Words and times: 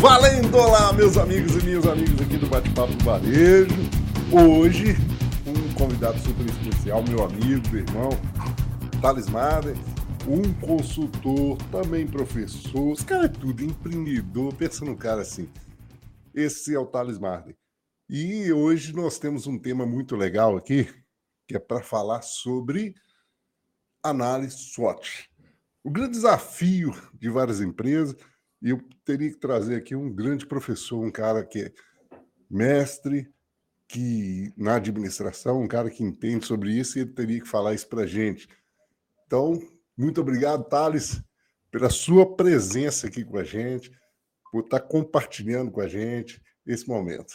Valendo! 0.00 0.56
Olá, 0.56 0.92
meus 0.92 1.16
amigos 1.16 1.56
e 1.56 1.66
minhas 1.66 1.84
amigas 1.84 2.20
aqui 2.20 2.36
do 2.36 2.46
Bate-Papo 2.46 2.94
do 2.94 3.04
Varejo. 3.04 3.74
Hoje, 4.30 4.94
um 5.44 5.74
convidado 5.74 6.16
super 6.20 6.46
especial, 6.46 7.02
meu 7.02 7.24
amigo, 7.24 7.76
irmão, 7.76 8.10
Thales 9.02 9.28
Mader, 9.28 9.74
um 10.28 10.52
consultor, 10.64 11.58
também 11.72 12.06
professor, 12.06 12.92
esse 12.92 13.04
cara 13.04 13.24
é 13.24 13.28
tudo, 13.28 13.64
empreendedor, 13.64 14.54
pensa 14.54 14.84
num 14.84 14.94
cara 14.94 15.22
assim. 15.22 15.50
Esse 16.32 16.76
é 16.76 16.78
o 16.78 16.86
Thales 16.86 17.18
Marden. 17.18 17.56
E 18.08 18.52
hoje 18.52 18.94
nós 18.94 19.18
temos 19.18 19.48
um 19.48 19.58
tema 19.58 19.84
muito 19.84 20.14
legal 20.14 20.56
aqui, 20.56 20.88
que 21.48 21.56
é 21.56 21.58
para 21.58 21.82
falar 21.82 22.22
sobre 22.22 22.94
análise 24.00 24.58
SWOT. 24.58 25.28
O 25.82 25.90
grande 25.90 26.12
desafio 26.12 26.94
de 27.14 27.28
várias 27.28 27.60
empresas, 27.60 28.14
e 28.60 28.70
eu 28.70 28.80
teria 29.04 29.30
que 29.30 29.38
trazer 29.38 29.76
aqui 29.76 29.94
um 29.94 30.12
grande 30.12 30.46
professor, 30.46 31.04
um 31.04 31.10
cara 31.10 31.44
que 31.44 31.62
é 31.62 31.72
mestre 32.50 33.32
que 33.86 34.52
na 34.56 34.76
administração, 34.76 35.62
um 35.62 35.68
cara 35.68 35.88
que 35.90 36.04
entende 36.04 36.44
sobre 36.44 36.72
isso, 36.72 36.98
e 36.98 37.02
ele 37.02 37.12
teria 37.12 37.40
que 37.40 37.48
falar 37.48 37.72
isso 37.72 37.88
para 37.88 38.02
a 38.02 38.06
gente. 38.06 38.48
Então, 39.26 39.58
muito 39.96 40.20
obrigado, 40.20 40.64
Thales, 40.64 41.22
pela 41.70 41.88
sua 41.88 42.36
presença 42.36 43.06
aqui 43.06 43.24
com 43.24 43.38
a 43.38 43.44
gente, 43.44 43.90
por 44.52 44.64
estar 44.64 44.80
compartilhando 44.80 45.70
com 45.70 45.80
a 45.80 45.88
gente 45.88 46.42
esse 46.66 46.86
momento. 46.86 47.34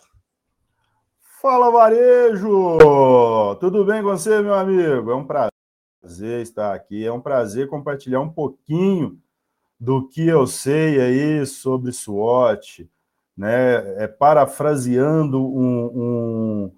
Fala, 1.41 1.71
Varejo! 1.71 2.77
Tudo 3.59 3.83
bem 3.83 4.01
com 4.01 4.09
você, 4.09 4.41
meu 4.41 4.53
amigo? 4.53 5.11
É 5.11 5.15
um 5.15 5.25
prazer 5.25 6.41
estar 6.41 6.73
aqui, 6.73 7.05
é 7.05 7.11
um 7.11 7.19
prazer 7.19 7.67
compartilhar 7.67 8.21
um 8.21 8.31
pouquinho 8.31 9.19
do 9.83 10.07
que 10.07 10.25
eu 10.25 10.47
sei 10.47 11.01
aí 11.01 11.45
sobre 11.45 11.91
SWOT, 11.91 12.89
né? 13.37 14.01
É, 14.01 14.07
parafraseando 14.07 15.43
um, 15.43 15.85
um, 15.85 16.71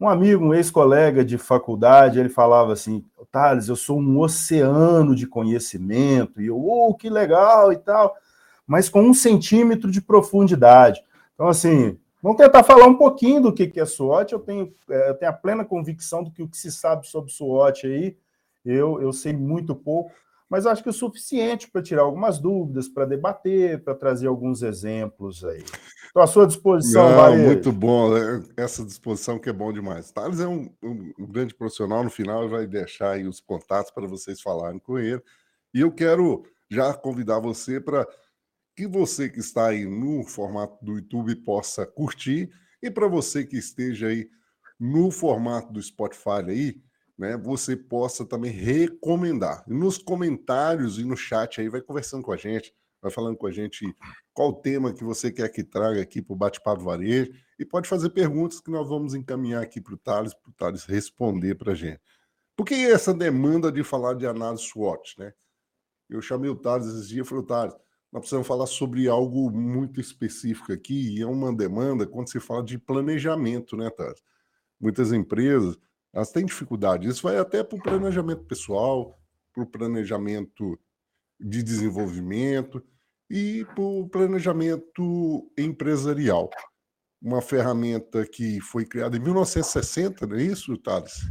um 0.00 0.08
amigo, 0.08 0.44
um 0.44 0.54
ex-colega 0.54 1.24
de 1.24 1.36
faculdade, 1.36 2.20
ele 2.20 2.28
falava 2.28 2.72
assim, 2.72 3.04
Thales, 3.32 3.66
eu 3.66 3.74
sou 3.74 3.98
um 3.98 4.20
oceano 4.20 5.16
de 5.16 5.26
conhecimento, 5.26 6.40
e 6.40 6.46
eu, 6.46 6.64
oh, 6.64 6.94
que 6.94 7.10
legal 7.10 7.72
e 7.72 7.76
tal, 7.76 8.14
mas 8.64 8.88
com 8.88 9.02
um 9.02 9.12
centímetro 9.12 9.90
de 9.90 10.00
profundidade. 10.00 11.02
Então, 11.34 11.48
assim, 11.48 11.98
vamos 12.22 12.38
tentar 12.38 12.62
falar 12.62 12.86
um 12.86 12.94
pouquinho 12.94 13.42
do 13.42 13.52
que 13.52 13.80
é 13.80 13.84
SWOT, 13.84 14.32
eu 14.32 14.38
tenho, 14.38 14.72
é, 14.88 15.10
eu 15.10 15.14
tenho 15.14 15.32
a 15.32 15.34
plena 15.34 15.64
convicção 15.64 16.22
do 16.22 16.30
que 16.30 16.44
o 16.44 16.48
que 16.48 16.56
se 16.56 16.70
sabe 16.70 17.08
sobre 17.08 17.32
SWOT 17.32 17.84
aí, 17.84 18.16
eu, 18.64 19.02
eu 19.02 19.12
sei 19.12 19.32
muito 19.32 19.74
pouco, 19.74 20.12
mas 20.48 20.66
acho 20.66 20.82
que 20.82 20.88
é 20.88 20.90
o 20.90 20.94
suficiente 20.94 21.70
para 21.70 21.82
tirar 21.82 22.02
algumas 22.02 22.38
dúvidas, 22.38 22.88
para 22.88 23.06
debater, 23.06 23.82
para 23.82 23.94
trazer 23.94 24.26
alguns 24.26 24.62
exemplos 24.62 25.44
aí. 25.44 25.64
Estou 26.06 26.22
à 26.22 26.26
sua 26.26 26.46
disposição, 26.46 27.08
Não, 27.10 27.36
Muito 27.38 27.72
bom, 27.72 28.14
né? 28.14 28.44
essa 28.56 28.84
disposição 28.84 29.38
que 29.38 29.48
é 29.48 29.52
bom 29.52 29.72
demais. 29.72 30.12
Thales 30.12 30.40
é 30.40 30.46
um, 30.46 30.70
um, 30.82 31.12
um 31.18 31.26
grande 31.26 31.54
profissional, 31.54 32.04
no 32.04 32.10
final 32.10 32.48
vai 32.48 32.66
deixar 32.66 33.12
aí 33.12 33.26
os 33.26 33.40
contatos 33.40 33.90
para 33.90 34.06
vocês 34.06 34.40
falarem 34.40 34.78
com 34.78 34.98
ele. 34.98 35.22
E 35.72 35.80
eu 35.80 35.90
quero 35.90 36.44
já 36.70 36.94
convidar 36.94 37.40
você 37.40 37.80
para 37.80 38.06
que 38.76 38.86
você 38.86 39.28
que 39.28 39.40
está 39.40 39.68
aí 39.68 39.84
no 39.84 40.24
formato 40.24 40.84
do 40.84 40.94
YouTube 40.96 41.36
possa 41.36 41.86
curtir 41.86 42.50
e 42.82 42.90
para 42.90 43.08
você 43.08 43.44
que 43.44 43.56
esteja 43.56 44.08
aí 44.08 44.28
no 44.78 45.10
formato 45.10 45.72
do 45.72 45.80
Spotify 45.80 46.44
aí, 46.46 46.82
né, 47.16 47.36
você 47.36 47.76
possa 47.76 48.24
também 48.24 48.50
recomendar. 48.50 49.64
Nos 49.66 49.98
comentários 49.98 50.98
e 50.98 51.04
no 51.04 51.16
chat 51.16 51.60
aí, 51.60 51.68
vai 51.68 51.80
conversando 51.80 52.22
com 52.22 52.32
a 52.32 52.36
gente, 52.36 52.74
vai 53.00 53.10
falando 53.10 53.36
com 53.36 53.46
a 53.46 53.52
gente 53.52 53.94
qual 54.32 54.48
o 54.48 54.60
tema 54.60 54.92
que 54.92 55.04
você 55.04 55.30
quer 55.30 55.48
que 55.48 55.62
traga 55.62 56.00
aqui 56.00 56.20
para 56.20 56.34
o 56.34 56.36
Bate-Papo 56.36 56.82
Varejo 56.82 57.32
e 57.58 57.64
pode 57.64 57.88
fazer 57.88 58.10
perguntas 58.10 58.60
que 58.60 58.70
nós 58.70 58.88
vamos 58.88 59.14
encaminhar 59.14 59.62
aqui 59.62 59.80
para 59.80 59.94
o 59.94 59.98
Thales, 59.98 60.34
para 60.34 60.50
o 60.50 60.52
Thales 60.54 60.84
responder 60.84 61.54
para 61.54 61.72
a 61.72 61.74
gente. 61.74 62.00
Por 62.56 62.64
que 62.64 62.74
essa 62.74 63.12
demanda 63.12 63.70
de 63.70 63.82
falar 63.84 64.14
de 64.14 64.26
análise 64.26 64.64
SWOT, 64.64 65.18
né? 65.18 65.32
Eu 66.08 66.20
chamei 66.20 66.50
o 66.50 66.56
Thales 66.56 66.86
esses 66.86 67.08
dias 67.08 67.26
e 67.26 67.28
falei, 67.28 67.44
Thales, 67.44 67.74
nós 68.12 68.20
precisamos 68.20 68.46
falar 68.46 68.66
sobre 68.66 69.08
algo 69.08 69.50
muito 69.50 70.00
específico 70.00 70.72
aqui, 70.72 71.16
e 71.16 71.22
é 71.22 71.26
uma 71.26 71.52
demanda 71.54 72.06
quando 72.06 72.30
se 72.30 72.38
fala 72.38 72.62
de 72.62 72.78
planejamento, 72.78 73.76
né, 73.76 73.90
Thales? 73.90 74.22
Muitas 74.80 75.12
empresas 75.12 75.76
elas 76.14 76.30
têm 76.30 76.46
dificuldade. 76.46 77.08
Isso 77.08 77.24
vai 77.24 77.36
até 77.36 77.64
para 77.64 77.76
o 77.76 77.82
planejamento 77.82 78.44
pessoal, 78.44 79.18
para 79.52 79.64
o 79.64 79.66
planejamento 79.66 80.78
de 81.40 81.60
desenvolvimento 81.60 82.80
e 83.28 83.64
para 83.74 83.82
o 83.82 84.08
planejamento 84.08 85.50
empresarial. 85.58 86.48
Uma 87.20 87.42
ferramenta 87.42 88.24
que 88.24 88.60
foi 88.60 88.84
criada 88.84 89.16
em 89.16 89.20
1960, 89.20 90.26
não 90.26 90.36
é 90.36 90.42
isso, 90.42 90.76
Thales? 90.78 91.26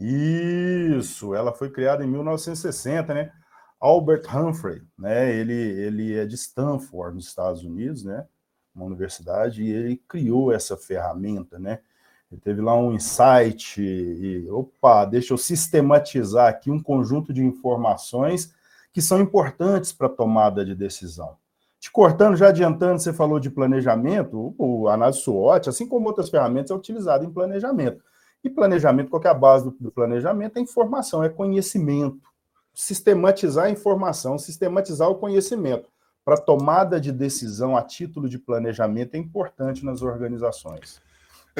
Isso, 0.00 1.34
ela 1.34 1.52
foi 1.52 1.70
criada 1.70 2.02
em 2.02 2.08
1960, 2.08 3.12
né? 3.12 3.30
Albert 3.78 4.22
Humphrey, 4.34 4.82
né? 4.98 5.34
Ele, 5.34 5.52
ele 5.52 6.14
é 6.14 6.24
de 6.24 6.36
Stanford, 6.36 7.16
nos 7.16 7.26
Estados 7.26 7.62
Unidos, 7.64 8.02
né? 8.02 8.26
Uma 8.74 8.86
universidade, 8.86 9.62
e 9.62 9.70
ele 9.70 9.96
criou 10.08 10.52
essa 10.52 10.74
ferramenta, 10.74 11.58
né? 11.58 11.80
Ele 12.30 12.40
teve 12.40 12.60
lá 12.60 12.76
um 12.76 12.92
insight 12.92 13.80
e, 13.82 14.48
opa, 14.50 15.04
deixa 15.04 15.32
eu 15.32 15.38
sistematizar 15.38 16.48
aqui 16.48 16.70
um 16.70 16.80
conjunto 16.80 17.32
de 17.32 17.44
informações 17.44 18.54
que 18.92 19.02
são 19.02 19.20
importantes 19.20 19.92
para 19.92 20.06
a 20.06 20.10
tomada 20.10 20.64
de 20.64 20.74
decisão. 20.74 21.36
Te 21.80 21.90
cortando, 21.90 22.36
já 22.36 22.48
adiantando, 22.48 23.00
você 23.00 23.12
falou 23.12 23.40
de 23.40 23.50
planejamento, 23.50 24.54
o 24.58 24.88
análise 24.88 25.20
SWOT, 25.20 25.68
assim 25.68 25.88
como 25.88 26.06
outras 26.06 26.28
ferramentas, 26.28 26.70
é 26.70 26.74
utilizado 26.74 27.24
em 27.24 27.30
planejamento. 27.30 28.04
E 28.44 28.50
planejamento, 28.50 29.10
qual 29.10 29.22
é 29.24 29.28
a 29.28 29.34
base 29.34 29.64
do, 29.78 29.90
planejamento? 29.90 30.58
É 30.58 30.60
informação, 30.60 31.24
é 31.24 31.28
conhecimento. 31.28 32.20
Sistematizar 32.74 33.66
a 33.66 33.70
informação, 33.70 34.38
sistematizar 34.38 35.08
o 35.08 35.16
conhecimento 35.16 35.88
para 36.24 36.36
tomada 36.36 37.00
de 37.00 37.10
decisão 37.10 37.76
a 37.76 37.82
título 37.82 38.28
de 38.28 38.38
planejamento 38.38 39.14
é 39.14 39.18
importante 39.18 39.84
nas 39.84 40.02
organizações. 40.02 41.00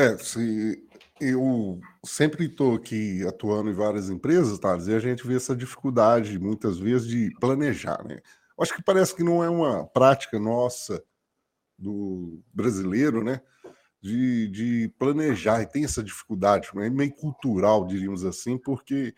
É, 0.01 0.17
se 0.17 0.83
eu 1.21 1.79
sempre 2.03 2.47
estou 2.47 2.75
aqui 2.75 3.23
atuando 3.27 3.69
em 3.69 3.75
várias 3.75 4.09
empresas, 4.09 4.59
tá? 4.59 4.79
E 4.79 4.95
a 4.95 4.99
gente 4.99 5.27
vê 5.27 5.35
essa 5.37 5.55
dificuldade, 5.55 6.39
muitas 6.39 6.79
vezes, 6.79 7.07
de 7.07 7.31
planejar, 7.39 8.03
né? 8.09 8.23
Acho 8.59 8.75
que 8.75 8.83
parece 8.83 9.15
que 9.15 9.23
não 9.23 9.45
é 9.45 9.51
uma 9.51 9.85
prática 9.85 10.39
nossa 10.39 11.05
do 11.79 12.43
brasileiro, 12.51 13.23
né? 13.23 13.43
De, 14.01 14.49
de 14.49 14.95
planejar, 14.99 15.61
e 15.61 15.67
tem 15.67 15.85
essa 15.85 16.03
dificuldade, 16.03 16.71
é 16.77 16.89
meio 16.89 17.15
cultural, 17.15 17.87
diríamos 17.87 18.25
assim, 18.25 18.57
porque 18.57 19.15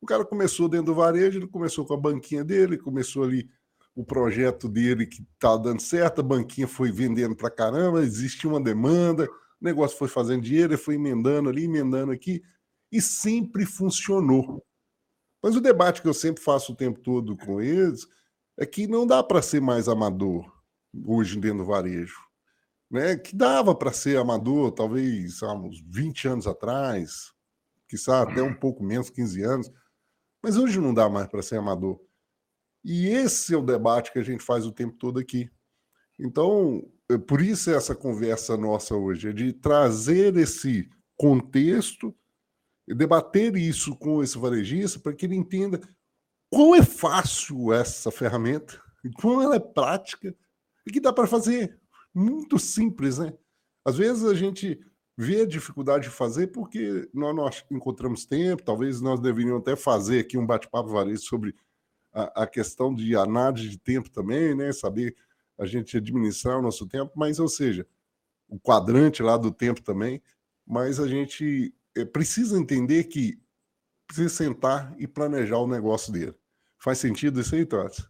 o 0.00 0.06
cara 0.06 0.24
começou 0.24 0.68
dentro 0.68 0.86
do 0.86 0.94
varejo, 0.94 1.40
ele 1.40 1.48
começou 1.48 1.84
com 1.84 1.94
a 1.94 2.00
banquinha 2.00 2.44
dele, 2.44 2.78
começou 2.78 3.24
ali 3.24 3.50
o 3.96 4.04
projeto 4.04 4.68
dele 4.68 5.06
que 5.06 5.26
tá 5.40 5.56
dando 5.56 5.82
certo, 5.82 6.20
a 6.20 6.22
banquinha 6.22 6.68
foi 6.68 6.92
vendendo 6.92 7.34
para 7.34 7.50
caramba, 7.50 8.04
existia 8.04 8.48
uma 8.48 8.62
demanda, 8.62 9.28
o 9.60 9.64
negócio 9.64 9.96
foi 9.98 10.08
fazendo 10.08 10.42
dinheiro, 10.42 10.76
foi 10.78 10.94
emendando 10.94 11.48
ali, 11.48 11.64
emendando 11.64 12.12
aqui, 12.12 12.42
e 12.90 13.00
sempre 13.00 13.66
funcionou. 13.66 14.64
Mas 15.42 15.56
o 15.56 15.60
debate 15.60 16.02
que 16.02 16.08
eu 16.08 16.14
sempre 16.14 16.42
faço 16.42 16.72
o 16.72 16.76
tempo 16.76 17.00
todo 17.00 17.36
com 17.36 17.60
eles 17.60 18.06
é 18.58 18.66
que 18.66 18.86
não 18.86 19.06
dá 19.06 19.22
para 19.22 19.42
ser 19.42 19.60
mais 19.60 19.88
amador 19.88 20.50
hoje 21.06 21.38
dentro 21.38 21.58
do 21.58 21.64
varejo. 21.64 22.18
Né? 22.90 23.16
Que 23.16 23.34
dava 23.34 23.74
para 23.74 23.92
ser 23.92 24.18
amador, 24.18 24.72
talvez 24.72 25.42
há 25.42 25.52
uns 25.54 25.80
20 25.80 26.28
anos 26.28 26.46
atrás, 26.46 27.32
quizá 27.88 28.22
até 28.22 28.42
um 28.42 28.54
pouco 28.54 28.82
menos, 28.82 29.10
15 29.10 29.42
anos, 29.42 29.72
mas 30.42 30.56
hoje 30.56 30.80
não 30.80 30.92
dá 30.92 31.08
mais 31.08 31.28
para 31.28 31.42
ser 31.42 31.56
amador. 31.56 32.00
E 32.84 33.08
esse 33.08 33.54
é 33.54 33.56
o 33.56 33.62
debate 33.62 34.12
que 34.12 34.18
a 34.18 34.22
gente 34.22 34.42
faz 34.42 34.66
o 34.66 34.72
tempo 34.72 34.96
todo 34.96 35.18
aqui. 35.18 35.50
Então, 36.18 36.82
por 37.18 37.40
isso 37.40 37.70
é 37.70 37.74
essa 37.74 37.94
conversa 37.94 38.56
nossa 38.56 38.94
hoje, 38.94 39.28
é 39.28 39.32
de 39.32 39.52
trazer 39.52 40.36
esse 40.36 40.88
contexto 41.16 42.14
e 42.86 42.94
debater 42.94 43.56
isso 43.56 43.94
com 43.96 44.22
esse 44.22 44.38
varejista 44.38 44.98
para 44.98 45.12
que 45.12 45.26
ele 45.26 45.36
entenda 45.36 45.80
quão 46.50 46.74
é 46.74 46.82
fácil 46.82 47.72
essa 47.72 48.10
ferramenta, 48.10 48.80
quão 49.20 49.40
ela 49.40 49.56
é 49.56 49.60
prática 49.60 50.34
e 50.86 50.90
que 50.90 51.00
dá 51.00 51.12
para 51.12 51.26
fazer. 51.26 51.78
Muito 52.12 52.58
simples, 52.58 53.18
né? 53.18 53.32
Às 53.84 53.96
vezes 53.96 54.24
a 54.24 54.34
gente 54.34 54.78
vê 55.16 55.42
a 55.42 55.46
dificuldade 55.46 56.04
de 56.04 56.10
fazer 56.10 56.48
porque 56.48 57.08
nós 57.12 57.64
encontramos 57.70 58.24
tempo, 58.24 58.62
talvez 58.62 59.00
nós 59.00 59.20
deveríamos 59.20 59.60
até 59.60 59.76
fazer 59.76 60.20
aqui 60.20 60.36
um 60.36 60.46
bate-papo 60.46 60.90
varejo 60.90 61.22
sobre 61.22 61.54
a, 62.12 62.42
a, 62.42 62.46
questão 62.46 62.94
de 62.94 63.14
análise 63.14 63.68
de 63.68 63.78
tempo 63.78 64.10
também, 64.10 64.54
né? 64.54 64.72
Saber 64.72 65.14
a 65.60 65.66
gente 65.66 65.98
administrar 65.98 66.58
o 66.58 66.62
nosso 66.62 66.86
tempo, 66.88 67.12
mas, 67.14 67.38
ou 67.38 67.48
seja, 67.48 67.86
o 68.48 68.58
quadrante 68.58 69.22
lá 69.22 69.36
do 69.36 69.52
tempo 69.52 69.82
também, 69.82 70.22
mas 70.66 70.98
a 70.98 71.06
gente 71.06 71.74
é, 71.94 72.04
precisa 72.04 72.58
entender 72.58 73.04
que 73.04 73.38
precisa 74.06 74.28
sentar 74.28 74.94
e 74.98 75.06
planejar 75.06 75.58
o 75.58 75.68
negócio 75.68 76.12
dele. 76.12 76.34
Faz 76.78 76.98
sentido 76.98 77.40
isso 77.40 77.54
aí, 77.54 77.66
Tots? 77.66 78.08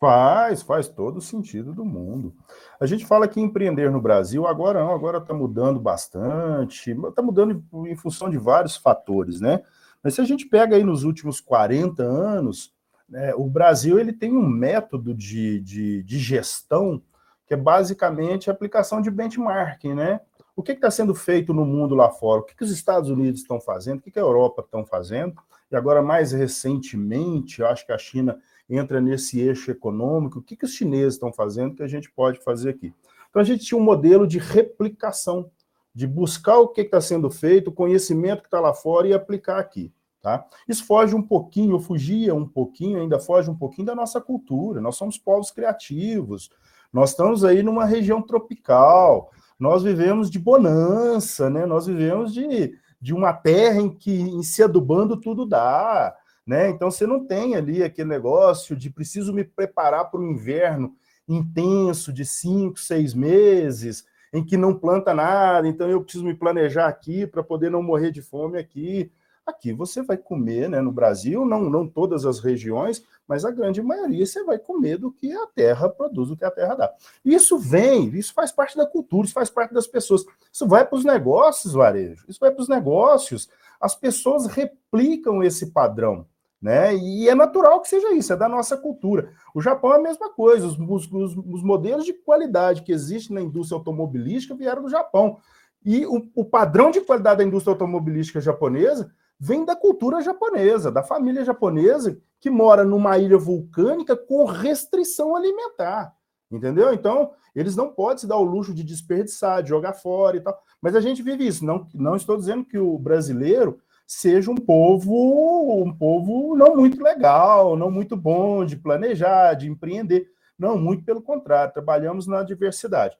Faz, 0.00 0.62
faz 0.62 0.88
todo 0.88 1.18
o 1.18 1.22
sentido 1.22 1.74
do 1.74 1.84
mundo. 1.84 2.34
A 2.80 2.86
gente 2.86 3.04
fala 3.04 3.28
que 3.28 3.40
empreender 3.40 3.90
no 3.90 4.00
Brasil, 4.00 4.46
agora 4.46 4.80
não, 4.80 4.94
agora 4.94 5.18
está 5.18 5.34
mudando 5.34 5.78
bastante, 5.78 6.92
está 6.92 7.20
mudando 7.20 7.62
em 7.86 7.96
função 7.96 8.30
de 8.30 8.38
vários 8.38 8.76
fatores, 8.76 9.40
né? 9.40 9.60
Mas 10.02 10.14
se 10.14 10.20
a 10.20 10.24
gente 10.24 10.46
pega 10.46 10.76
aí 10.76 10.84
nos 10.84 11.02
últimos 11.02 11.40
40 11.40 12.02
anos, 12.02 12.72
né, 13.08 13.34
o 13.34 13.46
Brasil 13.46 13.98
ele 13.98 14.12
tem 14.12 14.36
um 14.36 14.46
método 14.46 15.14
de, 15.14 15.60
de, 15.60 16.02
de 16.02 16.18
gestão 16.18 17.02
que 17.46 17.54
é 17.54 17.56
basicamente 17.56 18.50
a 18.50 18.52
aplicação 18.52 19.00
de 19.00 19.10
benchmarking, 19.10 19.94
né? 19.94 20.20
O 20.54 20.62
que 20.62 20.72
está 20.72 20.90
sendo 20.90 21.14
feito 21.14 21.54
no 21.54 21.64
mundo 21.64 21.94
lá 21.94 22.10
fora? 22.10 22.40
O 22.42 22.44
que, 22.44 22.54
que 22.54 22.64
os 22.64 22.70
Estados 22.70 23.08
Unidos 23.08 23.40
estão 23.40 23.58
fazendo? 23.58 24.00
O 24.00 24.02
que, 24.02 24.10
que 24.10 24.18
a 24.18 24.22
Europa 24.22 24.60
estão 24.60 24.84
fazendo? 24.84 25.34
E 25.70 25.76
agora, 25.76 26.02
mais 26.02 26.32
recentemente, 26.32 27.62
acho 27.62 27.86
que 27.86 27.92
a 27.92 27.96
China 27.96 28.38
entra 28.68 29.00
nesse 29.00 29.40
eixo 29.40 29.70
econômico. 29.70 30.40
O 30.40 30.42
que, 30.42 30.56
que 30.56 30.64
os 30.64 30.72
chineses 30.72 31.14
estão 31.14 31.32
fazendo 31.32 31.76
que 31.76 31.82
a 31.82 31.88
gente 31.88 32.10
pode 32.10 32.40
fazer 32.40 32.70
aqui? 32.70 32.92
Então, 33.30 33.40
a 33.40 33.44
gente 33.44 33.64
tinha 33.64 33.78
um 33.78 33.84
modelo 33.84 34.26
de 34.26 34.38
replicação, 34.38 35.50
de 35.94 36.06
buscar 36.06 36.58
o 36.58 36.68
que 36.68 36.82
está 36.82 37.00
sendo 37.00 37.30
feito, 37.30 37.68
o 37.68 37.72
conhecimento 37.72 38.40
que 38.40 38.48
está 38.48 38.60
lá 38.60 38.74
fora 38.74 39.08
e 39.08 39.14
aplicar 39.14 39.58
aqui. 39.58 39.92
Tá? 40.20 40.44
Isso 40.68 40.84
foge 40.84 41.14
um 41.14 41.22
pouquinho, 41.22 41.78
fugia 41.78 42.34
um 42.34 42.46
pouquinho, 42.46 43.00
ainda 43.00 43.20
foge 43.20 43.48
um 43.48 43.54
pouquinho 43.54 43.86
da 43.86 43.94
nossa 43.94 44.20
cultura. 44.20 44.80
Nós 44.80 44.96
somos 44.96 45.16
povos 45.16 45.50
criativos, 45.50 46.50
nós 46.92 47.10
estamos 47.10 47.44
aí 47.44 47.62
numa 47.62 47.84
região 47.84 48.20
tropical, 48.20 49.30
nós 49.58 49.82
vivemos 49.82 50.30
de 50.30 50.38
bonança, 50.38 51.48
né? 51.48 51.66
nós 51.66 51.86
vivemos 51.86 52.34
de, 52.34 52.76
de 53.00 53.14
uma 53.14 53.32
terra 53.32 53.80
em 53.80 53.90
que, 53.90 54.12
em 54.12 54.42
se 54.42 54.62
adubando, 54.62 55.16
tudo 55.16 55.46
dá. 55.46 56.14
Né? 56.46 56.68
Então 56.70 56.90
você 56.90 57.06
não 57.06 57.24
tem 57.26 57.54
ali 57.54 57.82
aquele 57.82 58.08
negócio 58.08 58.74
de 58.74 58.90
preciso 58.90 59.32
me 59.32 59.44
preparar 59.44 60.10
para 60.10 60.20
o 60.20 60.30
inverno 60.30 60.94
intenso 61.28 62.12
de 62.12 62.24
cinco, 62.24 62.80
seis 62.80 63.12
meses, 63.12 64.04
em 64.32 64.42
que 64.44 64.56
não 64.56 64.74
planta 64.74 65.12
nada, 65.12 65.68
então 65.68 65.88
eu 65.88 66.02
preciso 66.02 66.24
me 66.24 66.34
planejar 66.34 66.88
aqui 66.88 67.26
para 67.26 67.42
poder 67.42 67.70
não 67.70 67.82
morrer 67.82 68.10
de 68.10 68.22
fome 68.22 68.58
aqui. 68.58 69.12
Aqui 69.48 69.72
você 69.72 70.02
vai 70.02 70.16
comer, 70.16 70.68
né? 70.68 70.80
No 70.80 70.92
Brasil, 70.92 71.44
não, 71.44 71.70
não 71.70 71.86
todas 71.86 72.26
as 72.26 72.38
regiões, 72.38 73.02
mas 73.26 73.44
a 73.44 73.50
grande 73.50 73.82
maioria 73.82 74.26
você 74.26 74.44
vai 74.44 74.58
comer 74.58 74.98
do 74.98 75.10
que 75.10 75.32
a 75.32 75.46
terra 75.46 75.88
produz, 75.88 76.28
do 76.28 76.36
que 76.36 76.44
a 76.44 76.50
terra 76.50 76.74
dá. 76.74 76.92
Isso 77.24 77.58
vem, 77.58 78.08
isso 78.08 78.34
faz 78.34 78.52
parte 78.52 78.76
da 78.76 78.86
cultura, 78.86 79.24
isso 79.24 79.34
faz 79.34 79.48
parte 79.48 79.72
das 79.72 79.86
pessoas. 79.86 80.24
Isso 80.52 80.66
vai 80.66 80.84
para 80.84 80.96
os 80.96 81.04
negócios, 81.04 81.72
varejo, 81.72 82.24
isso 82.28 82.38
vai 82.40 82.50
para 82.50 82.62
os 82.62 82.68
negócios. 82.68 83.48
As 83.80 83.94
pessoas 83.94 84.46
replicam 84.46 85.42
esse 85.42 85.70
padrão 85.70 86.26
né? 86.60 86.94
E 86.96 87.28
é 87.28 87.34
natural 87.34 87.80
que 87.80 87.88
seja 87.88 88.12
isso, 88.12 88.32
é 88.32 88.36
da 88.36 88.48
nossa 88.48 88.76
cultura. 88.76 89.30
O 89.54 89.60
Japão 89.60 89.92
é 89.92 89.96
a 89.96 90.02
mesma 90.02 90.28
coisa, 90.30 90.66
os, 90.66 90.76
os, 90.76 91.36
os 91.36 91.62
modelos 91.62 92.04
de 92.04 92.12
qualidade 92.12 92.82
que 92.82 92.92
existem 92.92 93.34
na 93.34 93.40
indústria 93.40 93.78
automobilística 93.78 94.56
vieram 94.56 94.82
do 94.82 94.88
Japão. 94.88 95.38
E 95.84 96.04
o, 96.04 96.28
o, 96.34 96.44
padrão 96.44 96.90
de 96.90 97.00
qualidade 97.00 97.38
da 97.38 97.44
indústria 97.44 97.72
automobilística 97.72 98.40
japonesa 98.40 99.12
vem 99.38 99.64
da 99.64 99.76
cultura 99.76 100.20
japonesa, 100.20 100.90
da 100.90 101.02
família 101.02 101.44
japonesa 101.44 102.18
que 102.40 102.50
mora 102.50 102.84
numa 102.84 103.18
ilha 103.18 103.38
vulcânica 103.38 104.16
com 104.16 104.44
restrição 104.44 105.36
alimentar. 105.36 106.14
Entendeu? 106.50 106.92
Então, 106.94 107.32
eles 107.54 107.76
não 107.76 107.92
podem 107.92 108.18
se 108.18 108.26
dar 108.26 108.38
o 108.38 108.42
luxo 108.42 108.72
de 108.72 108.82
desperdiçar, 108.82 109.62
de 109.62 109.68
jogar 109.68 109.92
fora 109.92 110.36
e 110.36 110.40
tal. 110.40 110.58
Mas 110.80 110.94
a 110.94 111.00
gente 111.00 111.22
vive 111.22 111.46
isso. 111.46 111.64
Não, 111.64 111.86
não 111.94 112.16
estou 112.16 112.36
dizendo 112.36 112.64
que 112.64 112.78
o 112.78 112.98
brasileiro 112.98 113.78
seja 114.06 114.50
um 114.50 114.56
povo, 114.56 115.82
um 115.82 115.94
povo 115.94 116.56
não 116.56 116.74
muito 116.74 117.02
legal, 117.02 117.76
não 117.76 117.90
muito 117.90 118.16
bom 118.16 118.64
de 118.64 118.76
planejar, 118.76 119.54
de 119.54 119.68
empreender. 119.68 120.26
Não, 120.58 120.78
muito 120.78 121.04
pelo 121.04 121.20
contrário, 121.20 121.74
trabalhamos 121.74 122.26
na 122.26 122.42
diversidade. 122.42 123.16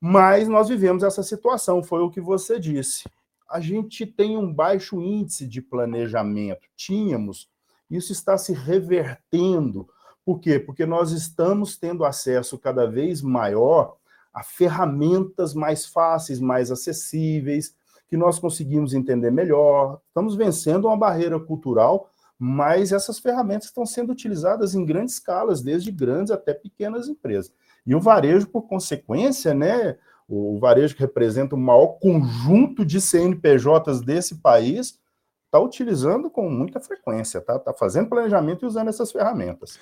Mas 0.00 0.48
nós 0.48 0.68
vivemos 0.68 1.02
essa 1.02 1.22
situação, 1.22 1.82
foi 1.82 2.00
o 2.00 2.10
que 2.10 2.20
você 2.20 2.58
disse. 2.58 3.04
A 3.48 3.60
gente 3.60 4.06
tem 4.06 4.36
um 4.36 4.52
baixo 4.52 5.00
índice 5.00 5.46
de 5.46 5.60
planejamento, 5.60 6.68
tínhamos, 6.76 7.48
isso 7.90 8.12
está 8.12 8.36
se 8.36 8.52
revertendo. 8.52 9.88
Por 10.24 10.40
quê? 10.40 10.58
Porque 10.58 10.86
nós 10.86 11.12
estamos 11.12 11.76
tendo 11.76 12.04
acesso 12.04 12.58
cada 12.58 12.86
vez 12.86 13.20
maior 13.20 13.96
a 14.32 14.42
ferramentas 14.42 15.54
mais 15.54 15.86
fáceis, 15.86 16.40
mais 16.40 16.70
acessíveis, 16.70 17.76
que 18.08 18.16
nós 18.16 18.38
conseguimos 18.38 18.94
entender 18.94 19.30
melhor. 19.30 20.00
Estamos 20.08 20.34
vencendo 20.34 20.86
uma 20.86 20.96
barreira 20.96 21.38
cultural, 21.38 22.10
mas 22.38 22.92
essas 22.92 23.18
ferramentas 23.18 23.66
estão 23.66 23.86
sendo 23.86 24.12
utilizadas 24.12 24.74
em 24.74 24.84
grandes 24.84 25.14
escalas, 25.14 25.62
desde 25.62 25.92
grandes 25.92 26.32
até 26.32 26.52
pequenas 26.52 27.06
empresas. 27.08 27.52
E 27.86 27.94
o 27.94 28.00
varejo, 28.00 28.48
por 28.48 28.62
consequência, 28.62 29.54
né, 29.54 29.96
o 30.28 30.58
varejo 30.58 30.94
que 30.94 31.02
representa 31.02 31.54
o 31.54 31.58
maior 31.58 31.98
conjunto 31.98 32.84
de 32.84 33.00
CNPJs 33.00 34.00
desse 34.00 34.36
país, 34.36 34.98
está 35.46 35.60
utilizando 35.60 36.28
com 36.28 36.50
muita 36.50 36.80
frequência, 36.80 37.40
tá? 37.40 37.56
Está 37.56 37.72
fazendo 37.72 38.08
planejamento 38.08 38.64
e 38.64 38.66
usando 38.66 38.88
essas 38.88 39.12
ferramentas. 39.12 39.78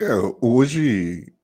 É, 0.00 0.12
hoje, 0.40 1.34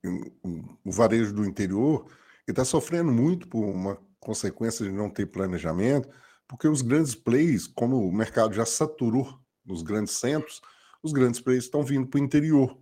o 0.85 0.91
varejo 0.91 1.33
do 1.33 1.45
interior 1.45 2.05
está 2.47 2.63
sofrendo 2.63 3.11
muito 3.11 3.47
por 3.47 3.65
uma 3.65 3.97
consequência 4.19 4.85
de 4.85 4.91
não 4.91 5.09
ter 5.09 5.25
planejamento, 5.25 6.07
porque 6.47 6.67
os 6.67 6.81
grandes 6.81 7.13
players, 7.13 7.67
como 7.67 8.07
o 8.07 8.13
mercado 8.13 8.53
já 8.53 8.65
saturou 8.65 9.27
nos 9.65 9.81
grandes 9.81 10.13
centros, 10.17 10.61
os 11.01 11.11
grandes 11.11 11.41
players 11.41 11.65
estão 11.65 11.83
vindo 11.83 12.07
para 12.07 12.21
o 12.21 12.23
interior. 12.23 12.77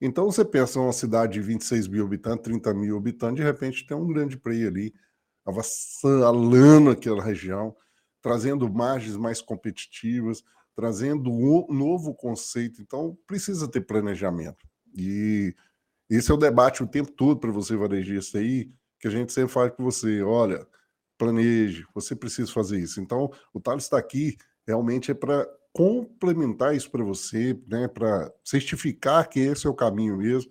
Então 0.00 0.24
você 0.24 0.44
pensa 0.44 0.80
uma 0.80 0.92
cidade 0.92 1.34
de 1.34 1.40
26 1.40 1.88
mil 1.88 2.04
habitantes, 2.04 2.44
30 2.44 2.72
mil 2.72 2.96
habitantes, 2.96 3.36
de 3.36 3.42
repente 3.42 3.86
tem 3.86 3.96
um 3.96 4.06
grande 4.06 4.36
player 4.36 4.68
ali, 4.68 4.94
avassalando 5.44 6.90
aquela 6.90 7.22
região, 7.22 7.76
trazendo 8.22 8.72
margens 8.72 9.16
mais 9.16 9.42
competitivas, 9.42 10.42
trazendo 10.74 11.30
um 11.30 11.66
novo 11.68 12.14
conceito. 12.14 12.80
Então 12.80 13.18
precisa 13.26 13.68
ter 13.68 13.82
planejamento. 13.82 14.66
E 14.96 15.54
esse 16.08 16.30
é 16.30 16.34
o 16.34 16.38
debate 16.38 16.82
o 16.82 16.86
tempo 16.86 17.12
todo 17.12 17.38
para 17.38 17.52
você, 17.52 17.76
varejista 17.76 18.38
aí, 18.38 18.70
que 18.98 19.08
a 19.08 19.10
gente 19.10 19.32
sempre 19.32 19.52
fala 19.52 19.70
com 19.70 19.84
você, 19.84 20.22
olha, 20.22 20.66
planeje, 21.18 21.86
você 21.94 22.16
precisa 22.16 22.50
fazer 22.50 22.78
isso. 22.80 23.00
Então, 23.00 23.30
o 23.52 23.60
Thales 23.60 23.84
está 23.84 23.98
aqui 23.98 24.36
realmente 24.66 25.10
é 25.10 25.14
para 25.14 25.46
complementar 25.72 26.74
isso 26.74 26.90
para 26.90 27.04
você, 27.04 27.58
né, 27.66 27.86
para 27.88 28.32
certificar 28.44 29.28
que 29.28 29.40
esse 29.40 29.66
é 29.66 29.70
o 29.70 29.74
caminho 29.74 30.16
mesmo, 30.16 30.50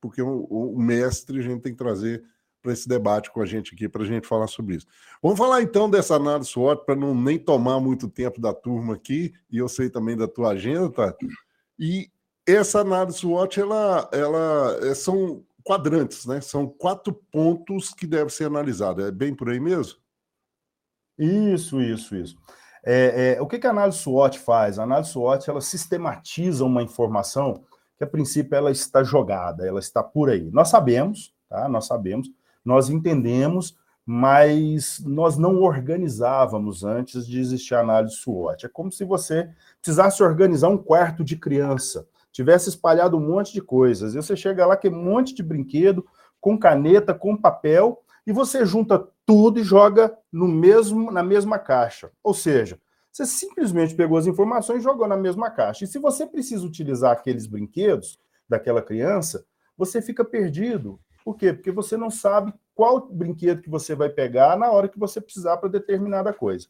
porque 0.00 0.20
o, 0.20 0.44
o 0.44 0.78
mestre 0.78 1.38
a 1.38 1.42
gente 1.42 1.62
tem 1.62 1.72
que 1.72 1.78
trazer 1.78 2.22
para 2.62 2.72
esse 2.72 2.88
debate 2.88 3.30
com 3.30 3.40
a 3.40 3.46
gente 3.46 3.74
aqui, 3.74 3.88
para 3.88 4.02
a 4.02 4.06
gente 4.06 4.26
falar 4.26 4.46
sobre 4.46 4.76
isso. 4.76 4.86
Vamos 5.22 5.38
falar 5.38 5.62
então 5.62 5.88
dessa 5.88 6.16
análise 6.16 6.50
SWOT, 6.50 6.84
para 6.84 6.96
não 6.96 7.14
nem 7.14 7.38
tomar 7.38 7.80
muito 7.80 8.08
tempo 8.08 8.40
da 8.40 8.52
turma 8.52 8.94
aqui, 8.94 9.32
e 9.50 9.58
eu 9.58 9.68
sei 9.68 9.88
também 9.88 10.16
da 10.16 10.28
tua 10.28 10.50
agenda, 10.50 10.90
tá? 10.90 11.14
E 11.78 12.10
essa 12.46 12.80
análise 12.80 13.18
SWOT, 13.18 13.60
ela, 13.60 14.08
ela 14.12 14.78
é, 14.82 14.94
são 14.94 15.44
quadrantes, 15.62 16.26
né? 16.26 16.40
São 16.40 16.66
quatro 16.66 17.12
pontos 17.12 17.90
que 17.90 18.06
devem 18.06 18.28
ser 18.28 18.44
analisados. 18.44 19.04
É 19.04 19.10
bem 19.10 19.34
por 19.34 19.50
aí 19.50 19.60
mesmo? 19.60 19.98
Isso, 21.18 21.80
isso, 21.80 22.16
isso. 22.16 22.36
É, 22.90 23.34
é, 23.36 23.42
o 23.42 23.46
que, 23.46 23.58
que 23.58 23.66
a 23.66 23.70
análise 23.70 23.98
SWOT 23.98 24.38
faz? 24.38 24.78
A 24.78 24.84
análise 24.84 25.10
SWOT 25.10 25.50
ela 25.50 25.60
sistematiza 25.60 26.64
uma 26.64 26.82
informação 26.82 27.62
que, 27.98 28.04
a 28.04 28.06
princípio, 28.06 28.56
ela 28.56 28.70
está 28.70 29.04
jogada, 29.04 29.66
ela 29.66 29.78
está 29.78 30.02
por 30.02 30.30
aí. 30.30 30.50
Nós 30.50 30.70
sabemos, 30.70 31.34
tá? 31.50 31.68
Nós 31.68 31.86
sabemos, 31.86 32.30
nós 32.64 32.88
entendemos, 32.88 33.76
mas 34.06 35.02
nós 35.04 35.36
não 35.36 35.60
organizávamos 35.60 36.82
antes 36.82 37.26
de 37.26 37.38
existir 37.38 37.74
a 37.74 37.80
análise 37.80 38.16
SWOT. 38.16 38.64
É 38.64 38.70
como 38.70 38.90
se 38.90 39.04
você 39.04 39.50
precisasse 39.82 40.22
organizar 40.22 40.68
um 40.68 40.78
quarto 40.78 41.22
de 41.22 41.36
criança, 41.36 42.08
tivesse 42.32 42.70
espalhado 42.70 43.18
um 43.18 43.20
monte 43.20 43.52
de 43.52 43.60
coisas. 43.60 44.14
E 44.14 44.16
você 44.16 44.34
chega 44.34 44.64
lá 44.64 44.78
que 44.78 44.88
um 44.88 45.04
monte 45.04 45.34
de 45.34 45.42
brinquedo, 45.42 46.06
com 46.40 46.58
caneta, 46.58 47.12
com 47.12 47.36
papel, 47.36 48.02
e 48.28 48.32
você 48.32 48.66
junta 48.66 49.08
tudo 49.24 49.58
e 49.58 49.64
joga 49.64 50.14
no 50.30 50.46
mesmo 50.46 51.10
na 51.10 51.22
mesma 51.22 51.58
caixa. 51.58 52.10
Ou 52.22 52.34
seja, 52.34 52.78
você 53.10 53.24
simplesmente 53.24 53.94
pegou 53.94 54.18
as 54.18 54.26
informações 54.26 54.80
e 54.80 54.84
jogou 54.84 55.08
na 55.08 55.16
mesma 55.16 55.50
caixa. 55.50 55.84
E 55.84 55.88
se 55.88 55.98
você 55.98 56.26
precisa 56.26 56.66
utilizar 56.66 57.10
aqueles 57.10 57.46
brinquedos 57.46 58.20
daquela 58.46 58.82
criança, 58.82 59.46
você 59.78 60.02
fica 60.02 60.26
perdido. 60.26 61.00
Por 61.24 61.38
quê? 61.38 61.54
Porque 61.54 61.72
você 61.72 61.96
não 61.96 62.10
sabe 62.10 62.52
qual 62.74 63.08
brinquedo 63.08 63.62
que 63.62 63.70
você 63.70 63.94
vai 63.94 64.10
pegar 64.10 64.58
na 64.58 64.70
hora 64.70 64.90
que 64.90 64.98
você 64.98 65.22
precisar 65.22 65.56
para 65.56 65.70
determinada 65.70 66.30
coisa. 66.30 66.68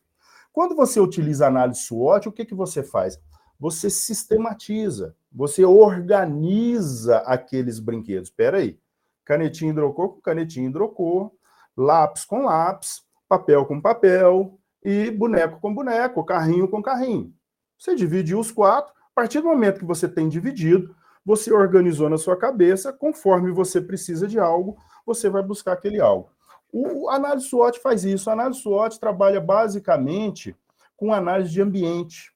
Quando 0.53 0.77
você 0.77 1.01
utiliza 1.01 1.49
análise 1.49 1.81
SWOT, 1.81 2.29
o 2.29 2.33
que, 2.33 2.45
que 2.45 2.55
você 2.55 2.85
faz? 2.85 3.21
Você 3.59 3.91
sistematiza, 3.91 5.17
você 5.33 5.65
organiza 5.65 7.19
aqueles 7.19 7.81
brinquedos. 7.81 8.29
Espera 8.29 8.59
aí, 8.59 8.79
canetinha 9.25 9.73
hidrocor 9.73 10.11
com 10.11 10.21
canetinha 10.21 10.69
hidrocor, 10.69 11.33
lápis 11.79 12.25
com 12.25 12.45
lápis, 12.45 13.03
papel 13.29 13.65
com 13.65 13.81
papel 13.81 14.59
e 14.83 15.11
boneco 15.13 15.61
com 15.61 15.73
boneco, 15.73 16.25
carrinho 16.25 16.67
com 16.67 16.83
carrinho. 16.83 17.33
Você 17.79 17.95
dividiu 17.95 18.41
os 18.41 18.51
quatro, 18.51 18.93
a 18.93 19.15
partir 19.15 19.41
do 19.41 19.47
momento 19.47 19.79
que 19.79 19.85
você 19.85 20.09
tem 20.09 20.29
dividido, 20.29 20.95
você 21.25 21.53
organizou 21.53 22.11
na 22.11 22.19
sua 22.19 22.37
cabeça, 22.37 22.93
conforme 22.93 23.53
você 23.53 23.81
precisa 23.81 24.27
de 24.27 24.39
algo, 24.41 24.77
você 25.07 25.29
vai 25.29 25.43
buscar 25.43 25.75
aquele 25.75 26.01
algo. 26.01 26.31
O 26.73 27.09
análise 27.09 27.47
SWOT 27.47 27.79
faz 27.81 28.05
isso. 28.05 28.29
A 28.29 28.33
análise 28.33 28.61
SWOT 28.61 28.99
trabalha 28.99 29.41
basicamente 29.41 30.57
com 30.97 31.13
análise 31.13 31.51
de 31.51 31.63
ambiente. 31.63 32.33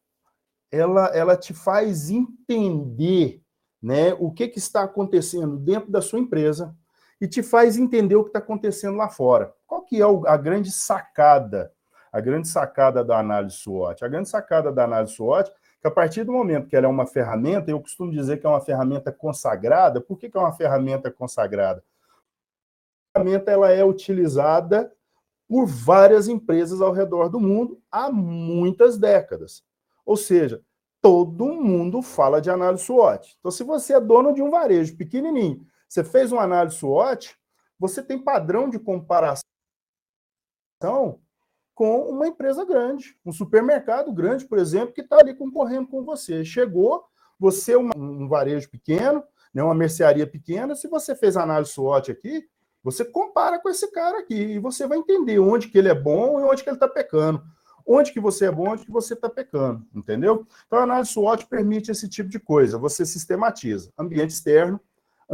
Ela, 0.71 1.07
ela 1.09 1.37
te 1.37 1.53
faz 1.53 2.11
entender 2.11 3.43
né, 3.83 4.15
o 4.19 4.31
que, 4.31 4.49
que 4.49 4.59
está 4.59 4.85
acontecendo 4.85 5.57
dentro 5.57 5.91
da 5.91 6.01
sua 6.01 6.21
empresa 6.21 6.75
e 7.23 7.29
te 7.29 7.41
faz 7.41 7.77
entender 7.77 8.17
o 8.17 8.25
que 8.25 8.31
está 8.31 8.41
acontecendo 8.41 8.97
lá 8.97 9.09
fora. 9.09 9.55
Qual 9.65 9.83
que 9.83 10.03
é 10.03 10.05
a 10.27 10.37
grande 10.37 10.73
sacada? 10.73 11.73
A 12.13 12.21
grande 12.21 12.49
sacada 12.49 13.05
da 13.05 13.17
análise 13.17 13.59
SWOT? 13.59 14.05
A 14.05 14.09
grande 14.09 14.29
sacada 14.29 14.73
da 14.73 14.83
análise 14.83 15.15
SWOT 15.15 15.49
que 15.81 15.87
a 15.87 15.91
partir 15.91 16.25
do 16.25 16.33
momento 16.33 16.67
que 16.69 16.75
ela 16.75 16.87
é 16.87 16.89
uma 16.89 17.07
ferramenta, 17.07 17.71
eu 17.71 17.81
costumo 17.81 18.11
dizer 18.11 18.41
que 18.41 18.47
é 18.47 18.49
uma 18.49 18.61
ferramenta 18.61 19.13
consagrada. 19.13 20.01
Por 20.01 20.19
que, 20.19 20.29
que 20.29 20.37
é 20.37 20.41
uma 20.41 20.53
ferramenta 20.53 21.13
consagrada? 21.13 21.85
A 23.15 23.21
ferramenta 23.21 23.53
ela 23.53 23.71
é 23.71 23.85
utilizada 23.85 24.93
por 25.49 25.65
várias 25.65 26.27
empresas 26.27 26.83
ao 26.83 26.91
redor 26.91 27.29
do 27.29 27.39
mundo 27.39 27.81
há 27.89 28.11
muitas 28.11 28.99
décadas. 28.99 29.63
Ou 30.05 30.17
seja, 30.17 30.61
todo 31.01 31.55
mundo 31.55 32.03
fala 32.03 32.41
de 32.41 32.51
análise 32.51 32.83
SWOT. 32.83 33.37
Então, 33.39 33.53
se 33.53 33.63
você 33.63 33.95
é 33.95 34.01
dono 34.01 34.35
de 34.35 34.43
um 34.43 34.51
varejo 34.51 34.97
pequenininho, 34.97 35.65
você 35.93 36.03
fez 36.03 36.33
uma 36.33 36.43
análise 36.43 36.77
SWOT, 36.77 37.37
você 37.79 38.03
tem 38.03 38.19
padrão 38.19 38.71
de 38.71 38.79
comparação 38.79 39.43
com 41.75 42.09
uma 42.09 42.27
empresa 42.27 42.65
grande, 42.65 43.15
um 43.27 43.31
supermercado 43.31 44.11
grande, 44.11 44.47
por 44.47 44.59
exemplo, 44.59 44.95
que 44.95 45.03
está 45.03 45.19
ali 45.19 45.35
concorrendo 45.35 45.89
com 45.89 46.03
você. 46.03 46.47
Chegou, 46.47 47.05
você 47.39 47.75
é 47.75 47.79
um, 47.79 48.27
varejo 48.27 48.71
pequeno, 48.71 49.23
né, 49.53 49.63
uma 49.63 49.75
mercearia 49.75 50.27
pequena, 50.27 50.75
se 50.75 50.89
você 50.89 51.15
fez 51.15 51.37
análise 51.37 51.73
SWOT 51.73 52.11
aqui, 52.11 52.49
você 52.83 53.05
compara 53.05 53.59
com 53.59 53.69
esse 53.69 53.91
cara 53.93 54.21
aqui 54.21 54.35
e 54.35 54.59
você 54.59 54.87
vai 54.87 54.97
entender 54.97 55.41
onde 55.41 55.69
que 55.69 55.77
ele 55.77 55.91
é 55.91 55.95
bom 55.95 56.41
e 56.41 56.45
onde 56.45 56.63
que 56.63 56.71
ele 56.71 56.77
está 56.77 56.89
pecando. 56.89 57.45
Onde 57.85 58.13
que 58.13 58.21
você 58.21 58.47
é 58.47 58.51
bom, 58.51 58.71
onde 58.71 58.87
que 58.87 58.91
você 58.91 59.13
está 59.13 59.29
pecando, 59.29 59.87
entendeu? 59.95 60.47
Então 60.67 60.79
a 60.79 60.85
análise 60.85 61.11
SWOT 61.11 61.47
permite 61.49 61.91
esse 61.91 62.09
tipo 62.09 62.31
de 62.31 62.41
coisa. 62.41 62.79
Você 62.79 63.05
sistematiza 63.05 63.93
ambiente 63.99 64.31
externo, 64.31 64.81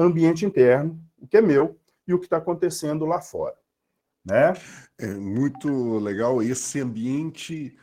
ambiente 0.02 0.44
interno, 0.44 1.00
o 1.18 1.26
que 1.26 1.36
é 1.36 1.40
meu 1.40 1.78
e 2.06 2.14
o 2.14 2.18
que 2.18 2.26
está 2.26 2.38
acontecendo 2.38 3.04
lá 3.04 3.20
fora. 3.20 3.56
Né? 4.24 4.54
É 4.98 5.14
muito 5.14 5.98
legal 5.98 6.42
esse 6.42 6.80
ambiente, 6.80 7.76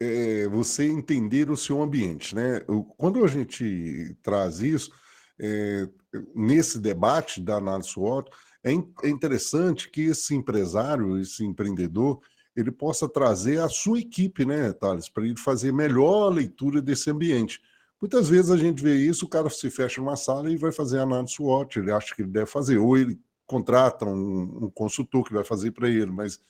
é, 0.00 0.46
você 0.48 0.86
entender 0.86 1.50
o 1.50 1.56
seu 1.56 1.82
ambiente. 1.82 2.34
Né? 2.34 2.60
Quando 2.96 3.24
a 3.24 3.28
gente 3.28 4.16
traz 4.22 4.60
isso, 4.60 4.92
é, 5.40 5.88
nesse 6.34 6.78
debate 6.78 7.40
da 7.40 7.56
análise 7.56 7.90
SWOT, 7.90 8.30
é, 8.64 8.72
é 8.72 9.08
interessante 9.08 9.90
que 9.90 10.02
esse 10.02 10.34
empresário, 10.34 11.18
esse 11.18 11.44
empreendedor, 11.44 12.20
ele 12.54 12.70
possa 12.70 13.08
trazer 13.08 13.60
a 13.60 13.68
sua 13.68 13.98
equipe, 13.98 14.44
né, 14.44 14.72
Thales, 14.72 15.08
para 15.08 15.24
ele 15.24 15.38
fazer 15.38 15.72
melhor 15.72 16.28
leitura 16.28 16.82
desse 16.82 17.10
ambiente. 17.10 17.60
Muitas 18.02 18.28
vezes 18.28 18.50
a 18.50 18.56
gente 18.56 18.82
vê 18.82 18.96
isso, 18.96 19.26
o 19.26 19.28
cara 19.28 19.48
se 19.48 19.70
fecha 19.70 20.00
numa 20.00 20.16
sala 20.16 20.50
e 20.50 20.56
vai 20.56 20.72
fazer 20.72 20.98
análise 20.98 21.34
SWOT, 21.34 21.78
ele 21.78 21.92
acha 21.92 22.12
que 22.12 22.22
ele 22.22 22.32
deve 22.32 22.46
fazer, 22.46 22.76
ou 22.76 22.98
ele 22.98 23.16
contrata 23.46 24.04
um, 24.04 24.64
um 24.64 24.70
consultor 24.70 25.24
que 25.24 25.32
vai 25.32 25.44
fazer 25.44 25.70
para 25.70 25.88
ele, 25.88 26.10
mas 26.10 26.40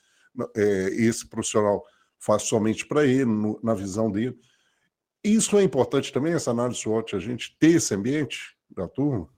é, 0.57 0.63
esse 0.95 1.29
profissional 1.29 1.85
faz 2.19 2.45
somente 2.45 2.87
para 2.87 3.05
ele, 3.05 3.27
no, 3.27 3.61
na 3.63 3.75
visão 3.75 4.11
dele. 4.11 4.35
Isso 5.23 5.59
é 5.59 5.63
importante 5.63 6.11
também, 6.11 6.33
essa 6.33 6.53
análise 6.53 6.81
SWOT, 6.81 7.15
a 7.15 7.19
gente 7.19 7.55
ter 7.61 7.73
esse 7.73 7.95
ambiente 7.95 8.57
da 8.71 8.89
turma? 8.89 9.29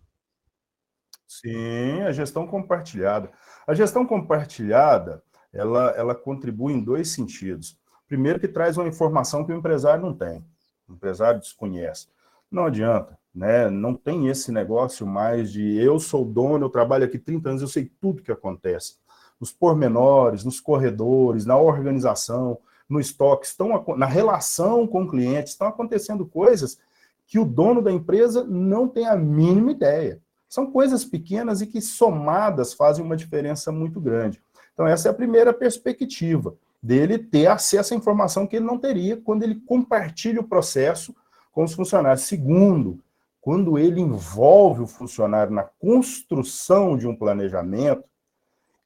Sim, 1.27 2.03
a 2.03 2.13
gestão 2.13 2.47
compartilhada. 2.47 3.33
A 3.67 3.75
gestão 3.75 4.07
compartilhada, 4.07 5.21
ela, 5.53 5.91
ela 5.97 6.15
contribui 6.15 6.75
em 6.75 6.81
dois 6.81 7.09
sentidos. 7.09 7.77
Primeiro, 8.07 8.39
que 8.39 8.47
traz 8.47 8.77
uma 8.77 8.87
informação 8.87 9.45
que 9.45 9.53
o 9.53 9.57
empresário 9.57 10.05
não 10.05 10.15
tem, 10.15 10.47
o 10.89 10.93
empresário 10.93 11.41
desconhece. 11.41 12.09
Não 12.51 12.67
adianta 12.67 13.19
né? 13.35 13.69
Não 13.69 13.95
tem 13.95 14.29
esse 14.29 14.53
negócio 14.53 15.07
mais 15.07 15.51
de 15.51 15.77
eu 15.77 15.99
sou 15.99 16.25
dono, 16.25 16.67
eu 16.67 16.71
trabalho 16.71 17.05
aqui 17.05 17.19
30 17.19 17.49
anos, 17.49 17.63
eu 17.63 17.69
sei 17.69 17.91
tudo 18.01 18.23
que 18.23 18.31
acontece. 18.31 18.97
Nos 19.41 19.51
pormenores, 19.51 20.45
nos 20.45 20.61
corredores, 20.61 21.45
na 21.45 21.59
organização, 21.59 22.59
no 22.89 23.01
estoque, 23.01 23.47
estão 23.47 23.85
na 23.97 24.07
relação 24.07 24.87
com 24.87 25.03
o 25.03 25.11
cliente, 25.11 25.51
estão 25.51 25.67
acontecendo 25.67 26.25
coisas 26.25 26.79
que 27.27 27.39
o 27.39 27.45
dono 27.45 27.83
da 27.83 27.91
empresa 27.91 28.45
não 28.45 28.87
tem 28.87 29.07
a 29.07 29.17
mínima 29.17 29.73
ideia. 29.73 30.21
São 30.49 30.71
coisas 30.71 31.05
pequenas 31.05 31.61
e 31.61 31.67
que 31.67 31.81
somadas 31.81 32.73
fazem 32.73 33.05
uma 33.05 33.17
diferença 33.17 33.73
muito 33.73 34.01
grande. 34.01 34.41
Então 34.73 34.87
essa 34.87 35.09
é 35.09 35.11
a 35.11 35.15
primeira 35.15 35.53
perspectiva 35.53 36.55
dele 36.85 37.17
ter 37.17 37.47
acesso 37.47 37.95
à 37.95 37.97
informação 37.97 38.47
que 38.47 38.57
ele 38.57 38.67
não 38.67 38.79
teria 38.79 39.17
quando 39.17 39.43
ele 39.43 39.55
compartilha 39.55 40.43
o 40.43 40.47
processo 40.47 41.17
com 41.51 41.65
os 41.65 41.73
funcionários. 41.73 42.27
Segundo, 42.27 43.03
quando 43.41 43.79
ele 43.79 44.03
envolve 44.03 44.83
o 44.83 44.87
funcionário 44.87 45.51
na 45.51 45.63
construção 45.63 46.99
de 46.99 47.07
um 47.07 47.17
planejamento, 47.17 48.05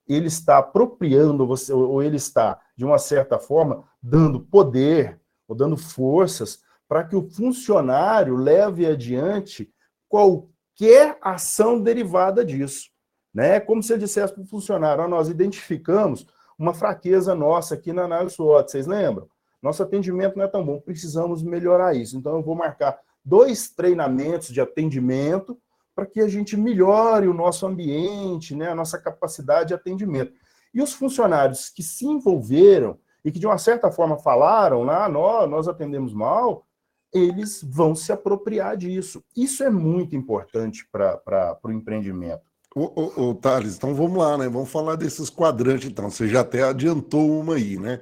ele 0.07 0.29
está 0.29 0.59
apropriando 0.59 1.45
você, 1.45 1.73
ou 1.73 2.01
ele 2.01 2.17
está, 2.17 2.61
de 2.77 2.85
uma 2.85 2.99
certa 2.99 3.37
forma, 3.37 3.83
dando 4.01 4.39
poder, 4.39 5.21
ou 5.49 5.57
dando 5.57 5.77
forças 5.77 6.61
para 6.87 7.03
que 7.03 7.17
o 7.17 7.29
funcionário 7.29 8.37
leve 8.37 8.87
adiante 8.87 9.69
qualquer 10.09 11.19
ação 11.21 11.81
derivada 11.81 12.45
disso. 12.45 12.91
Né? 13.35 13.59
Como 13.59 13.83
se 13.83 13.93
ele 13.93 14.01
dissesse 14.05 14.33
para 14.33 14.43
o 14.43 14.47
funcionário, 14.47 15.09
nós 15.09 15.29
identificamos 15.29 16.27
uma 16.59 16.75
fraqueza 16.75 17.35
nossa 17.35 17.75
aqui 17.75 17.93
na 17.93 18.03
análise 18.03 18.35
SWOT, 18.35 18.71
vocês 18.71 18.87
lembram? 18.87 19.29
Nosso 19.63 19.83
atendimento 19.83 20.37
não 20.37 20.45
é 20.45 20.49
tão 20.49 20.65
bom, 20.65 20.81
precisamos 20.81 21.43
melhorar 21.43 21.95
isso. 21.95 22.17
Então, 22.17 22.37
eu 22.37 22.43
vou 22.43 22.55
marcar 22.55 22.99
dois 23.25 23.69
treinamentos 23.69 24.49
de 24.49 24.61
atendimento 24.61 25.59
para 25.95 26.07
que 26.07 26.21
a 26.21 26.29
gente 26.29 26.57
melhore 26.57 27.27
o 27.27 27.35
nosso 27.35 27.67
ambiente, 27.67 28.55
né, 28.55 28.71
a 28.71 28.75
nossa 28.75 28.99
capacidade 28.99 29.69
de 29.69 29.75
atendimento. 29.75 30.33
E 30.73 30.81
os 30.81 30.93
funcionários 30.93 31.69
que 31.69 31.83
se 31.83 32.07
envolveram 32.07 32.99
e 33.25 33.33
que 33.33 33.39
de 33.39 33.47
uma 33.47 33.59
certa 33.59 33.91
forma 33.91 34.17
falaram, 34.17 34.85
lá, 34.85 35.09
nós, 35.09 35.51
nós 35.51 35.67
atendemos 35.67 36.15
mal, 36.15 36.65
eles 37.13 37.63
vão 37.63 37.95
se 37.95 38.13
apropriar 38.13 38.77
disso. 38.77 39.25
Isso 39.37 39.65
é 39.65 39.71
muito 39.71 40.15
importante 40.15 40.89
para 40.91 41.59
o 41.65 41.73
empreendimento. 41.73 42.48
Ô, 42.75 42.93
ô, 42.95 43.31
ô, 43.31 43.35
Thales, 43.35 43.77
então 43.77 43.95
vamos 43.95 44.19
lá, 44.19 44.37
né? 44.39 44.49
Vamos 44.49 44.71
falar 44.71 44.97
desses 44.97 45.31
quadrantes, 45.31 45.89
então. 45.89 46.11
Você 46.11 46.29
já 46.29 46.41
até 46.41 46.63
adiantou 46.63 47.41
uma 47.41 47.55
aí, 47.55 47.79
né? 47.79 48.01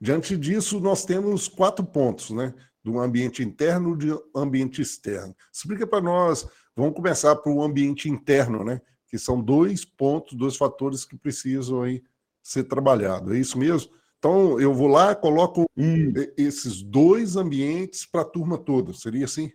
Diante 0.00 0.36
disso, 0.36 0.80
nós 0.80 1.04
temos 1.04 1.48
quatro 1.48 1.84
pontos, 1.84 2.30
né? 2.30 2.54
do 2.88 2.98
ambiente 2.98 3.42
interno 3.42 3.94
e 3.94 4.06
do 4.06 4.30
ambiente 4.34 4.80
externo. 4.80 5.36
Explica 5.52 5.86
para 5.86 6.00
nós, 6.00 6.48
vamos 6.74 6.94
começar 6.94 7.36
para 7.36 7.52
o 7.52 7.62
ambiente 7.62 8.08
interno, 8.08 8.64
né? 8.64 8.80
Que 9.08 9.18
são 9.18 9.42
dois 9.42 9.84
pontos, 9.84 10.36
dois 10.36 10.56
fatores 10.56 11.04
que 11.04 11.16
precisam 11.16 11.82
aí 11.82 12.02
ser 12.42 12.64
trabalhados. 12.64 13.32
É 13.32 13.38
isso 13.38 13.58
mesmo? 13.58 13.92
Então, 14.18 14.60
eu 14.60 14.74
vou 14.74 14.88
lá, 14.88 15.14
coloco 15.14 15.66
hum. 15.76 16.12
esses 16.36 16.82
dois 16.82 17.36
ambientes 17.36 18.04
para 18.04 18.22
a 18.22 18.24
turma 18.24 18.58
toda. 18.58 18.92
Seria 18.92 19.26
assim? 19.26 19.52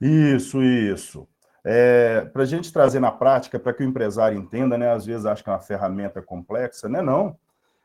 Isso, 0.00 0.62
isso. 0.62 1.26
É, 1.64 2.26
para 2.26 2.42
a 2.42 2.46
gente 2.46 2.72
trazer 2.72 3.00
na 3.00 3.10
prática, 3.10 3.58
para 3.58 3.72
que 3.72 3.82
o 3.82 3.86
empresário 3.86 4.38
entenda, 4.38 4.76
né? 4.76 4.92
Às 4.92 5.06
vezes 5.06 5.24
acha 5.24 5.42
que 5.42 5.48
é 5.48 5.52
uma 5.52 5.60
ferramenta 5.60 6.20
complexa, 6.20 6.88
né? 6.88 7.00
Não. 7.00 7.36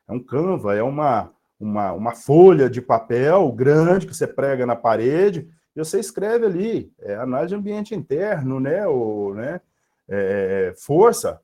É 0.07 0.11
um 0.11 0.19
Canva, 0.19 0.75
é 0.75 0.83
uma, 0.83 1.31
uma, 1.59 1.93
uma 1.93 2.15
folha 2.15 2.69
de 2.69 2.81
papel 2.81 3.51
grande 3.51 4.07
que 4.07 4.15
você 4.15 4.25
prega 4.25 4.65
na 4.65 4.75
parede 4.75 5.47
e 5.75 5.79
você 5.79 5.99
escreve 5.99 6.45
ali, 6.45 6.91
é, 6.99 7.15
análise 7.15 7.49
de 7.49 7.55
ambiente 7.55 7.93
interno, 7.93 8.59
né, 8.59 8.87
ou, 8.87 9.35
né, 9.35 9.61
é, 10.07 10.73
força, 10.77 11.39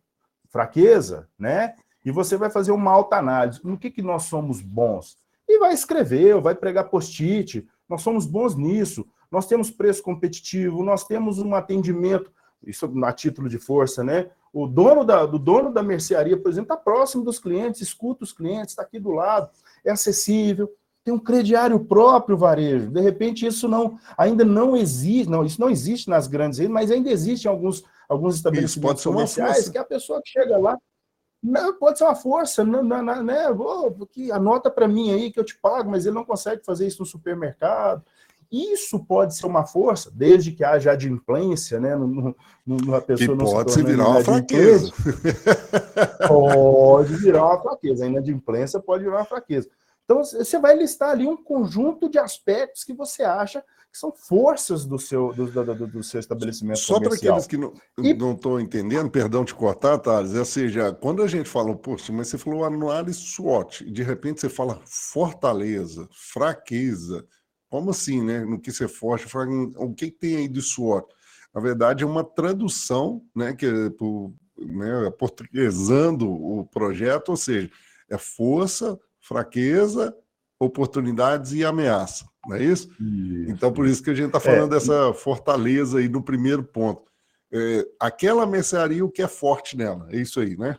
fraqueza, 0.50 1.28
né, 1.38 1.76
e 2.04 2.12
você 2.12 2.38
vai 2.38 2.50
fazer 2.50 2.72
uma 2.72 2.92
alta 2.92 3.18
análise. 3.18 3.62
No 3.64 3.78
que, 3.78 3.92
que 3.92 4.02
nós 4.02 4.24
somos 4.24 4.62
bons? 4.62 5.18
E 5.48 5.60
vai 5.60 5.74
escrever, 5.74 6.36
ou 6.36 6.42
vai 6.42 6.56
pregar 6.56 6.90
post-it, 6.90 7.68
nós 7.88 8.02
somos 8.02 8.26
bons 8.26 8.56
nisso, 8.56 9.06
nós 9.32 9.48
temos 9.48 9.70
preço 9.72 10.02
competitivo, 10.04 10.84
nós 10.84 11.04
temos 11.06 11.40
um 11.40 11.54
atendimento, 11.56 12.32
isso 12.66 12.92
a 13.04 13.14
título 13.14 13.50
de 13.50 13.60
força, 13.60 14.04
né? 14.04 14.30
O 14.52 14.68
dono 14.68 15.04
da, 15.04 15.26
do 15.26 15.38
dono 15.38 15.72
da 15.72 15.84
mercearia, 15.84 16.38
por 16.38 16.50
exemplo, 16.50 16.74
está 16.74 16.78
próximo 16.78 17.24
dos 17.24 17.40
clientes, 17.40 17.82
escuta 17.82 18.24
os 18.24 18.32
clientes, 18.32 18.72
está 18.72 18.84
aqui 18.84 19.00
do 19.00 19.12
lado 19.12 19.50
é 19.86 19.92
acessível, 19.92 20.74
tem 21.04 21.14
um 21.14 21.20
crediário 21.20 21.80
próprio 21.80 22.36
varejo. 22.36 22.90
De 22.90 23.00
repente, 23.00 23.46
isso 23.46 23.68
não 23.68 24.00
ainda 24.18 24.44
não 24.44 24.76
existe, 24.76 25.30
não, 25.30 25.46
isso 25.46 25.62
não 25.62 25.70
existe 25.70 26.10
nas 26.10 26.28
grandes 26.28 26.58
redes, 26.58 26.74
mas 26.74 26.90
ainda 26.90 27.12
existe 27.12 27.46
em 27.46 27.48
alguns, 27.48 27.84
alguns 28.10 28.36
estabelecimentos 28.36 29.04
comerciais 29.04 29.70
que 29.70 29.78
a 29.78 29.86
pessoa 29.86 30.20
que 30.22 30.30
chega 30.30 30.58
lá 30.58 30.78
não, 31.44 31.78
pode 31.78 32.00
ser 32.00 32.06
uma 32.06 32.16
força, 32.16 32.64
não, 32.64 32.82
não, 32.82 33.24
né? 33.24 33.54
Vou, 33.54 34.08
que 34.08 34.32
anota 34.32 34.72
para 34.72 34.88
mim 34.88 35.12
aí 35.12 35.32
que 35.32 35.40
eu 35.40 35.44
te 35.44 35.56
pago, 35.56 35.92
mas 35.92 36.08
ele 36.08 36.16
não 36.16 36.26
consegue 36.26 36.66
fazer 36.66 36.88
isso 36.88 37.04
no 37.04 37.06
supermercado. 37.06 38.04
Isso 38.56 39.04
pode 39.04 39.36
ser 39.36 39.46
uma 39.46 39.66
força, 39.66 40.10
desde 40.14 40.54
que 40.54 40.64
haja 40.64 40.92
adimplência, 40.92 41.78
né? 41.78 41.94
Numa 42.66 43.02
pessoa 43.02 43.38
que 43.38 43.44
pode 43.44 43.72
se 43.74 43.84
virar 43.84 44.08
uma 44.08 44.24
fraqueza. 44.24 44.94
Pode 46.26 47.16
virar 47.18 47.46
uma 47.46 47.62
fraqueza. 47.62 48.06
A 48.06 48.08
inadimplência 48.08 48.80
pode 48.80 49.04
virar 49.04 49.18
uma 49.18 49.26
fraqueza. 49.26 49.70
Então, 50.06 50.24
você 50.24 50.58
vai 50.58 50.78
listar 50.78 51.10
ali 51.10 51.28
um 51.28 51.36
conjunto 51.36 52.08
de 52.08 52.18
aspectos 52.18 52.84
que 52.86 52.94
você 52.94 53.24
acha 53.24 53.62
que 53.92 54.00
são 54.00 54.12
forças 54.12 54.86
do 54.86 55.00
seu, 55.00 55.34
do, 55.34 55.48
do, 55.48 55.88
do 55.88 56.04
seu 56.04 56.20
estabelecimento 56.20 56.80
Só 56.80 57.00
para 57.00 57.16
aqueles 57.16 57.48
que 57.48 57.58
não 57.58 57.74
estão 58.34 58.60
entendendo, 58.60 59.10
perdão 59.10 59.46
de 59.46 59.54
cortar, 59.54 59.98
Thales, 59.98 60.34
ou 60.34 60.46
seja, 60.46 60.94
quando 60.94 61.24
a 61.24 61.28
gente 61.28 61.50
fala, 61.50 61.74
poxa, 61.74 62.12
mas 62.12 62.28
você 62.28 62.38
falou 62.38 62.66
análise 62.66 63.20
SWOT, 63.20 63.90
de 63.90 64.04
repente 64.04 64.42
você 64.42 64.50
fala 64.50 64.82
fortaleza, 64.86 66.10
fraqueza, 66.12 67.26
como 67.70 67.92
assim, 67.92 68.24
né? 68.24 68.46
No 68.46 68.60
que 68.60 68.72
você 68.72 68.88
forte, 68.88 69.28
o 69.78 69.94
que 69.94 70.12
tem 70.12 70.38
aí 70.38 70.48
de 70.48 70.62
SWOT? 70.62 71.08
Na 71.54 71.62
verdade, 71.62 72.04
é 72.04 72.08
uma 72.08 72.24
tradução, 72.24 73.24
né, 73.34 73.54
que 73.54 73.66
é 73.66 73.90
por, 73.90 74.34
né, 74.58 75.10
portuguesando 75.18 76.30
o 76.30 76.66
projeto, 76.66 77.30
ou 77.30 77.38
seja, 77.38 77.72
é 78.10 78.18
força, 78.18 79.00
fraqueza, 79.22 80.14
oportunidades 80.60 81.54
e 81.54 81.64
ameaça, 81.64 82.26
não 82.46 82.56
é 82.56 82.64
isso? 82.64 82.90
isso. 83.02 83.52
Então, 83.52 83.72
por 83.72 83.88
isso 83.88 84.04
que 84.04 84.10
a 84.10 84.14
gente 84.14 84.28
está 84.28 84.40
falando 84.40 84.74
é, 84.74 84.80
dessa 84.80 85.14
fortaleza 85.14 86.00
aí 86.00 86.10
no 86.10 86.22
primeiro 86.22 86.64
ponto. 86.64 87.10
É, 87.52 87.88
aquela 88.00 88.46
mercearia, 88.46 89.06
o 89.06 89.10
que 89.10 89.22
é 89.22 89.28
forte 89.28 89.78
nela, 89.78 90.08
é 90.12 90.18
isso 90.18 90.40
aí, 90.40 90.58
né? 90.58 90.78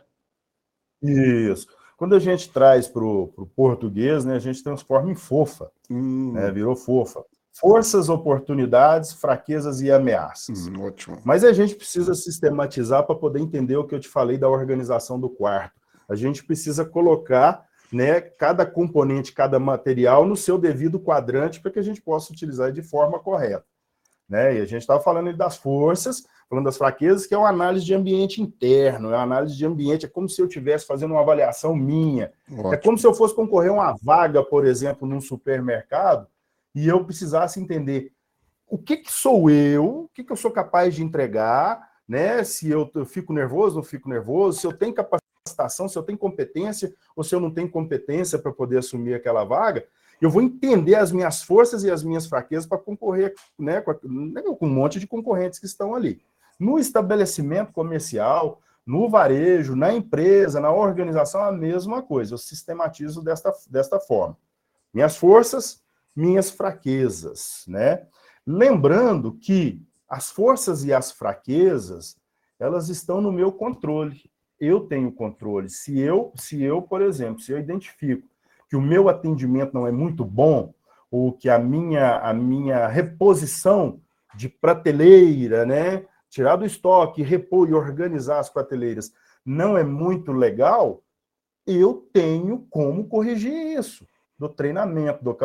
Isso. 1.01 1.67
Quando 1.97 2.13
a 2.13 2.19
gente 2.19 2.51
traz 2.51 2.87
para 2.87 3.03
o 3.03 3.49
português, 3.55 4.23
né, 4.23 4.35
a 4.35 4.39
gente 4.39 4.63
transforma 4.63 5.11
em 5.11 5.15
fofa, 5.15 5.71
hum. 5.89 6.31
né, 6.31 6.51
virou 6.51 6.75
fofa. 6.75 7.25
Forças, 7.59 8.07
oportunidades, 8.07 9.13
fraquezas 9.13 9.81
e 9.81 9.91
ameaças. 9.91 10.67
Hum, 10.67 10.83
ótimo. 10.83 11.17
Mas 11.25 11.43
a 11.43 11.51
gente 11.51 11.73
precisa 11.73 12.13
sistematizar 12.13 13.03
para 13.03 13.15
poder 13.15 13.39
entender 13.39 13.75
o 13.77 13.83
que 13.83 13.95
eu 13.95 13.99
te 13.99 14.07
falei 14.07 14.37
da 14.37 14.47
organização 14.47 15.19
do 15.19 15.27
quarto. 15.27 15.73
A 16.07 16.15
gente 16.15 16.43
precisa 16.43 16.85
colocar 16.85 17.65
né, 17.91 18.21
cada 18.21 18.63
componente, 18.63 19.33
cada 19.33 19.59
material 19.59 20.23
no 20.23 20.35
seu 20.35 20.59
devido 20.59 20.99
quadrante 20.99 21.59
para 21.59 21.71
que 21.71 21.79
a 21.79 21.83
gente 21.83 21.99
possa 21.99 22.31
utilizar 22.31 22.71
de 22.71 22.83
forma 22.83 23.17
correta. 23.17 23.65
Né? 24.27 24.57
E 24.57 24.61
a 24.61 24.65
gente 24.65 24.81
estava 24.81 25.01
falando 25.01 25.35
das 25.35 25.57
forças, 25.57 26.25
falando 26.49 26.65
das 26.65 26.77
fraquezas, 26.77 27.25
que 27.25 27.33
é 27.33 27.37
uma 27.37 27.49
análise 27.49 27.85
de 27.85 27.93
ambiente 27.93 28.41
interno, 28.41 29.09
é 29.11 29.15
uma 29.15 29.23
análise 29.23 29.55
de 29.55 29.65
ambiente, 29.65 30.05
é 30.05 30.09
como 30.09 30.27
se 30.27 30.41
eu 30.41 30.47
estivesse 30.47 30.85
fazendo 30.85 31.11
uma 31.11 31.21
avaliação 31.21 31.75
minha. 31.75 32.31
Ótimo. 32.51 32.73
É 32.73 32.77
como 32.77 32.97
se 32.97 33.07
eu 33.07 33.13
fosse 33.13 33.35
concorrer 33.35 33.71
a 33.71 33.73
uma 33.73 33.95
vaga, 34.01 34.43
por 34.43 34.65
exemplo, 34.65 35.07
num 35.07 35.21
supermercado, 35.21 36.27
e 36.75 36.87
eu 36.87 37.03
precisasse 37.03 37.59
entender 37.59 38.11
o 38.69 38.77
que, 38.77 38.97
que 38.97 39.11
sou 39.11 39.49
eu, 39.49 39.85
o 39.85 40.09
que, 40.13 40.23
que 40.23 40.31
eu 40.31 40.35
sou 40.35 40.51
capaz 40.51 40.93
de 40.93 41.03
entregar, 41.03 41.89
né? 42.07 42.43
Se 42.43 42.69
eu, 42.69 42.89
eu 42.95 43.05
fico 43.05 43.31
nervoso, 43.31 43.77
não 43.77 43.83
fico 43.83 44.09
nervoso, 44.09 44.59
se 44.59 44.67
eu 44.67 44.73
tenho 44.73 44.93
capacidade 44.93 45.27
capacitação, 45.47 45.87
se 45.87 45.97
eu 45.97 46.03
tenho 46.03 46.17
competência 46.17 46.93
ou 47.15 47.23
se 47.23 47.33
eu 47.33 47.39
não 47.39 47.51
tenho 47.51 47.69
competência 47.69 48.37
para 48.37 48.51
poder 48.51 48.79
assumir 48.79 49.13
aquela 49.13 49.43
vaga, 49.43 49.85
eu 50.21 50.29
vou 50.29 50.41
entender 50.41 50.95
as 50.95 51.11
minhas 51.11 51.41
forças 51.41 51.83
e 51.83 51.91
as 51.91 52.03
minhas 52.03 52.25
fraquezas 52.25 52.65
para 52.65 52.77
concorrer 52.77 53.33
né, 53.57 53.81
com, 53.81 53.91
né, 54.03 54.41
com 54.41 54.65
um 54.65 54.73
monte 54.73 54.99
de 54.99 55.07
concorrentes 55.07 55.59
que 55.59 55.65
estão 55.65 55.93
ali. 55.93 56.21
No 56.59 56.79
estabelecimento 56.79 57.71
comercial, 57.71 58.61
no 58.85 59.09
varejo, 59.09 59.75
na 59.75 59.93
empresa, 59.93 60.59
na 60.59 60.71
organização, 60.71 61.43
a 61.43 61.51
mesma 61.51 62.01
coisa. 62.01 62.33
Eu 62.33 62.37
sistematizo 62.37 63.21
desta, 63.21 63.53
desta 63.69 63.99
forma. 63.99 64.37
Minhas 64.93 65.17
forças, 65.17 65.83
minhas 66.15 66.49
fraquezas, 66.49 67.63
né? 67.67 68.07
Lembrando 68.45 69.33
que 69.33 69.85
as 70.09 70.31
forças 70.31 70.83
e 70.83 70.93
as 70.93 71.11
fraquezas, 71.11 72.17
elas 72.57 72.89
estão 72.89 73.21
no 73.21 73.31
meu 73.31 73.51
controle 73.51 74.31
eu 74.59 74.81
tenho 74.81 75.11
controle. 75.11 75.69
Se 75.69 75.99
eu, 75.99 76.33
se 76.35 76.61
eu, 76.63 76.81
por 76.81 77.01
exemplo, 77.01 77.41
se 77.41 77.51
eu 77.51 77.59
identifico 77.59 78.27
que 78.69 78.75
o 78.75 78.81
meu 78.81 79.09
atendimento 79.09 79.73
não 79.73 79.87
é 79.87 79.91
muito 79.91 80.23
bom, 80.25 80.73
ou 81.09 81.31
que 81.31 81.49
a 81.49 81.57
minha, 81.57 82.17
a 82.17 82.33
minha 82.33 82.87
reposição 82.87 84.01
de 84.35 84.49
prateleira, 84.49 85.65
né, 85.65 86.05
tirar 86.29 86.57
do 86.57 86.65
estoque, 86.65 87.21
repor 87.21 87.69
e 87.69 87.73
organizar 87.73 88.39
as 88.39 88.49
prateleiras 88.49 89.13
não 89.45 89.77
é 89.77 89.83
muito 89.83 90.33
legal, 90.33 91.01
eu 91.65 92.07
tenho 92.11 92.67
como 92.69 93.07
corrigir 93.07 93.77
isso. 93.77 94.05
Do 94.37 94.49
treinamento, 94.49 95.23
do 95.23 95.35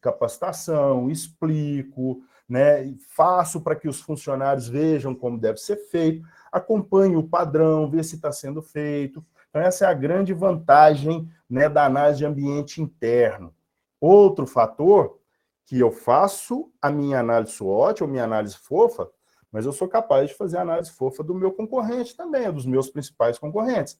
capacitação, 0.00 1.10
explico, 1.10 2.22
né, 2.48 2.94
faço 3.14 3.60
para 3.60 3.76
que 3.76 3.88
os 3.88 4.00
funcionários 4.00 4.68
vejam 4.68 5.14
como 5.14 5.36
deve 5.36 5.58
ser 5.58 5.76
feito 5.90 6.24
acompanhe 6.50 7.16
o 7.16 7.22
padrão, 7.22 7.88
vê 7.90 8.02
se 8.02 8.16
está 8.16 8.32
sendo 8.32 8.62
feito. 8.62 9.24
Então, 9.48 9.62
essa 9.62 9.86
é 9.86 9.88
a 9.88 9.94
grande 9.94 10.32
vantagem 10.32 11.28
né, 11.48 11.68
da 11.68 11.86
análise 11.86 12.18
de 12.18 12.26
ambiente 12.26 12.82
interno. 12.82 13.54
Outro 14.00 14.46
fator 14.46 15.18
que 15.66 15.78
eu 15.78 15.90
faço 15.90 16.70
a 16.80 16.90
minha 16.90 17.20
análise 17.20 17.52
SWOT 17.52 18.02
ou 18.02 18.08
minha 18.08 18.24
análise 18.24 18.56
fofa, 18.56 19.08
mas 19.52 19.66
eu 19.66 19.72
sou 19.72 19.88
capaz 19.88 20.28
de 20.28 20.34
fazer 20.34 20.58
a 20.58 20.62
análise 20.62 20.90
fofa 20.90 21.22
do 21.22 21.34
meu 21.34 21.52
concorrente 21.52 22.16
também, 22.16 22.50
dos 22.52 22.66
meus 22.66 22.88
principais 22.88 23.38
concorrentes. 23.38 23.98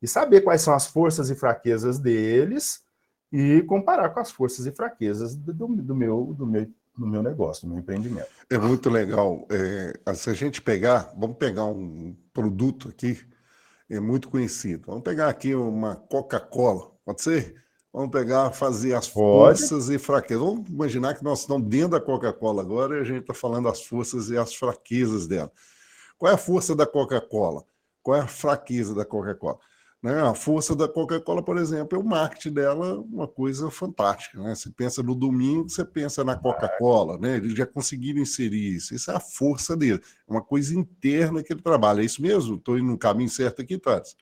E 0.00 0.06
saber 0.06 0.42
quais 0.42 0.62
são 0.62 0.74
as 0.74 0.86
forças 0.86 1.30
e 1.30 1.34
fraquezas 1.34 1.98
deles 1.98 2.84
e 3.32 3.62
comparar 3.62 4.10
com 4.10 4.20
as 4.20 4.30
forças 4.30 4.66
e 4.66 4.72
fraquezas 4.72 5.34
do, 5.34 5.52
do 5.52 5.94
meu, 5.94 6.34
do 6.34 6.46
meu 6.46 6.68
no 6.98 7.06
meu 7.06 7.22
negócio, 7.22 7.66
no 7.66 7.74
meu 7.74 7.82
empreendimento. 7.82 8.28
É 8.50 8.58
muito 8.58 8.90
legal. 8.90 9.46
É, 9.50 10.14
se 10.14 10.30
a 10.30 10.34
gente 10.34 10.60
pegar, 10.60 11.12
vamos 11.16 11.36
pegar 11.36 11.64
um 11.64 12.14
produto 12.32 12.88
aqui, 12.88 13.24
é 13.90 14.00
muito 14.00 14.28
conhecido. 14.28 14.84
Vamos 14.86 15.02
pegar 15.02 15.28
aqui 15.28 15.54
uma 15.54 15.96
Coca-Cola, 15.96 16.92
pode 17.04 17.22
ser? 17.22 17.54
Vamos 17.92 18.10
pegar, 18.10 18.52
fazer 18.52 18.94
as 18.94 19.08
pode. 19.08 19.60
forças 19.60 19.88
e 19.88 19.98
fraquezas. 19.98 20.42
Vamos 20.42 20.68
imaginar 20.68 21.14
que 21.14 21.24
nós 21.24 21.40
estamos 21.40 21.68
dentro 21.68 21.90
da 21.90 22.00
Coca-Cola 22.00 22.62
agora 22.62 22.98
e 22.98 23.00
a 23.00 23.04
gente 23.04 23.20
está 23.20 23.34
falando 23.34 23.68
as 23.68 23.82
forças 23.82 24.28
e 24.30 24.36
as 24.36 24.54
fraquezas 24.54 25.26
dela. 25.26 25.50
Qual 26.18 26.30
é 26.30 26.34
a 26.34 26.38
força 26.38 26.76
da 26.76 26.86
Coca-Cola? 26.86 27.64
Qual 28.02 28.16
é 28.16 28.20
a 28.20 28.26
fraqueza 28.26 28.94
da 28.94 29.04
Coca-Cola? 29.04 29.58
Né? 30.02 30.20
A 30.20 30.32
força 30.32 30.76
da 30.76 30.86
Coca-Cola, 30.88 31.42
por 31.42 31.58
exemplo, 31.58 31.98
é 31.98 32.00
o 32.00 32.04
marketing 32.04 32.52
dela 32.52 33.00
uma 33.00 33.26
coisa 33.26 33.70
fantástica. 33.70 34.40
Né? 34.40 34.54
Você 34.54 34.70
pensa 34.70 35.02
no 35.02 35.14
domingo, 35.14 35.68
você 35.68 35.84
pensa 35.84 36.22
na 36.22 36.36
Coca-Cola, 36.36 37.18
né? 37.18 37.36
eles 37.36 37.54
já 37.54 37.66
conseguiram 37.66 38.20
inserir 38.20 38.76
isso. 38.76 38.94
Isso 38.94 39.10
é 39.10 39.16
a 39.16 39.20
força 39.20 39.76
dele, 39.76 40.00
é 40.28 40.32
uma 40.32 40.42
coisa 40.42 40.74
interna 40.74 41.42
que 41.42 41.52
ele 41.52 41.62
trabalha. 41.62 42.02
É 42.02 42.04
isso 42.04 42.22
mesmo? 42.22 42.56
Estou 42.56 42.78
indo 42.78 42.86
no 42.86 42.98
caminho 42.98 43.28
certo 43.28 43.62
aqui, 43.62 43.76
Thales? 43.76 44.16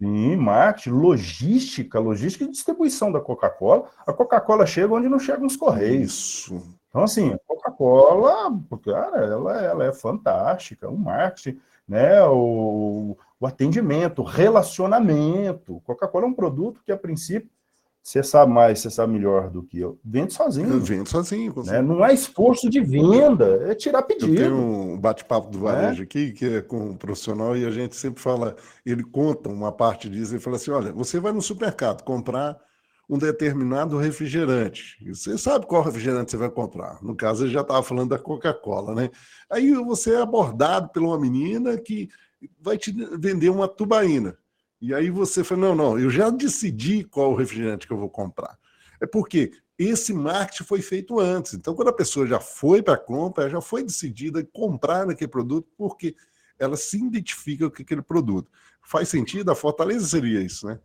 Sim, 0.00 0.36
marketing, 0.36 0.90
logística, 0.90 1.98
logística 1.98 2.44
e 2.44 2.50
distribuição 2.50 3.10
da 3.10 3.20
Coca-Cola. 3.20 3.90
A 4.06 4.12
Coca-Cola 4.12 4.64
chega 4.64 4.94
onde 4.94 5.08
não 5.08 5.18
chegam 5.18 5.46
os 5.46 5.56
correios. 5.56 6.12
Isso. 6.12 6.78
Então, 6.88 7.02
assim, 7.02 7.32
a 7.32 7.38
Coca-Cola, 7.44 8.56
cara, 8.84 9.24
ela, 9.24 9.60
ela 9.60 9.84
é 9.84 9.92
fantástica. 9.92 10.88
O 10.88 10.96
marketing, 10.96 11.60
né? 11.86 12.22
O, 12.24 13.16
o 13.40 13.46
atendimento, 13.46 14.22
o 14.22 14.24
relacionamento. 14.24 15.80
Coca-Cola 15.84 16.24
é 16.26 16.28
um 16.28 16.34
produto 16.34 16.80
que, 16.84 16.92
a 16.92 16.96
princípio, 16.96 17.50
você 18.02 18.22
sabe 18.22 18.50
mais, 18.50 18.80
você 18.80 18.90
sabe 18.90 19.12
melhor 19.12 19.50
do 19.50 19.62
que 19.62 19.78
eu. 19.78 19.98
Vende 20.02 20.32
sozinho. 20.32 20.80
Vende 20.80 21.10
sozinho. 21.10 21.54
Né? 21.64 21.82
Não 21.82 22.04
é 22.04 22.14
esforço 22.14 22.70
de 22.70 22.80
venda, 22.80 23.70
é 23.70 23.74
tirar 23.74 24.02
pedido. 24.02 24.32
Eu 24.32 24.50
tenho 24.50 24.56
um 24.56 24.98
bate-papo 24.98 25.50
do 25.50 25.60
varejo 25.60 26.02
é? 26.02 26.04
aqui, 26.04 26.32
que 26.32 26.56
é 26.56 26.62
com 26.62 26.90
um 26.90 26.96
profissional, 26.96 27.54
e 27.54 27.66
a 27.66 27.70
gente 27.70 27.94
sempre 27.94 28.22
fala, 28.22 28.56
ele 28.84 29.04
conta 29.04 29.50
uma 29.50 29.70
parte 29.70 30.08
disso, 30.08 30.32
ele 30.32 30.40
fala 30.40 30.56
assim: 30.56 30.70
olha, 30.70 30.90
você 30.90 31.20
vai 31.20 31.32
no 31.32 31.42
supermercado 31.42 32.02
comprar 32.02 32.56
um 33.10 33.18
determinado 33.18 33.98
refrigerante. 33.98 34.96
Você 35.06 35.36
sabe 35.36 35.66
qual 35.66 35.82
refrigerante 35.82 36.30
você 36.30 36.36
vai 36.36 36.50
comprar. 36.50 37.02
No 37.02 37.14
caso, 37.14 37.44
ele 37.44 37.52
já 37.52 37.62
estava 37.62 37.82
falando 37.82 38.10
da 38.10 38.18
Coca-Cola, 38.18 38.94
né? 38.94 39.10
Aí 39.50 39.72
você 39.72 40.14
é 40.14 40.22
abordado 40.22 40.88
por 40.88 41.02
uma 41.02 41.18
menina 41.18 41.76
que 41.78 42.08
vai 42.60 42.78
te 42.78 42.92
vender 43.18 43.50
uma 43.50 43.68
tubaína. 43.68 44.36
E 44.80 44.94
aí 44.94 45.10
você 45.10 45.42
fala: 45.42 45.68
não, 45.68 45.74
não, 45.74 45.98
eu 45.98 46.10
já 46.10 46.30
decidi 46.30 47.04
qual 47.04 47.34
refrigerante 47.34 47.86
que 47.86 47.92
eu 47.92 47.98
vou 47.98 48.10
comprar. 48.10 48.58
É 49.00 49.06
porque 49.06 49.52
esse 49.78 50.12
marketing 50.12 50.64
foi 50.64 50.82
feito 50.82 51.20
antes. 51.20 51.54
Então, 51.54 51.74
quando 51.74 51.88
a 51.88 51.92
pessoa 51.92 52.26
já 52.26 52.40
foi 52.40 52.82
para 52.82 52.94
a 52.94 52.98
compra, 52.98 53.48
já 53.48 53.60
foi 53.60 53.84
decidida 53.84 54.46
comprar 54.52 55.06
naquele 55.06 55.30
produto, 55.30 55.68
porque 55.76 56.16
ela 56.58 56.76
se 56.76 56.98
identifica 56.98 57.70
com 57.70 57.82
aquele 57.82 58.02
produto. 58.02 58.50
Faz 58.82 59.08
sentido? 59.08 59.50
A 59.50 59.54
fortaleza 59.54 60.06
seria 60.06 60.40
isso, 60.40 60.66
né? 60.66 60.80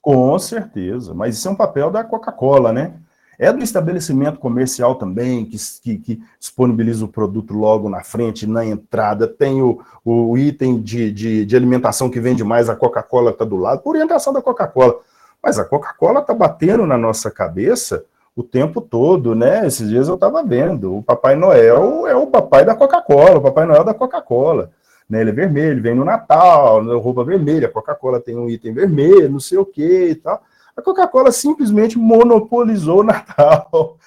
Com 0.00 0.36
certeza, 0.38 1.14
mas 1.14 1.36
isso 1.36 1.46
é 1.46 1.50
um 1.50 1.56
papel 1.56 1.90
da 1.90 2.02
Coca-Cola, 2.02 2.72
né? 2.72 3.00
É 3.42 3.52
do 3.52 3.60
estabelecimento 3.60 4.38
comercial 4.38 4.94
também, 4.94 5.44
que, 5.44 5.56
que, 5.82 5.98
que, 5.98 6.22
disponibiliza 6.38 7.04
o 7.04 7.08
produto 7.08 7.52
logo 7.52 7.88
na 7.88 8.04
frente, 8.04 8.46
na 8.46 8.64
entrada. 8.64 9.26
Tem 9.26 9.60
o, 9.60 9.80
o 10.04 10.38
item 10.38 10.80
de, 10.80 11.10
de, 11.10 11.44
de 11.44 11.56
alimentação 11.56 12.08
que 12.08 12.20
vende 12.20 12.44
mais, 12.44 12.68
a 12.68 12.76
Coca-Cola 12.76 13.32
está 13.32 13.44
do 13.44 13.56
lado, 13.56 13.82
por 13.82 13.96
orientação 13.96 14.32
da 14.32 14.40
Coca-Cola. 14.40 14.94
Mas 15.42 15.58
a 15.58 15.64
Coca-Cola 15.64 16.20
está 16.20 16.32
batendo 16.32 16.86
na 16.86 16.96
nossa 16.96 17.32
cabeça 17.32 18.04
o 18.36 18.44
tempo 18.44 18.80
todo, 18.80 19.34
né? 19.34 19.66
Esses 19.66 19.88
dias 19.88 20.06
eu 20.06 20.14
estava 20.14 20.44
vendo. 20.44 20.98
O 20.98 21.02
Papai 21.02 21.34
Noel 21.34 22.06
é 22.06 22.14
o 22.14 22.28
papai 22.28 22.64
da 22.64 22.76
Coca-Cola, 22.76 23.38
o 23.38 23.42
Papai 23.42 23.66
Noel 23.66 23.82
da 23.82 23.92
Coca-Cola. 23.92 24.70
Né? 25.10 25.20
Ele 25.20 25.30
é 25.30 25.34
vermelho, 25.34 25.82
vem 25.82 25.96
no 25.96 26.04
Natal, 26.04 26.80
na 26.80 26.94
roupa 26.94 27.24
vermelha, 27.24 27.68
Coca-Cola 27.68 28.20
tem 28.20 28.36
um 28.36 28.48
item 28.48 28.72
vermelho, 28.72 29.28
não 29.28 29.40
sei 29.40 29.58
o 29.58 29.66
que 29.66 30.10
e 30.10 30.14
tal. 30.14 30.40
A 30.76 30.82
Coca-Cola 30.82 31.30
simplesmente 31.32 31.98
monopolizou 31.98 33.00
o 33.00 33.04
Natal. 33.04 33.98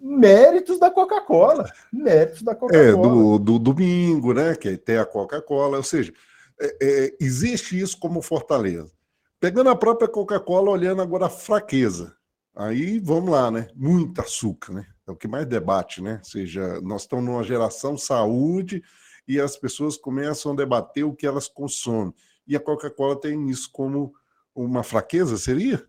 Méritos 0.00 0.78
da 0.80 0.90
Coca-Cola. 0.90 1.70
Méritos 1.92 2.42
da 2.42 2.54
Coca-Cola. 2.54 2.88
É, 2.88 2.92
do, 2.92 3.38
do, 3.38 3.58
domingo, 3.58 4.34
né? 4.34 4.56
Que 4.56 4.76
tem 4.76 4.98
a 4.98 5.06
Coca-Cola. 5.06 5.76
Ou 5.76 5.82
seja, 5.82 6.12
é, 6.60 6.76
é, 6.82 7.16
existe 7.20 7.78
isso 7.78 7.98
como 7.98 8.20
fortaleza. 8.20 8.90
Pegando 9.38 9.70
a 9.70 9.76
própria 9.76 10.08
Coca-Cola, 10.08 10.70
olhando 10.70 11.02
agora 11.02 11.26
a 11.26 11.30
fraqueza. 11.30 12.14
Aí 12.54 12.98
vamos 12.98 13.30
lá, 13.30 13.50
né? 13.50 13.68
Muito 13.74 14.20
açúcar, 14.20 14.72
né? 14.72 14.86
É 15.06 15.10
o 15.10 15.16
que 15.16 15.28
mais 15.28 15.46
debate, 15.46 16.02
né? 16.02 16.18
Ou 16.18 16.24
seja, 16.24 16.80
nós 16.80 17.02
estamos 17.02 17.24
numa 17.24 17.42
geração 17.42 17.96
saúde 17.96 18.82
e 19.26 19.40
as 19.40 19.56
pessoas 19.56 19.96
começam 19.96 20.52
a 20.52 20.56
debater 20.56 21.04
o 21.04 21.14
que 21.14 21.26
elas 21.26 21.48
consomem. 21.48 22.14
E 22.46 22.56
a 22.56 22.60
Coca-Cola 22.60 23.20
tem 23.20 23.48
isso 23.48 23.70
como 23.72 24.12
uma 24.54 24.82
fraqueza, 24.82 25.36
seria? 25.36 25.84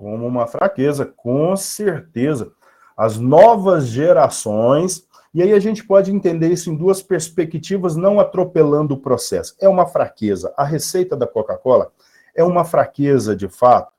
Como 0.00 0.26
uma 0.26 0.46
fraqueza, 0.46 1.04
com 1.04 1.54
certeza. 1.54 2.50
As 2.96 3.18
novas 3.18 3.86
gerações, 3.86 5.06
e 5.34 5.42
aí 5.42 5.52
a 5.52 5.60
gente 5.60 5.86
pode 5.86 6.10
entender 6.10 6.48
isso 6.48 6.70
em 6.70 6.74
duas 6.74 7.02
perspectivas, 7.02 7.96
não 7.96 8.18
atropelando 8.18 8.94
o 8.94 9.00
processo. 9.00 9.54
É 9.60 9.68
uma 9.68 9.86
fraqueza. 9.86 10.54
A 10.56 10.64
receita 10.64 11.14
da 11.14 11.26
Coca-Cola 11.26 11.92
é 12.34 12.42
uma 12.42 12.64
fraqueza 12.64 13.36
de 13.36 13.46
fato 13.46 13.92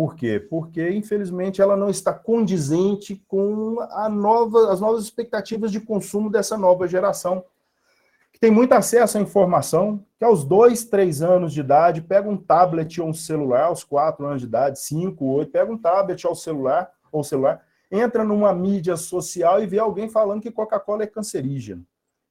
por 0.00 0.14
quê? 0.14 0.40
Porque, 0.40 0.88
infelizmente, 0.92 1.60
ela 1.60 1.76
não 1.76 1.90
está 1.90 2.10
condizente 2.10 3.22
com 3.28 3.76
nova, 4.10 4.72
as 4.72 4.80
novas 4.80 5.04
expectativas 5.04 5.70
de 5.70 5.78
consumo 5.78 6.30
dessa 6.30 6.56
nova 6.56 6.88
geração, 6.88 7.44
tem 8.40 8.50
muito 8.50 8.72
acesso 8.72 9.18
à 9.18 9.20
informação, 9.20 10.02
que 10.18 10.24
aos 10.24 10.44
dois, 10.44 10.82
três 10.84 11.20
anos 11.20 11.52
de 11.52 11.60
idade 11.60 12.00
pega 12.00 12.28
um 12.28 12.38
tablet 12.38 12.98
ou 12.98 13.08
um 13.08 13.12
celular, 13.12 13.64
aos 13.64 13.84
quatro 13.84 14.26
anos 14.26 14.40
de 14.40 14.46
idade, 14.46 14.80
cinco, 14.80 15.26
oito, 15.26 15.52
pega 15.52 15.70
um 15.70 15.76
tablet 15.76 16.26
ou 16.26 16.34
celular, 16.34 16.90
ou 17.12 17.22
celular, 17.22 17.62
entra 17.92 18.24
numa 18.24 18.54
mídia 18.54 18.96
social 18.96 19.62
e 19.62 19.66
vê 19.66 19.78
alguém 19.78 20.08
falando 20.08 20.40
que 20.40 20.50
Coca-Cola 20.50 21.02
é 21.02 21.06
cancerígena. 21.06 21.82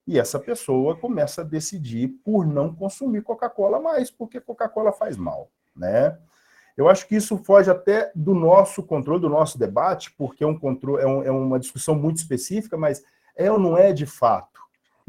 E 0.07 0.17
essa 0.17 0.39
pessoa 0.39 0.97
começa 0.97 1.41
a 1.41 1.43
decidir 1.43 2.07
por 2.25 2.47
não 2.47 2.73
consumir 2.73 3.21
Coca-Cola 3.21 3.79
mais, 3.79 4.09
porque 4.09 4.41
Coca-Cola 4.41 4.91
faz 4.91 5.15
mal, 5.15 5.51
né? 5.75 6.17
Eu 6.75 6.89
acho 6.89 7.07
que 7.07 7.15
isso 7.15 7.37
foge 7.37 7.69
até 7.69 8.11
do 8.15 8.33
nosso 8.33 8.81
controle, 8.81 9.21
do 9.21 9.29
nosso 9.29 9.59
debate, 9.59 10.11
porque 10.17 10.43
é, 10.43 10.47
um 10.47 10.57
controle, 10.57 11.03
é, 11.03 11.05
um, 11.05 11.21
é 11.23 11.29
uma 11.29 11.59
discussão 11.59 11.93
muito 11.93 12.17
específica, 12.17 12.77
mas 12.77 13.03
é 13.35 13.51
ou 13.51 13.59
não 13.59 13.77
é 13.77 13.93
de 13.93 14.05
fato? 14.07 14.58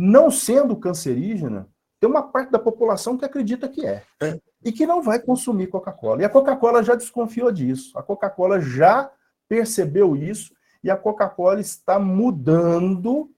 Não 0.03 0.31
sendo 0.31 0.75
cancerígena, 0.77 1.69
tem 2.01 2.09
uma 2.09 2.23
parte 2.23 2.51
da 2.51 2.59
população 2.59 3.19
que 3.19 3.25
acredita 3.25 3.69
que 3.69 3.85
é. 3.85 4.03
é. 4.23 4.41
E 4.65 4.73
que 4.73 4.87
não 4.87 5.03
vai 5.03 5.19
consumir 5.19 5.67
Coca-Cola. 5.67 6.23
E 6.23 6.25
a 6.25 6.31
Coca-Cola 6.31 6.83
já 6.83 6.95
desconfiou 6.95 7.53
disso. 7.53 7.99
A 7.99 8.03
Coca-Cola 8.03 8.61
já 8.61 9.11
percebeu 9.47 10.17
isso 10.17 10.55
e 10.83 10.91
a 10.91 10.97
Coca-Cola 10.97 11.61
está 11.61 11.99
mudando 11.99 13.31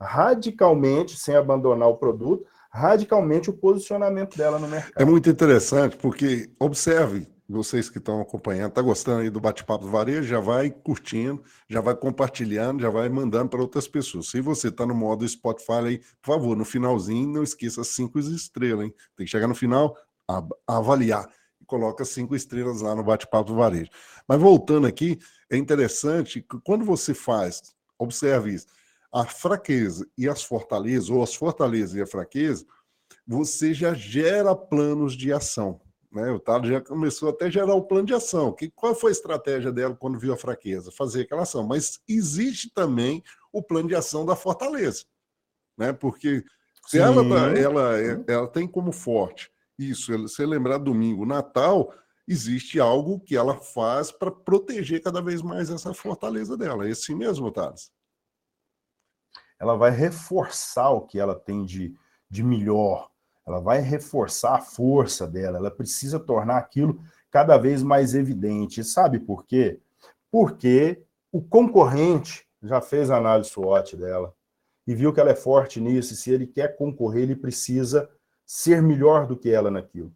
radicalmente, 0.00 1.16
sem 1.16 1.36
abandonar 1.36 1.88
o 1.88 1.96
produto, 1.96 2.44
radicalmente 2.70 3.50
o 3.50 3.52
posicionamento 3.56 4.36
dela 4.36 4.58
no 4.58 4.66
mercado. 4.66 5.00
É 5.00 5.04
muito 5.04 5.30
interessante, 5.30 5.96
porque, 5.96 6.50
observe, 6.58 7.28
vocês 7.48 7.88
que 7.88 7.96
estão 7.96 8.20
acompanhando, 8.20 8.68
está 8.68 8.82
gostando 8.82 9.22
aí 9.22 9.30
do 9.30 9.40
bate-papo 9.40 9.86
do 9.86 9.90
varejo, 9.90 10.28
já 10.28 10.38
vai 10.38 10.70
curtindo, 10.70 11.42
já 11.66 11.80
vai 11.80 11.96
compartilhando, 11.96 12.82
já 12.82 12.90
vai 12.90 13.08
mandando 13.08 13.48
para 13.48 13.60
outras 13.60 13.88
pessoas. 13.88 14.28
Se 14.28 14.40
você 14.40 14.68
está 14.68 14.84
no 14.84 14.94
modo 14.94 15.26
Spotify 15.26 15.72
aí, 15.72 15.98
por 16.20 16.34
favor, 16.34 16.56
no 16.56 16.64
finalzinho, 16.64 17.32
não 17.32 17.42
esqueça 17.42 17.82
cinco 17.84 18.18
estrelas, 18.18 18.84
hein? 18.84 18.94
Tem 19.16 19.24
que 19.24 19.30
chegar 19.30 19.48
no 19.48 19.54
final, 19.54 19.96
avaliar 20.66 21.26
e 21.58 21.64
coloca 21.64 22.04
cinco 22.04 22.36
estrelas 22.36 22.82
lá 22.82 22.94
no 22.94 23.02
bate-papo 23.02 23.50
do 23.50 23.56
varejo. 23.56 23.90
Mas 24.28 24.38
voltando 24.38 24.86
aqui, 24.86 25.18
é 25.50 25.56
interessante 25.56 26.42
que 26.42 26.60
quando 26.60 26.84
você 26.84 27.14
faz, 27.14 27.62
observe 27.98 28.52
isso, 28.52 28.66
a 29.10 29.24
fraqueza 29.24 30.06
e 30.18 30.28
as 30.28 30.42
fortalezas, 30.42 31.08
ou 31.08 31.22
as 31.22 31.34
fortalezas 31.34 31.94
e 31.94 32.02
a 32.02 32.06
fraqueza, 32.06 32.66
você 33.26 33.72
já 33.72 33.94
gera 33.94 34.54
planos 34.54 35.14
de 35.14 35.32
ação. 35.32 35.80
Né? 36.10 36.30
O 36.30 36.40
Tado 36.40 36.68
já 36.68 36.80
começou 36.80 37.28
até 37.28 37.46
a 37.46 37.50
gerar 37.50 37.74
o 37.74 37.86
plano 37.86 38.06
de 38.06 38.14
ação. 38.14 38.52
Que, 38.52 38.70
qual 38.70 38.94
foi 38.94 39.10
a 39.10 39.12
estratégia 39.12 39.70
dela 39.72 39.94
quando 39.94 40.18
viu 40.18 40.32
a 40.32 40.36
fraqueza? 40.36 40.90
Fazer 40.90 41.22
aquela 41.22 41.42
ação. 41.42 41.66
Mas 41.66 42.00
existe 42.08 42.72
também 42.72 43.22
o 43.52 43.62
plano 43.62 43.88
de 43.88 43.94
ação 43.94 44.24
da 44.24 44.34
fortaleza. 44.34 45.04
Né? 45.76 45.92
Porque 45.92 46.44
se 46.86 46.98
ela, 46.98 47.22
tá, 47.28 47.58
ela, 47.58 47.98
ela 48.26 48.48
tem 48.48 48.66
como 48.66 48.92
forte 48.92 49.50
isso, 49.78 50.10
você 50.18 50.44
lembrar 50.44 50.78
domingo, 50.78 51.24
Natal, 51.24 51.94
existe 52.26 52.80
algo 52.80 53.20
que 53.20 53.36
ela 53.36 53.56
faz 53.56 54.10
para 54.10 54.30
proteger 54.30 55.00
cada 55.02 55.22
vez 55.22 55.40
mais 55.40 55.70
essa 55.70 55.94
fortaleza 55.94 56.56
dela. 56.56 56.88
É 56.88 56.90
assim 56.90 57.14
mesmo, 57.14 57.52
Thales? 57.52 57.92
Ela 59.60 59.76
vai 59.76 59.90
reforçar 59.90 60.90
o 60.90 61.06
que 61.06 61.18
ela 61.18 61.38
tem 61.38 61.64
de, 61.64 61.94
de 62.28 62.42
melhor, 62.42 63.10
ela 63.48 63.60
vai 63.60 63.80
reforçar 63.80 64.56
a 64.56 64.60
força 64.60 65.26
dela, 65.26 65.58
ela 65.58 65.70
precisa 65.70 66.20
tornar 66.20 66.58
aquilo 66.58 67.00
cada 67.30 67.56
vez 67.56 67.82
mais 67.82 68.14
evidente. 68.14 68.84
Sabe 68.84 69.18
por 69.18 69.44
quê? 69.44 69.80
Porque 70.30 71.02
o 71.32 71.42
concorrente 71.42 72.46
já 72.62 72.80
fez 72.80 73.10
a 73.10 73.16
análise 73.16 73.50
SWOT 73.50 73.96
dela 73.96 74.34
e 74.86 74.94
viu 74.94 75.12
que 75.12 75.20
ela 75.20 75.30
é 75.30 75.34
forte 75.34 75.80
nisso, 75.80 76.14
e 76.14 76.16
se 76.16 76.30
ele 76.30 76.46
quer 76.46 76.76
concorrer, 76.76 77.24
ele 77.24 77.36
precisa 77.36 78.08
ser 78.46 78.80
melhor 78.82 79.26
do 79.26 79.36
que 79.36 79.50
ela 79.50 79.70
naquilo. 79.70 80.12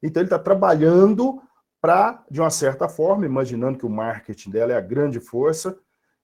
Então 0.00 0.20
ele 0.20 0.28
está 0.28 0.38
trabalhando 0.38 1.42
para, 1.80 2.24
de 2.30 2.40
uma 2.40 2.50
certa 2.50 2.88
forma, 2.88 3.26
imaginando 3.26 3.78
que 3.78 3.86
o 3.86 3.90
marketing 3.90 4.50
dela 4.50 4.72
é 4.72 4.76
a 4.76 4.80
grande 4.80 5.18
força, 5.18 5.70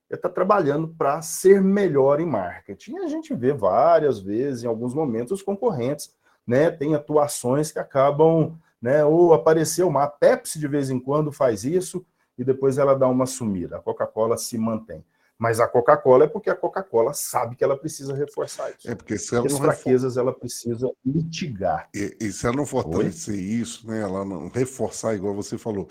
ele 0.09 0.17
está 0.17 0.29
trabalhando 0.29 0.89
para 0.89 1.21
ser 1.21 1.61
melhor 1.61 2.21
em 2.21 2.27
marketing. 2.27 2.95
E 2.95 2.99
a 2.99 3.09
gente 3.09 3.35
vê 3.35 3.53
várias 3.53 4.21
vezes, 4.21 4.63
em 4.63 4.69
alguns 4.69 4.95
momentos, 4.95 5.33
os 5.33 5.43
concorrentes 5.43 6.15
né, 6.49 6.71
tem 6.71 6.95
atuações 6.95 7.71
que 7.71 7.79
acabam, 7.79 8.59
né, 8.81 9.05
ou 9.05 9.35
apareceu 9.35 9.87
uma 9.87 10.05
a 10.05 10.09
Pepsi 10.09 10.59
de 10.59 10.67
vez 10.67 10.89
em 10.89 10.99
quando 10.99 11.31
faz 11.31 11.63
isso 11.63 12.05
e 12.39 12.43
depois 12.43 12.79
ela 12.79 12.95
dá 12.95 13.07
uma 13.07 13.27
sumida. 13.27 13.77
A 13.77 13.81
Coca-Cola 13.81 14.39
se 14.39 14.57
mantém. 14.57 15.05
Mas 15.37 15.61
a 15.61 15.69
Coca-Cola 15.69 16.25
é 16.25 16.27
porque 16.27 16.51
a 16.51 16.57
Coca-Cola 16.57 17.13
sabe 17.13 17.55
que 17.55 17.63
ela 17.63 17.77
precisa 17.77 18.15
reforçar 18.15 18.71
isso. 18.71 18.91
É 18.91 18.95
porque 18.95 19.19
se 19.19 19.37
ela 19.37 19.47
as 19.47 19.57
fraquezas 19.57 20.17
ela 20.17 20.33
precisa 20.33 20.91
mitigar. 21.05 21.89
E, 21.95 22.17
e 22.21 22.33
se 22.33 22.47
ela 22.47 22.57
não 22.57 22.67
fortalecer 22.67 23.35
Oi? 23.35 23.41
isso, 23.41 23.87
né, 23.87 24.01
ela 24.01 24.25
não 24.25 24.49
reforçar, 24.49 25.15
igual 25.15 25.35
você 25.35 25.59
falou, 25.59 25.87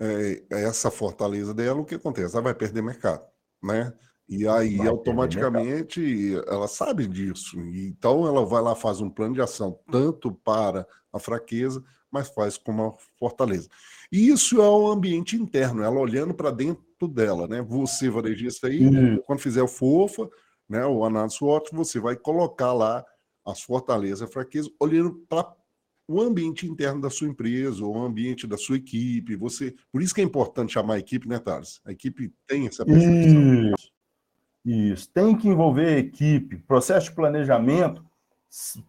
é, 0.00 0.42
essa 0.50 0.90
fortaleza 0.90 1.52
dela, 1.52 1.80
o 1.80 1.84
que 1.84 1.96
acontece? 1.96 2.34
Ela 2.34 2.42
vai 2.42 2.54
perder 2.54 2.82
mercado, 2.82 3.22
né? 3.62 3.92
E 4.28 4.46
aí, 4.46 4.76
vai 4.76 4.88
automaticamente, 4.88 6.34
ela 6.46 6.68
sabe 6.68 7.06
disso. 7.06 7.58
Então, 7.58 8.26
ela 8.26 8.44
vai 8.44 8.62
lá, 8.62 8.74
faz 8.74 9.00
um 9.00 9.08
plano 9.08 9.34
de 9.34 9.40
ação, 9.40 9.78
tanto 9.90 10.30
para 10.30 10.86
a 11.12 11.18
fraqueza, 11.18 11.82
mas 12.10 12.28
faz 12.28 12.58
com 12.58 12.72
uma 12.72 12.94
fortaleza. 13.18 13.68
E 14.12 14.28
isso 14.28 14.60
é 14.60 14.68
um 14.68 14.88
ambiente 14.88 15.36
interno, 15.36 15.82
ela 15.82 15.98
olhando 15.98 16.34
para 16.34 16.50
dentro 16.50 17.08
dela, 17.08 17.46
né? 17.46 17.62
Você, 17.62 18.10
varejista 18.10 18.66
aí, 18.66 18.86
uhum. 18.86 19.22
quando 19.26 19.40
fizer 19.40 19.62
o 19.62 19.68
FOFA, 19.68 20.28
né, 20.68 20.84
o 20.84 21.04
análise 21.04 21.36
SWOT, 21.36 21.70
você 21.72 21.98
vai 21.98 22.16
colocar 22.16 22.72
lá 22.72 23.04
as 23.46 23.62
fortalezas 23.62 24.20
e 24.20 24.24
a 24.24 24.28
fraqueza, 24.28 24.70
olhando 24.78 25.14
para 25.28 25.54
o 26.06 26.20
ambiente 26.20 26.66
interno 26.66 27.00
da 27.00 27.10
sua 27.10 27.28
empresa, 27.28 27.84
o 27.84 27.98
ambiente 27.98 28.46
da 28.46 28.56
sua 28.56 28.76
equipe. 28.76 29.36
Você, 29.36 29.74
por 29.90 30.02
isso 30.02 30.14
que 30.14 30.20
é 30.20 30.24
importante 30.24 30.72
chamar 30.72 30.94
a 30.94 30.98
equipe, 30.98 31.28
né, 31.28 31.38
Thales? 31.38 31.80
A 31.84 31.92
equipe 31.92 32.32
tem 32.46 32.66
essa 32.66 32.84
percepção. 32.84 33.72
Isso. 33.74 33.97
Isso. 34.68 35.08
Tem 35.08 35.34
que 35.34 35.48
envolver 35.48 35.96
equipe, 35.96 36.58
processo 36.58 37.06
de 37.08 37.14
planejamento, 37.14 38.04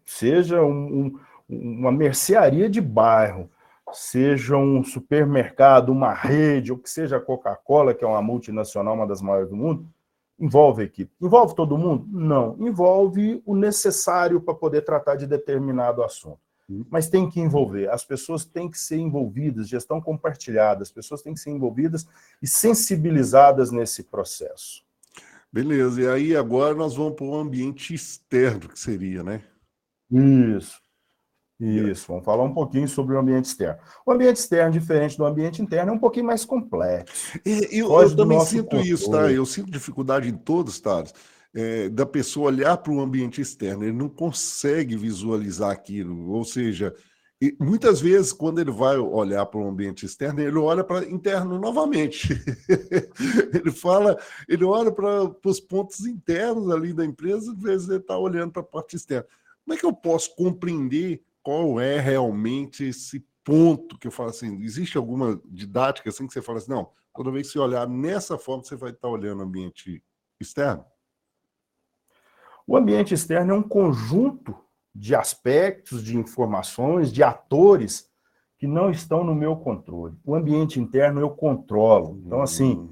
seja 0.06 0.62
um, 0.62 1.06
um, 1.06 1.20
uma 1.48 1.90
mercearia 1.90 2.70
de 2.70 2.82
bairro, 2.82 3.50
seja 3.94 4.58
um 4.58 4.84
supermercado, 4.84 5.90
uma 5.90 6.14
rede, 6.14 6.74
ou 6.74 6.78
que 6.78 6.90
seja 6.90 7.16
a 7.16 7.22
Coca-Cola, 7.22 7.94
que 7.94 8.04
é 8.04 8.08
uma 8.08 8.22
multinacional, 8.22 8.94
uma 8.94 9.08
das 9.08 9.22
maiores 9.22 9.50
do 9.50 9.56
mundo, 9.56 9.88
envolve 10.38 10.82
a 10.82 10.86
equipe. 10.86 11.14
Envolve 11.22 11.56
todo 11.56 11.78
mundo? 11.78 12.06
Não. 12.12 12.58
Envolve 12.60 13.42
o 13.46 13.56
necessário 13.56 14.42
para 14.42 14.54
poder 14.54 14.82
tratar 14.82 15.16
de 15.16 15.26
determinado 15.26 16.04
assunto. 16.04 16.40
Uhum. 16.70 16.86
Mas 16.90 17.08
tem 17.08 17.30
que 17.30 17.40
envolver. 17.40 17.90
As 17.90 18.04
pessoas 18.04 18.44
têm 18.44 18.70
que 18.70 18.78
ser 18.78 18.98
envolvidas, 18.98 19.70
gestão 19.70 20.02
compartilhada, 20.02 20.84
as 20.84 20.92
pessoas 20.92 21.22
têm 21.22 21.34
que 21.34 21.40
ser 21.40 21.52
envolvidas 21.52 22.06
e 22.42 22.48
sensibilizadas 22.48 23.72
nesse 23.72 24.04
processo. 24.04 24.89
Beleza, 25.52 26.02
e 26.02 26.08
aí 26.08 26.36
agora 26.36 26.76
nós 26.76 26.96
vamos 26.96 27.16
para 27.16 27.26
o 27.26 27.36
ambiente 27.36 27.94
externo, 27.94 28.70
que 28.70 28.80
seria, 28.80 29.24
né? 29.24 29.42
Isso. 30.12 30.80
Isso, 31.60 32.08
vamos 32.08 32.24
falar 32.24 32.44
um 32.44 32.54
pouquinho 32.54 32.88
sobre 32.88 33.16
o 33.16 33.20
ambiente 33.20 33.46
externo. 33.46 33.82
O 34.06 34.12
ambiente 34.14 34.38
externo, 34.38 34.72
diferente 34.72 35.18
do 35.18 35.26
ambiente 35.26 35.62
interno, 35.62 35.92
é 35.92 35.94
um 35.94 36.00
pouquinho 36.00 36.26
mais 36.26 36.46
complexo. 36.46 37.38
eu, 37.46 37.92
eu 37.92 38.16
também 38.16 38.40
sinto 38.40 38.64
controle. 38.64 38.90
isso, 38.90 39.12
tá? 39.12 39.30
Eu 39.30 39.46
sinto 39.46 39.70
dificuldade 39.70 40.30
em 40.30 40.38
todos, 40.38 40.80
tá? 40.80 41.04
É, 41.54 41.90
da 41.90 42.06
pessoa 42.06 42.48
olhar 42.48 42.78
para 42.78 42.94
o 42.94 43.02
ambiente 43.02 43.42
externo, 43.42 43.84
ele 43.84 43.98
não 43.98 44.08
consegue 44.08 44.96
visualizar 44.96 45.72
aquilo, 45.72 46.30
ou 46.30 46.46
seja, 46.46 46.96
e 47.42 47.56
muitas 47.58 48.02
vezes, 48.02 48.34
quando 48.34 48.60
ele 48.60 48.72
vai 48.72 48.98
olhar 48.98 49.46
para 49.46 49.62
o 49.62 49.68
ambiente 49.68 50.06
externo, 50.06 50.42
ele 50.42 50.58
olha 50.58 50.84
para 50.84 51.08
interno 51.08 51.58
novamente. 51.58 52.34
ele 53.56 53.72
fala, 53.72 54.20
ele 54.48 54.66
olha 54.66 54.92
para 54.92 55.32
os 55.46 55.60
pontos 55.60 56.06
internos 56.06 56.70
ali 56.70 56.92
da 56.92 57.06
empresa, 57.06 57.54
às 57.54 57.62
vezes 57.62 57.88
ele 57.88 58.00
está 58.00 58.18
olhando 58.18 58.52
para 58.52 58.62
a 58.62 58.66
parte 58.66 58.98
externa. 58.98 59.26
Como 59.64 59.74
é 59.74 59.80
que 59.80 59.86
eu 59.86 59.94
posso 59.94 60.36
compreender 60.36 61.24
qual 61.42 61.80
é 61.80 61.98
realmente 61.98 62.84
esse 62.84 63.26
ponto 63.42 63.98
que 63.98 64.08
eu 64.08 64.12
falo 64.12 64.32
assim? 64.32 64.62
Existe 64.62 64.98
alguma 64.98 65.42
didática 65.46 66.10
assim 66.10 66.28
que 66.28 66.34
você 66.34 66.42
fala 66.42 66.58
assim, 66.58 66.72
não, 66.72 66.92
toda 67.16 67.32
vez 67.32 67.48
que 67.48 67.54
você 67.54 67.60
olhar 67.60 67.88
nessa 67.88 68.38
forma, 68.38 68.66
você 68.66 68.76
vai 68.76 68.90
estar 68.90 69.08
tá 69.08 69.14
olhando 69.14 69.40
o 69.40 69.44
ambiente 69.44 70.04
externo? 70.42 70.84
O 72.68 72.76
ambiente 72.76 73.14
externo 73.14 73.54
é 73.54 73.56
um 73.56 73.64
conjunto 73.64 74.58
de 75.00 75.16
aspectos, 75.16 76.04
de 76.04 76.18
informações, 76.18 77.12
de 77.12 77.24
atores 77.24 78.10
que 78.58 78.68
não 78.68 78.92
estão 78.92 79.24
no 79.24 79.34
meu 79.34 79.56
controle. 79.56 80.18
O 80.26 80.36
ambiente 80.36 80.78
interno 80.78 81.22
eu 81.22 81.30
controlo. 81.30 82.22
Então, 82.26 82.42
assim, 82.42 82.74
hum. 82.74 82.90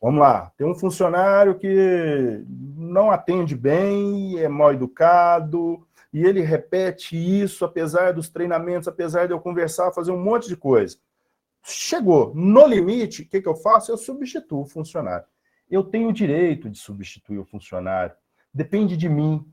vamos 0.00 0.20
lá. 0.20 0.52
Tem 0.56 0.64
um 0.64 0.76
funcionário 0.76 1.58
que 1.58 2.44
não 2.48 3.10
atende 3.10 3.56
bem, 3.56 4.38
é 4.38 4.48
mal 4.48 4.72
educado, 4.72 5.84
e 6.12 6.24
ele 6.24 6.42
repete 6.42 7.16
isso, 7.16 7.64
apesar 7.64 8.12
dos 8.12 8.28
treinamentos, 8.28 8.86
apesar 8.86 9.26
de 9.26 9.32
eu 9.32 9.40
conversar, 9.40 9.92
fazer 9.92 10.12
um 10.12 10.22
monte 10.22 10.46
de 10.46 10.56
coisa. 10.56 10.96
Chegou 11.64 12.32
no 12.36 12.68
limite, 12.68 13.22
o 13.22 13.28
que, 13.28 13.42
que 13.42 13.48
eu 13.48 13.56
faço? 13.56 13.90
Eu 13.90 13.98
substituo 13.98 14.62
o 14.62 14.68
funcionário. 14.68 15.26
Eu 15.68 15.82
tenho 15.82 16.08
o 16.08 16.12
direito 16.12 16.70
de 16.70 16.78
substituir 16.78 17.38
o 17.38 17.44
funcionário. 17.44 18.14
Depende 18.54 18.96
de 18.96 19.08
mim 19.08 19.44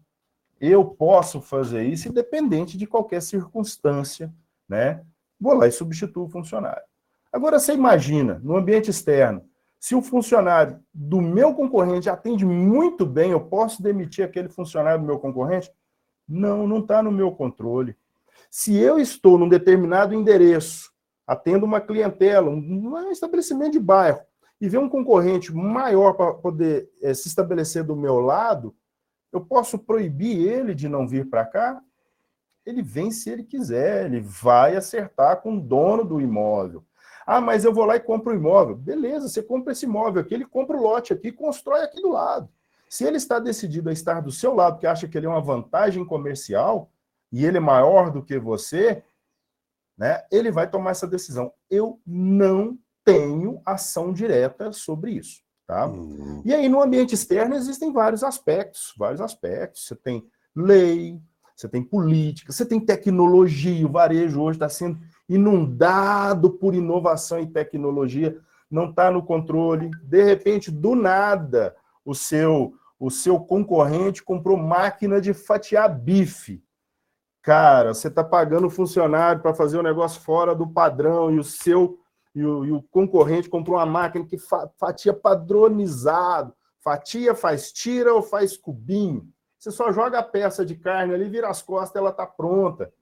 eu 0.59 0.85
posso 0.85 1.41
fazer 1.41 1.83
isso 1.83 2.07
independente 2.07 2.77
de 2.77 2.87
qualquer 2.87 3.21
circunstância, 3.21 4.33
né? 4.67 5.03
Vou 5.39 5.53
lá 5.53 5.67
e 5.67 5.71
substituo 5.71 6.25
o 6.25 6.29
funcionário. 6.29 6.83
Agora, 7.31 7.59
você 7.59 7.73
imagina, 7.73 8.39
no 8.43 8.55
ambiente 8.55 8.89
externo, 8.89 9.43
se 9.79 9.93
o 9.93 10.01
funcionário 10.01 10.79
do 10.93 11.21
meu 11.21 11.53
concorrente 11.53 12.09
atende 12.09 12.45
muito 12.45 13.05
bem, 13.05 13.31
eu 13.31 13.41
posso 13.41 13.83
demitir 13.83 14.25
aquele 14.25 14.49
funcionário 14.49 15.01
do 15.01 15.05
meu 15.05 15.19
concorrente? 15.19 15.71
Não, 16.27 16.65
não 16.65 16.79
está 16.79 17.03
no 17.03 17.11
meu 17.11 17.31
controle. 17.31 17.95
Se 18.49 18.75
eu 18.75 18.97
estou 18.97 19.37
num 19.37 19.49
determinado 19.49 20.13
endereço, 20.13 20.91
atendo 21.27 21.65
uma 21.65 21.81
clientela, 21.81 22.49
um 22.49 23.11
estabelecimento 23.11 23.73
de 23.73 23.79
bairro, 23.79 24.21
e 24.59 24.69
vê 24.69 24.77
um 24.77 24.89
concorrente 24.89 25.53
maior 25.53 26.13
para 26.13 26.33
poder 26.33 26.89
é, 27.01 27.13
se 27.13 27.27
estabelecer 27.27 27.83
do 27.83 27.95
meu 27.95 28.19
lado, 28.19 28.73
eu 29.35 29.45
posso 29.45 29.77
proibir 29.77 30.37
ele 30.37 30.73
de 30.73 30.87
não 30.87 31.07
vir 31.07 31.29
para 31.29 31.45
cá? 31.45 31.81
Ele 32.65 32.81
vem 32.81 33.11
se 33.11 33.29
ele 33.29 33.43
quiser, 33.43 34.05
ele 34.05 34.21
vai 34.21 34.75
acertar 34.75 35.41
com 35.41 35.57
o 35.57 35.61
dono 35.61 36.03
do 36.03 36.19
imóvel. 36.19 36.83
Ah, 37.25 37.41
mas 37.41 37.65
eu 37.65 37.73
vou 37.73 37.85
lá 37.85 37.95
e 37.95 37.99
compro 37.99 38.33
o 38.33 38.35
imóvel. 38.35 38.75
Beleza, 38.75 39.27
você 39.27 39.41
compra 39.41 39.71
esse 39.71 39.85
imóvel 39.85 40.21
aqui, 40.21 40.33
ele 40.33 40.45
compra 40.45 40.77
o 40.77 40.81
lote 40.81 41.13
aqui 41.13 41.31
constrói 41.31 41.81
aqui 41.81 42.01
do 42.01 42.11
lado. 42.11 42.49
Se 42.87 43.03
ele 43.03 43.17
está 43.17 43.39
decidido 43.39 43.89
a 43.89 43.93
estar 43.93 44.21
do 44.21 44.31
seu 44.31 44.53
lado, 44.53 44.79
que 44.79 44.87
acha 44.87 45.07
que 45.07 45.17
ele 45.17 45.25
é 45.25 45.29
uma 45.29 45.41
vantagem 45.41 46.05
comercial, 46.05 46.89
e 47.31 47.45
ele 47.45 47.57
é 47.57 47.59
maior 47.61 48.11
do 48.11 48.23
que 48.23 48.39
você, 48.39 49.03
né, 49.97 50.23
ele 50.31 50.51
vai 50.51 50.69
tomar 50.69 50.91
essa 50.91 51.07
decisão. 51.07 51.51
Eu 51.69 51.99
não 52.05 52.77
tenho 53.03 53.61
ação 53.65 54.13
direta 54.13 54.71
sobre 54.71 55.11
isso. 55.11 55.44
Tá? 55.67 55.87
Uhum. 55.87 56.41
E 56.45 56.53
aí, 56.53 56.69
no 56.69 56.81
ambiente 56.81 57.15
externo, 57.15 57.55
existem 57.55 57.91
vários 57.91 58.23
aspectos, 58.23 58.93
vários 58.97 59.19
aspectos. 59.19 59.85
Você 59.85 59.95
tem 59.95 60.23
lei, 60.55 61.19
você 61.55 61.67
tem 61.67 61.81
política, 61.81 62.51
você 62.51 62.65
tem 62.65 62.79
tecnologia. 62.79 63.85
O 63.85 63.91
varejo 63.91 64.41
hoje 64.41 64.57
está 64.57 64.69
sendo 64.69 64.99
inundado 65.27 66.51
por 66.51 66.75
inovação 66.75 67.39
e 67.39 67.47
tecnologia, 67.47 68.37
não 68.69 68.89
está 68.89 69.09
no 69.09 69.23
controle. 69.23 69.89
De 70.03 70.23
repente, 70.23 70.69
do 70.69 70.95
nada, 70.95 71.75
o 72.03 72.13
seu, 72.13 72.73
o 72.99 73.09
seu 73.09 73.39
concorrente 73.39 74.23
comprou 74.23 74.57
máquina 74.57 75.19
de 75.19 75.33
fatiar 75.33 75.89
bife. 75.89 76.63
Cara, 77.41 77.93
você 77.93 78.07
está 78.07 78.23
pagando 78.23 78.67
o 78.67 78.71
funcionário 78.71 79.41
para 79.41 79.53
fazer 79.53 79.77
o 79.77 79.79
um 79.79 79.83
negócio 79.83 80.21
fora 80.21 80.53
do 80.53 80.67
padrão 80.67 81.31
e 81.31 81.39
o 81.39 81.43
seu 81.43 81.99
e 82.35 82.45
o, 82.45 82.65
e 82.65 82.71
o 82.71 82.81
concorrente 82.83 83.49
comprou 83.49 83.77
uma 83.77 83.85
máquina 83.85 84.25
que 84.25 84.37
fatia 84.77 85.13
padronizado. 85.13 86.53
Fatia 86.81 87.33
faz 87.33 87.71
tira 87.71 88.13
ou 88.13 88.21
faz 88.21 88.57
cubinho. 88.57 89.27
Você 89.57 89.71
só 89.71 89.91
joga 89.91 90.19
a 90.19 90.23
peça 90.23 90.65
de 90.65 90.75
carne 90.75 91.13
ali, 91.13 91.29
vira 91.29 91.49
as 91.49 91.61
costas, 91.61 91.95
ela 91.95 92.11
está 92.11 92.27
pronta. 92.27 92.93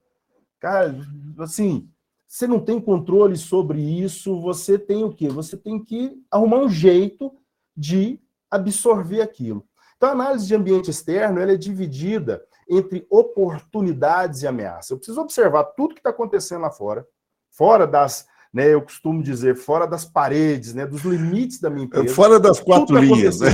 Cara, 0.60 0.96
assim, 1.40 1.90
você 2.28 2.48
não 2.48 2.60
tem 2.60 2.80
controle 2.80 3.36
sobre 3.36 3.82
isso, 3.82 4.40
você 4.40 4.80
tem 4.80 5.04
o 5.04 5.12
quê? 5.12 5.28
Você 5.28 5.58
tem 5.58 5.84
que 5.84 6.24
arrumar 6.32 6.60
um 6.60 6.70
jeito 6.70 7.36
de 7.76 8.22
absorver 8.50 9.22
aquilo. 9.22 9.68
Então, 9.98 10.10
a 10.10 10.14
análise 10.14 10.48
de 10.48 10.56
ambiente 10.56 10.90
externo 10.90 11.40
ela 11.40 11.52
é 11.52 11.58
dividida 11.58 12.46
entre 12.70 13.06
oportunidades 13.10 14.42
e 14.42 14.48
ameaças. 14.48 14.92
Eu 14.92 14.98
preciso 14.98 15.20
observar 15.20 15.64
tudo 15.64 15.94
que 15.94 16.00
está 16.00 16.12
acontecendo 16.12 16.62
lá 16.62 16.72
fora, 16.72 17.06
fora 17.50 17.86
das 17.86 18.28
né, 18.54 18.72
eu 18.72 18.82
costumo 18.84 19.24
dizer, 19.24 19.56
fora 19.56 19.88
das 19.88 20.06
paredes, 20.06 20.76
né, 20.76 20.86
dos 20.86 21.02
limites 21.02 21.60
da 21.60 21.72
minha 21.72 21.86
empresa. 21.86 22.14
Fora 22.14 22.40
das 22.40 22.60
quatro 22.60 22.96
linhas, 22.98 23.40
né? 23.40 23.50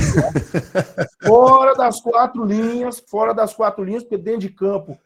Fora 1.26 1.74
das 1.74 2.00
quatro 2.00 2.44
linhas, 2.44 3.00
fora 3.00 3.32
das 3.32 3.54
quatro 3.54 3.82
linhas, 3.82 4.02
porque 4.02 4.18
dentro 4.18 4.40
de 4.40 4.50
campo 4.50 4.98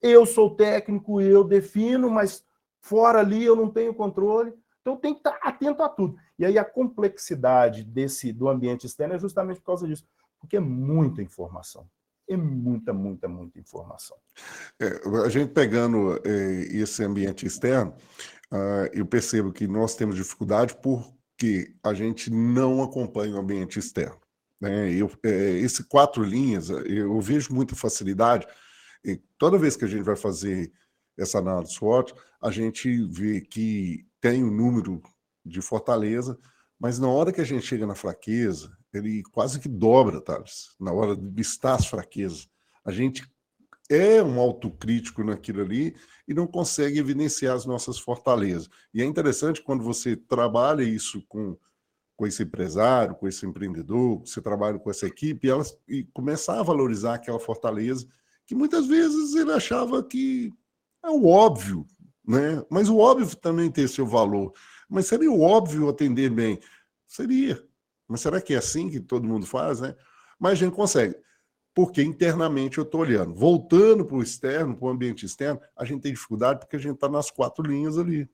eu 0.00 0.24
sou 0.24 0.54
técnico, 0.54 1.20
eu 1.20 1.44
defino, 1.44 2.10
mas 2.10 2.42
fora 2.80 3.20
ali 3.20 3.44
eu 3.44 3.54
não 3.54 3.68
tenho 3.68 3.94
controle. 3.94 4.52
Então 4.80 4.96
tem 4.96 5.12
que 5.12 5.20
estar 5.20 5.38
atento 5.42 5.82
a 5.82 5.88
tudo. 5.88 6.16
E 6.38 6.44
aí 6.44 6.58
a 6.58 6.64
complexidade 6.64 7.84
desse 7.84 8.32
do 8.32 8.48
ambiente 8.48 8.86
externo 8.86 9.14
é 9.14 9.18
justamente 9.18 9.60
por 9.60 9.66
causa 9.66 9.86
disso, 9.86 10.04
porque 10.40 10.56
é 10.56 10.60
muita 10.60 11.22
informação. 11.22 11.86
É 12.28 12.36
muita, 12.36 12.92
muita, 12.92 13.28
muita 13.28 13.58
informação. 13.58 14.16
É, 14.80 15.00
a 15.24 15.28
gente 15.28 15.52
pegando 15.52 16.20
é, 16.24 16.62
esse 16.72 17.04
ambiente 17.04 17.46
externo, 17.46 17.94
uh, 18.52 18.88
eu 18.92 19.06
percebo 19.06 19.52
que 19.52 19.66
nós 19.66 19.96
temos 19.96 20.14
dificuldade 20.14 20.76
porque 20.80 21.74
a 21.82 21.94
gente 21.94 22.30
não 22.30 22.82
acompanha 22.82 23.34
o 23.34 23.38
ambiente 23.38 23.78
externo. 23.78 24.20
Né? 24.60 24.92
Eu, 24.92 25.10
é, 25.24 25.58
esse 25.58 25.82
quatro 25.84 26.22
linhas, 26.22 26.70
eu 26.70 27.20
vejo 27.20 27.52
muita 27.52 27.74
facilidade. 27.74 28.46
E 29.04 29.20
toda 29.36 29.58
vez 29.58 29.76
que 29.76 29.84
a 29.84 29.88
gente 29.88 30.04
vai 30.04 30.14
fazer 30.14 30.70
essa 31.18 31.38
análise 31.38 31.74
SWOT, 31.74 32.14
a 32.40 32.50
gente 32.50 33.04
vê 33.06 33.40
que 33.40 34.06
tem 34.20 34.44
um 34.44 34.50
número 34.50 35.02
de 35.44 35.60
fortaleza, 35.60 36.38
mas 36.78 36.98
na 36.98 37.08
hora 37.08 37.32
que 37.32 37.40
a 37.40 37.44
gente 37.44 37.66
chega 37.66 37.86
na 37.86 37.94
fraqueza, 37.94 38.70
ele 38.92 39.22
quase 39.32 39.58
que 39.58 39.68
dobra, 39.68 40.20
Thales, 40.20 40.74
na 40.78 40.92
hora 40.92 41.16
de 41.16 41.28
listar 41.28 41.74
as 41.74 41.86
fraquezas. 41.86 42.48
A 42.84 42.92
gente 42.92 43.24
é 43.90 44.22
um 44.22 44.40
autocrítico 44.40 45.22
naquilo 45.22 45.62
ali 45.62 45.94
e 46.26 46.32
não 46.32 46.46
consegue 46.46 46.98
evidenciar 46.98 47.54
as 47.54 47.66
nossas 47.66 47.98
fortalezas. 47.98 48.68
E 48.94 49.02
é 49.02 49.04
interessante 49.04 49.62
quando 49.62 49.82
você 49.82 50.16
trabalha 50.16 50.82
isso 50.82 51.22
com, 51.28 51.56
com 52.16 52.26
esse 52.26 52.42
empresário, 52.42 53.14
com 53.14 53.28
esse 53.28 53.44
empreendedor, 53.44 54.20
você 54.20 54.40
trabalha 54.40 54.78
com 54.78 54.90
essa 54.90 55.06
equipe, 55.06 55.46
e, 55.46 55.50
elas, 55.50 55.76
e 55.88 56.04
começar 56.14 56.60
a 56.60 56.62
valorizar 56.62 57.14
aquela 57.14 57.40
fortaleza 57.40 58.06
que 58.46 58.54
muitas 58.54 58.86
vezes 58.86 59.34
ele 59.34 59.52
achava 59.52 60.02
que 60.02 60.52
é 61.04 61.10
o 61.10 61.26
óbvio, 61.26 61.86
né? 62.26 62.64
Mas 62.70 62.88
o 62.88 62.98
óbvio 62.98 63.36
também 63.36 63.70
tem 63.70 63.86
seu 63.86 64.06
valor. 64.06 64.52
Mas 64.88 65.06
seria 65.06 65.30
o 65.30 65.40
óbvio 65.40 65.88
atender 65.88 66.30
bem? 66.30 66.60
Seria. 67.06 67.62
Mas 68.06 68.20
será 68.20 68.40
que 68.40 68.54
é 68.54 68.58
assim 68.58 68.88
que 68.88 69.00
todo 69.00 69.26
mundo 69.26 69.46
faz, 69.46 69.80
né? 69.80 69.94
Mas 70.38 70.52
a 70.52 70.54
gente 70.56 70.74
consegue 70.74 71.16
porque 71.74 72.02
internamente 72.02 72.78
eu 72.78 72.84
estou 72.84 73.00
olhando. 73.00 73.34
Voltando 73.34 74.04
para 74.04 74.16
o 74.16 74.22
externo, 74.22 74.76
para 74.76 74.86
o 74.86 74.90
ambiente 74.90 75.24
externo, 75.24 75.60
a 75.76 75.84
gente 75.84 76.02
tem 76.02 76.12
dificuldade 76.12 76.60
porque 76.60 76.76
a 76.76 76.78
gente 76.78 76.94
está 76.94 77.08
nas 77.08 77.30
quatro 77.30 77.64
linhas 77.64 77.98
ali. 77.98 78.28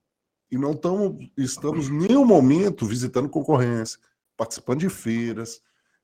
E 0.51 0.57
não 0.57 0.75
tamo, 0.75 1.19
estamos, 1.37 1.89
em 1.89 1.99
nenhum 1.99 2.25
momento, 2.25 2.87
visitando 2.87 3.29
concorrência, 3.29 3.99
participando 4.37 4.81
de 4.81 4.89
feiras, 4.89 5.61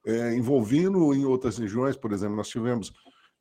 é, 0.06 0.34
envolvendo 0.34 1.14
em 1.14 1.24
outras 1.24 1.58
regiões. 1.58 1.96
Por 1.96 2.12
exemplo, 2.12 2.36
nós 2.36 2.48
tivemos 2.48 2.92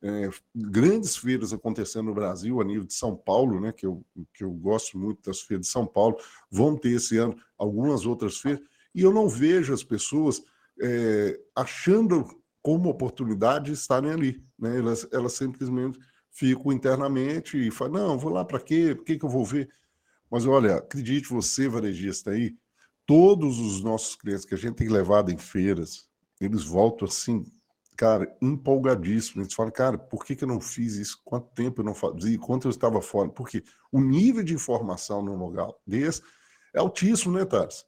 é, 0.02 0.30
grandes 0.54 1.16
feiras 1.16 1.52
acontecendo 1.52 2.06
no 2.06 2.14
Brasil, 2.14 2.60
a 2.60 2.64
nível 2.64 2.84
de 2.84 2.94
São 2.94 3.14
Paulo, 3.14 3.60
né, 3.60 3.70
que, 3.70 3.86
eu, 3.86 4.04
que 4.32 4.42
eu 4.42 4.50
gosto 4.50 4.98
muito 4.98 5.22
das 5.22 5.40
feiras 5.42 5.66
de 5.66 5.72
São 5.72 5.86
Paulo. 5.86 6.16
Vão 6.50 6.76
ter 6.76 6.90
esse 6.90 7.16
ano 7.18 7.36
algumas 7.56 8.06
outras 8.06 8.38
feiras. 8.38 8.62
E 8.94 9.02
eu 9.02 9.12
não 9.12 9.28
vejo 9.28 9.74
as 9.74 9.84
pessoas 9.84 10.42
é, 10.80 11.38
achando 11.54 12.26
como 12.64 12.88
oportunidade 12.88 13.72
estarem 13.72 14.10
ali. 14.10 14.42
Né? 14.58 14.78
Elas, 14.78 15.06
elas 15.12 15.34
simplesmente 15.34 15.98
fico 16.30 16.72
internamente 16.72 17.58
e 17.58 17.70
falo, 17.70 17.92
não, 17.92 18.18
vou 18.18 18.32
lá 18.32 18.42
para 18.42 18.58
quê? 18.58 18.94
Por 18.96 19.04
que, 19.04 19.18
que 19.18 19.24
eu 19.24 19.28
vou 19.28 19.44
ver? 19.44 19.68
Mas 20.30 20.46
olha, 20.46 20.76
acredite 20.76 21.28
você, 21.28 21.68
varejista 21.68 22.30
aí, 22.30 22.56
todos 23.04 23.58
os 23.58 23.82
nossos 23.82 24.16
clientes 24.16 24.46
que 24.46 24.54
a 24.54 24.56
gente 24.58 24.76
tem 24.76 24.88
levado 24.88 25.30
em 25.30 25.36
feiras, 25.36 26.08
eles 26.40 26.64
voltam 26.64 27.06
assim, 27.06 27.44
cara, 27.98 28.34
empolgadíssimos. 28.40 29.44
Eles 29.44 29.54
falam, 29.54 29.70
cara, 29.70 29.98
por 29.98 30.24
que, 30.24 30.34
que 30.34 30.44
eu 30.44 30.48
não 30.48 30.58
fiz 30.58 30.94
isso? 30.94 31.20
Quanto 31.22 31.54
tempo 31.54 31.82
eu 31.82 31.84
não 31.84 31.94
fazia? 31.94 32.38
Quanto 32.38 32.66
eu 32.66 32.70
estava 32.70 33.02
fora? 33.02 33.28
Porque 33.28 33.62
o 33.92 34.00
nível 34.00 34.42
de 34.42 34.54
informação 34.54 35.22
no 35.22 35.36
lugar 35.36 35.68
desse 35.86 36.22
é 36.74 36.78
altíssimo, 36.78 37.36
né, 37.36 37.44
Thales? 37.44 37.84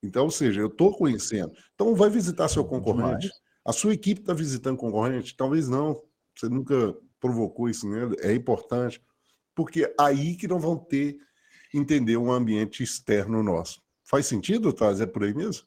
Então, 0.00 0.24
ou 0.24 0.30
seja, 0.30 0.60
eu 0.60 0.68
estou 0.68 0.96
conhecendo. 0.96 1.52
Então, 1.74 1.92
vai 1.96 2.08
visitar 2.08 2.46
seu 2.46 2.64
concorrente. 2.64 3.28
A 3.64 3.72
sua 3.72 3.94
equipe 3.94 4.20
está 4.20 4.34
visitando 4.34 4.76
concorrente? 4.76 5.36
Talvez 5.36 5.68
não. 5.68 6.02
Você 6.36 6.48
nunca 6.48 6.96
provocou 7.20 7.68
isso 7.68 7.88
nele. 7.88 8.16
É 8.20 8.34
importante. 8.34 9.00
Porque 9.54 9.92
aí 9.98 10.34
que 10.36 10.48
não 10.48 10.58
vão 10.58 10.76
ter 10.76 11.16
entender 11.72 12.16
um 12.16 12.32
ambiente 12.32 12.82
externo 12.82 13.42
nosso. 13.42 13.80
Faz 14.04 14.26
sentido, 14.26 14.72
Thales? 14.72 15.00
É 15.00 15.06
por 15.06 15.24
aí 15.24 15.32
mesmo? 15.32 15.66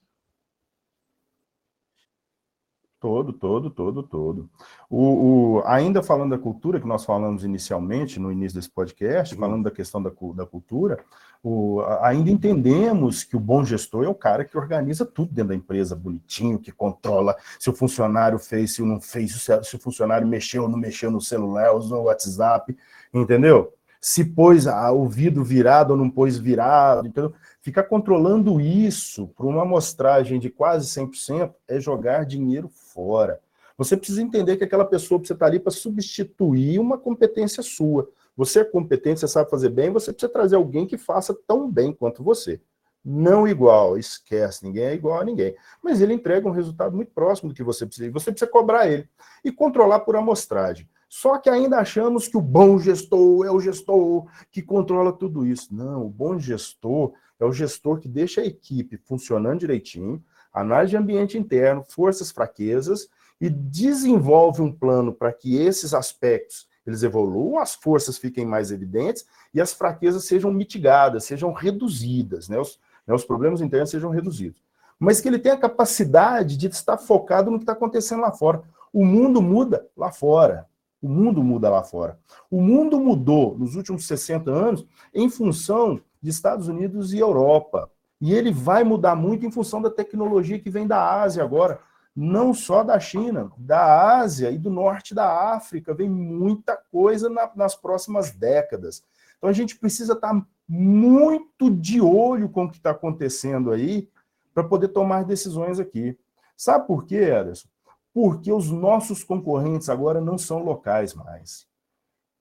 Todo, 3.06 3.32
todo, 3.34 3.70
todo, 3.70 4.02
todo. 4.02 4.50
O, 4.90 5.60
o, 5.60 5.64
ainda 5.64 6.02
falando 6.02 6.32
da 6.32 6.40
cultura, 6.40 6.80
que 6.80 6.88
nós 6.88 7.06
falamos 7.06 7.44
inicialmente, 7.44 8.20
no 8.20 8.32
início 8.32 8.58
desse 8.58 8.72
podcast, 8.72 9.36
uhum. 9.36 9.42
falando 9.42 9.64
da 9.66 9.70
questão 9.70 10.02
da, 10.02 10.10
da 10.34 10.44
cultura, 10.44 10.98
o, 11.44 11.84
ainda 12.02 12.32
entendemos 12.32 13.24
que 13.24 13.38
o 13.38 13.40
bom 13.40 13.64
gestor 13.64 14.06
é 14.06 14.08
o 14.08 14.16
cara 14.16 14.44
que 14.44 14.58
organiza 14.58 15.06
tudo 15.06 15.32
dentro 15.32 15.50
da 15.50 15.56
empresa, 15.56 15.96
bonitinho, 15.96 16.58
que 16.58 16.72
controla 16.72 17.36
se 17.60 17.70
o 17.70 17.74
funcionário 17.74 18.40
fez, 18.40 18.74
se 18.74 18.82
não 18.82 19.00
fez, 19.00 19.34
se, 19.34 19.64
se 19.64 19.76
o 19.76 19.80
funcionário 19.80 20.28
mexeu 20.28 20.64
ou 20.64 20.70
não 20.70 20.80
mexeu 20.80 21.12
no 21.12 21.22
celular, 21.22 21.76
usou 21.76 22.02
o 22.02 22.06
WhatsApp, 22.06 22.76
entendeu? 23.14 23.72
Se 24.08 24.24
pôs 24.24 24.68
o 24.68 25.08
vidro 25.08 25.44
virado 25.44 25.90
ou 25.90 25.98
não 25.98 26.12
pôs 26.12 26.38
virado, 26.38 27.08
entendeu? 27.08 27.34
Ficar 27.60 27.82
controlando 27.86 28.62
isso 28.62 29.30
para 29.30 29.48
uma 29.48 29.64
amostragem 29.64 30.40
de 30.40 30.48
quase 30.48 30.86
100% 30.86 31.52
é 31.68 31.80
jogar 31.80 32.24
dinheiro 32.24 32.70
fora. 32.70 33.40
Você 33.76 33.98
precisa 33.98 34.22
entender 34.22 34.58
que 34.58 34.64
aquela 34.64 34.86
pessoa 34.86 35.18
precisa 35.18 35.34
estar 35.34 35.48
ali 35.48 35.60
para 35.60 35.72
substituir 35.72 36.78
uma 36.78 37.00
competência 37.00 37.64
sua. 37.64 38.08
Você 38.38 38.60
é 38.60 38.64
competente, 38.64 39.22
você 39.22 39.28
sabe 39.28 39.50
fazer 39.50 39.70
bem, 39.70 39.90
você 39.90 40.14
precisa 40.14 40.32
trazer 40.32 40.56
alguém 40.56 40.86
que 40.86 41.00
faça 41.00 41.36
tão 41.48 41.68
bem 41.68 41.92
quanto 41.92 42.24
você. 42.24 42.62
Não 43.04 43.48
igual, 43.48 43.98
esquece, 43.98 44.64
ninguém 44.64 44.84
é 44.84 44.94
igual 44.94 45.20
a 45.20 45.26
ninguém. 45.26 45.56
Mas 45.82 46.00
ele 46.00 46.14
entrega 46.14 46.48
um 46.48 46.52
resultado 46.52 46.96
muito 46.96 47.12
próximo 47.12 47.50
do 47.50 47.56
que 47.56 47.64
você 47.64 47.88
precisa. 47.88 48.08
E 48.08 48.12
você 48.12 48.32
precisa 48.32 48.52
cobrar 48.52 48.88
ele. 48.88 49.10
E 49.44 49.52
controlar 49.52 50.02
por 50.02 50.16
amostragem. 50.16 50.88
Só 51.18 51.38
que 51.38 51.50
ainda 51.50 51.78
achamos 51.78 52.28
que 52.28 52.36
o 52.36 52.42
bom 52.42 52.78
gestor 52.78 53.46
é 53.46 53.50
o 53.50 53.62
gestor 53.62 54.26
que 54.52 54.62
controla 54.62 55.14
tudo 55.14 55.46
isso. 55.46 55.74
Não, 55.74 56.06
o 56.06 56.10
bom 56.10 56.38
gestor 56.38 57.14
é 57.40 57.46
o 57.46 57.54
gestor 57.54 58.02
que 58.02 58.10
deixa 58.10 58.42
a 58.42 58.46
equipe 58.46 58.98
funcionando 58.98 59.62
direitinho, 59.62 60.22
análise 60.54 60.90
de 60.90 60.98
ambiente 60.98 61.38
interno, 61.38 61.86
forças, 61.88 62.32
fraquezas, 62.32 63.08
e 63.40 63.50
desenvolve 63.50 64.62
um 64.62 64.70
plano 64.70 65.14
para 65.14 65.32
que 65.32 65.56
esses 65.56 65.94
aspectos 65.94 66.68
eles 66.86 67.02
evoluam, 67.02 67.60
as 67.60 67.76
forças 67.76 68.18
fiquem 68.18 68.46
mais 68.46 68.70
evidentes 68.70 69.26
e 69.54 69.62
as 69.62 69.72
fraquezas 69.72 70.26
sejam 70.26 70.52
mitigadas, 70.52 71.24
sejam 71.24 71.54
reduzidas, 71.54 72.50
né? 72.50 72.60
Os, 72.60 72.78
né, 73.08 73.16
os 73.16 73.24
problemas 73.24 73.62
internos 73.62 73.90
sejam 73.90 74.10
reduzidos. 74.10 74.62
Mas 75.00 75.22
que 75.22 75.30
ele 75.30 75.40
tenha 75.40 75.56
a 75.56 75.60
capacidade 75.60 76.58
de 76.58 76.68
estar 76.68 76.98
focado 76.98 77.50
no 77.50 77.58
que 77.58 77.64
está 77.64 77.72
acontecendo 77.72 78.20
lá 78.20 78.34
fora. 78.34 78.64
O 78.92 79.06
mundo 79.06 79.42
muda 79.42 79.88
lá 79.96 80.12
fora. 80.12 80.68
O 81.06 81.08
mundo 81.08 81.44
muda 81.44 81.70
lá 81.70 81.84
fora. 81.84 82.18
O 82.50 82.60
mundo 82.60 83.00
mudou 83.00 83.56
nos 83.60 83.76
últimos 83.76 84.08
60 84.08 84.50
anos 84.50 84.88
em 85.14 85.30
função 85.30 86.02
de 86.20 86.32
Estados 86.32 86.68
Unidos 86.68 87.14
e 87.14 87.20
Europa. 87.20 87.92
E 88.20 88.34
ele 88.34 88.52
vai 88.52 88.84
mudar 88.84 89.16
muito 89.16 89.46
em 89.46 89.52
função 89.52 89.80
da 89.80 89.92
tecnologia 89.92 90.58
que 90.58 90.68
vem 90.68 90.88
da 90.88 91.22
Ásia 91.22 91.44
agora, 91.44 91.80
não 92.16 92.56
só 92.56 92.84
da 92.84 93.00
China, 93.00 93.52
da 93.56 94.18
Ásia 94.18 94.50
e 94.50 94.58
do 94.58 94.72
norte 94.72 95.14
da 95.14 95.54
África, 95.54 95.94
vem 95.94 96.10
muita 96.10 96.76
coisa 96.92 97.30
na, 97.30 97.52
nas 97.56 97.76
próximas 97.76 98.32
décadas. 98.32 99.04
Então 99.38 99.48
a 99.48 99.54
gente 99.54 99.78
precisa 99.78 100.14
estar 100.14 100.44
muito 100.68 101.70
de 101.70 102.02
olho 102.02 102.50
com 102.50 102.64
o 102.64 102.72
que 102.72 102.78
está 102.78 102.90
acontecendo 102.90 103.72
aí 103.72 104.10
para 104.56 104.64
poder 104.64 104.88
tomar 104.88 105.24
decisões 105.24 105.80
aqui. 105.80 106.18
Sabe 106.58 106.88
por 106.88 107.06
quê, 107.06 107.18
Ederson? 107.18 107.68
Porque 108.16 108.50
os 108.50 108.72
nossos 108.72 109.26
concorrentes 109.26 109.90
agora 109.90 110.22
não 110.22 110.38
são 110.38 110.64
locais 110.64 111.14
mais. 111.14 111.68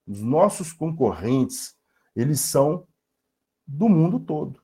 Os 0.07 0.23
nossos 0.23 0.73
concorrentes, 0.73 1.75
eles 2.15 2.39
são 2.39 2.87
do 3.67 3.89
mundo 3.89 4.21
todo. 4.21 4.63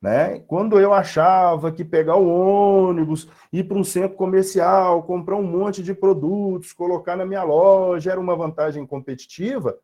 Né? 0.00 0.38
Quando 0.38 0.78
eu 0.78 0.94
achava 0.94 1.72
que 1.72 1.84
pegar 1.84 2.14
o 2.14 2.28
ônibus, 2.28 3.28
ir 3.52 3.64
para 3.64 3.76
um 3.76 3.82
centro 3.82 4.16
comercial, 4.16 5.02
comprar 5.02 5.34
um 5.34 5.42
monte 5.42 5.82
de 5.82 5.92
produtos, 5.92 6.72
colocar 6.72 7.16
na 7.16 7.26
minha 7.26 7.42
loja 7.42 8.12
era 8.12 8.20
uma 8.20 8.36
vantagem 8.36 8.86
competitiva, 8.86 9.76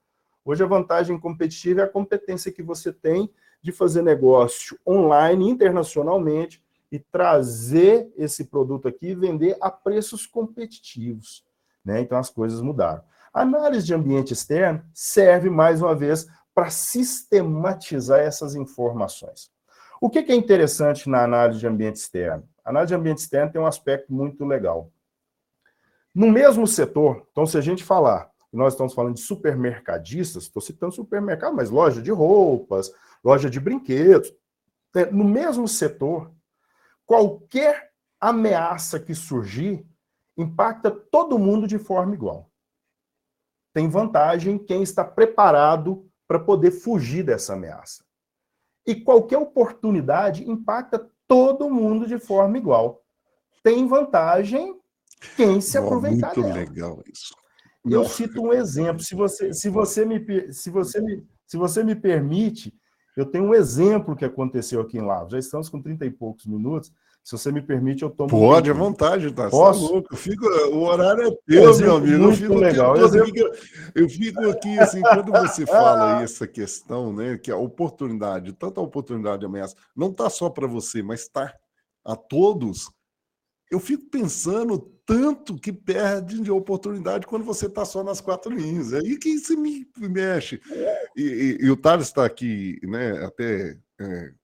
hoje 0.44 0.62
a 0.62 0.66
vantagem 0.68 1.18
competitiva 1.18 1.80
é 1.80 1.84
a 1.84 1.90
competência 1.90 2.52
que 2.52 2.62
você 2.62 2.92
tem 2.92 3.28
de 3.60 3.72
fazer 3.72 4.00
negócio 4.00 4.78
online, 4.86 5.50
internacionalmente, 5.50 6.61
e 6.92 6.98
trazer 6.98 8.12
esse 8.18 8.44
produto 8.44 8.86
aqui 8.86 9.08
e 9.08 9.14
vender 9.14 9.56
a 9.62 9.70
preços 9.70 10.26
competitivos. 10.26 11.42
Né? 11.82 12.02
Então 12.02 12.18
as 12.18 12.28
coisas 12.28 12.60
mudaram. 12.60 13.02
A 13.32 13.40
análise 13.40 13.86
de 13.86 13.94
ambiente 13.94 14.34
externo 14.34 14.84
serve, 14.92 15.48
mais 15.48 15.80
uma 15.80 15.94
vez, 15.94 16.26
para 16.54 16.68
sistematizar 16.68 18.20
essas 18.20 18.54
informações. 18.54 19.50
O 19.98 20.10
que 20.10 20.18
é 20.18 20.34
interessante 20.34 21.08
na 21.08 21.24
análise 21.24 21.60
de 21.60 21.66
ambiente 21.66 21.96
externo? 21.96 22.46
A 22.62 22.68
análise 22.68 22.88
de 22.88 22.94
ambiente 22.94 23.18
externo 23.18 23.50
tem 23.50 23.60
um 23.60 23.66
aspecto 23.66 24.12
muito 24.12 24.44
legal. 24.44 24.90
No 26.14 26.30
mesmo 26.30 26.66
setor, 26.66 27.26
então, 27.32 27.46
se 27.46 27.56
a 27.56 27.62
gente 27.62 27.82
falar, 27.82 28.30
nós 28.52 28.74
estamos 28.74 28.92
falando 28.92 29.14
de 29.14 29.22
supermercadistas, 29.22 30.42
estou 30.42 30.60
citando 30.60 30.92
supermercado, 30.92 31.56
mas 31.56 31.70
loja 31.70 32.02
de 32.02 32.10
roupas, 32.10 32.92
loja 33.24 33.48
de 33.48 33.58
brinquedos, 33.58 34.30
né, 34.94 35.06
no 35.06 35.24
mesmo 35.24 35.66
setor, 35.66 36.30
qualquer 37.06 37.92
ameaça 38.20 39.00
que 39.00 39.14
surgir 39.14 39.86
impacta 40.36 40.90
todo 40.90 41.38
mundo 41.38 41.66
de 41.66 41.78
forma 41.78 42.14
igual. 42.14 42.50
Tem 43.72 43.88
vantagem 43.88 44.58
quem 44.58 44.82
está 44.82 45.04
preparado 45.04 46.08
para 46.26 46.38
poder 46.38 46.70
fugir 46.70 47.24
dessa 47.24 47.54
ameaça. 47.54 48.04
E 48.86 48.94
qualquer 48.94 49.38
oportunidade 49.38 50.48
impacta 50.48 51.10
todo 51.26 51.70
mundo 51.70 52.06
de 52.06 52.18
forma 52.18 52.58
igual. 52.58 53.02
Tem 53.62 53.86
vantagem 53.86 54.78
quem 55.36 55.60
se 55.60 55.78
aproveitar 55.78 56.28
muito 56.28 56.42
dela. 56.42 56.54
legal 56.54 57.02
isso. 57.10 57.34
Eu 57.84 58.04
cito 58.04 58.40
um 58.40 58.52
exemplo. 58.52 59.02
Se 59.02 59.14
você, 59.14 59.52
se 59.52 59.68
você 59.68 60.04
me, 60.04 60.52
se 60.52 60.70
você 60.70 61.00
me, 61.00 61.26
se 61.46 61.56
você 61.56 61.82
me 61.82 61.94
permite, 61.94 62.74
eu 63.16 63.26
tenho 63.26 63.44
um 63.44 63.54
exemplo 63.54 64.16
que 64.16 64.24
aconteceu 64.24 64.80
aqui 64.80 64.98
em 64.98 65.02
Lavras. 65.02 65.32
Já 65.32 65.38
estamos 65.38 65.68
com 65.68 65.80
30 65.80 66.06
e 66.06 66.10
poucos 66.10 66.46
minutos. 66.46 66.92
Se 67.24 67.38
você 67.38 67.52
me 67.52 67.62
permite, 67.62 68.02
eu 68.02 68.10
tomo. 68.10 68.30
Pode, 68.30 68.68
à 68.68 68.74
vontade, 68.74 69.30
tá? 69.30 69.48
Posso? 69.48 69.86
Tá 69.86 69.92
louco. 69.92 70.16
Fico, 70.16 70.44
o 70.44 70.82
horário 70.82 71.28
é 71.28 71.30
teu, 71.46 71.78
meu 71.78 71.96
amigo. 71.96 72.18
Muito 72.18 72.42
eu 72.42 72.48
fico 72.48 72.54
legal. 72.54 72.94
Todo, 72.94 73.16
eu, 73.16 73.26
fico, 73.26 73.38
eu 73.94 74.08
fico 74.08 74.50
aqui, 74.50 74.78
assim, 74.80 75.00
quando 75.02 75.30
você 75.30 75.64
fala 75.64 76.18
aí 76.18 76.24
essa 76.24 76.48
questão, 76.48 77.12
né? 77.12 77.38
Que 77.38 77.52
a 77.52 77.56
oportunidade, 77.56 78.52
tanto 78.52 78.80
a 78.80 78.82
oportunidade 78.82 79.40
de 79.40 79.46
ameaça, 79.46 79.76
não 79.94 80.10
está 80.10 80.28
só 80.28 80.50
para 80.50 80.66
você, 80.66 81.00
mas 81.00 81.20
está 81.20 81.54
a 82.04 82.16
todos. 82.16 82.90
Eu 83.72 83.80
fico 83.80 84.04
pensando 84.10 84.78
tanto 85.06 85.56
que 85.56 85.72
perde 85.72 86.42
de 86.42 86.50
oportunidade 86.50 87.26
quando 87.26 87.42
você 87.42 87.64
está 87.64 87.86
só 87.86 88.04
nas 88.04 88.20
quatro 88.20 88.54
linhas. 88.54 88.92
É 88.92 88.98
aí 88.98 89.18
que 89.18 89.38
se 89.38 89.56
me 89.56 89.90
mexe. 89.96 90.60
E, 91.16 91.22
e, 91.22 91.64
e 91.64 91.70
o 91.70 91.76
Thales 91.76 92.08
está 92.08 92.26
aqui, 92.26 92.78
né? 92.82 93.24
Até. 93.24 93.78
É, 93.98 94.34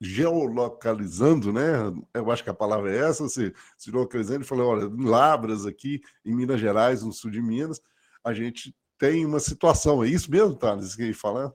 geolocalizando, 0.00 1.52
né? 1.52 1.72
Eu 2.14 2.30
acho 2.30 2.42
que 2.42 2.48
a 2.48 2.54
palavra 2.54 2.90
é 2.90 3.10
essa, 3.10 3.28
se, 3.28 3.52
se 3.76 3.90
localizando, 3.90 4.38
ele 4.38 4.44
falou, 4.44 4.68
olha, 4.68 4.84
em 4.84 5.04
Labras 5.04 5.66
aqui, 5.66 6.00
em 6.24 6.34
Minas 6.34 6.60
Gerais, 6.60 7.02
no 7.02 7.12
sul 7.12 7.32
de 7.32 7.42
Minas, 7.42 7.82
a 8.22 8.32
gente 8.32 8.72
tem 8.96 9.26
uma 9.26 9.40
situação, 9.40 10.04
é 10.04 10.08
isso 10.08 10.30
mesmo, 10.30 10.54
Thales, 10.54 10.94
que 10.94 11.12
falar? 11.12 11.52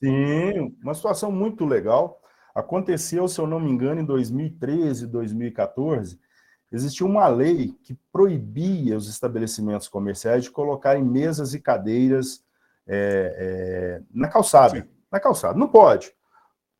Sim, 0.00 0.76
uma 0.82 0.94
situação 0.94 1.32
muito 1.32 1.64
legal. 1.64 2.19
Aconteceu, 2.60 3.26
se 3.26 3.40
eu 3.40 3.46
não 3.46 3.60
me 3.60 3.70
engano, 3.70 4.00
em 4.00 4.04
2013, 4.04 5.06
2014, 5.06 6.18
existia 6.70 7.06
uma 7.06 7.26
lei 7.26 7.74
que 7.82 7.98
proibia 8.12 8.96
os 8.96 9.08
estabelecimentos 9.08 9.88
comerciais 9.88 10.44
de 10.44 10.50
colocarem 10.50 11.02
mesas 11.02 11.54
e 11.54 11.60
cadeiras 11.60 12.44
é, 12.86 13.36
é, 13.38 14.02
na 14.12 14.28
calçada. 14.28 14.80
Sim. 14.80 14.88
Na 15.10 15.18
calçada, 15.18 15.58
não 15.58 15.68
pode 15.68 16.12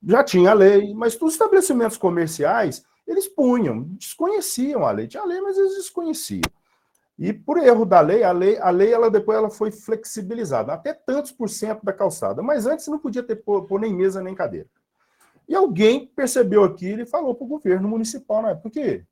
já 0.02 0.24
tinha 0.24 0.50
a 0.50 0.54
lei, 0.54 0.94
mas 0.94 1.20
os 1.20 1.32
estabelecimentos 1.32 1.96
comerciais, 1.96 2.84
eles 3.06 3.28
punham, 3.28 3.82
desconheciam 3.98 4.86
a 4.86 4.90
lei. 4.90 5.06
Tinha 5.06 5.22
a 5.22 5.26
lei, 5.26 5.40
mas 5.40 5.58
eles 5.58 5.76
desconheciam. 5.76 6.42
E 7.18 7.32
por 7.34 7.58
erro 7.58 7.84
da 7.84 8.00
lei, 8.00 8.22
a 8.22 8.32
lei, 8.32 8.58
a 8.58 8.70
lei 8.70 8.92
ela 8.92 9.10
depois 9.10 9.36
ela 9.36 9.50
foi 9.50 9.70
flexibilizada, 9.70 10.72
até 10.72 10.94
tantos 10.94 11.32
por 11.32 11.50
cento 11.50 11.84
da 11.84 11.92
calçada. 11.92 12.42
Mas 12.42 12.66
antes 12.66 12.86
não 12.88 12.98
podia 12.98 13.22
ter 13.22 13.36
pôr, 13.36 13.66
pôr 13.66 13.78
nem 13.78 13.94
mesa 13.94 14.22
nem 14.22 14.34
cadeira. 14.34 14.66
E 15.50 15.54
alguém 15.56 16.06
percebeu 16.06 16.62
aquilo 16.62 17.02
e 17.02 17.06
falou 17.06 17.34
para 17.34 17.44
o 17.44 17.48
governo 17.48 17.88
municipal 17.88 18.40
na 18.40 18.50
época 18.50 18.70
que 18.70 19.04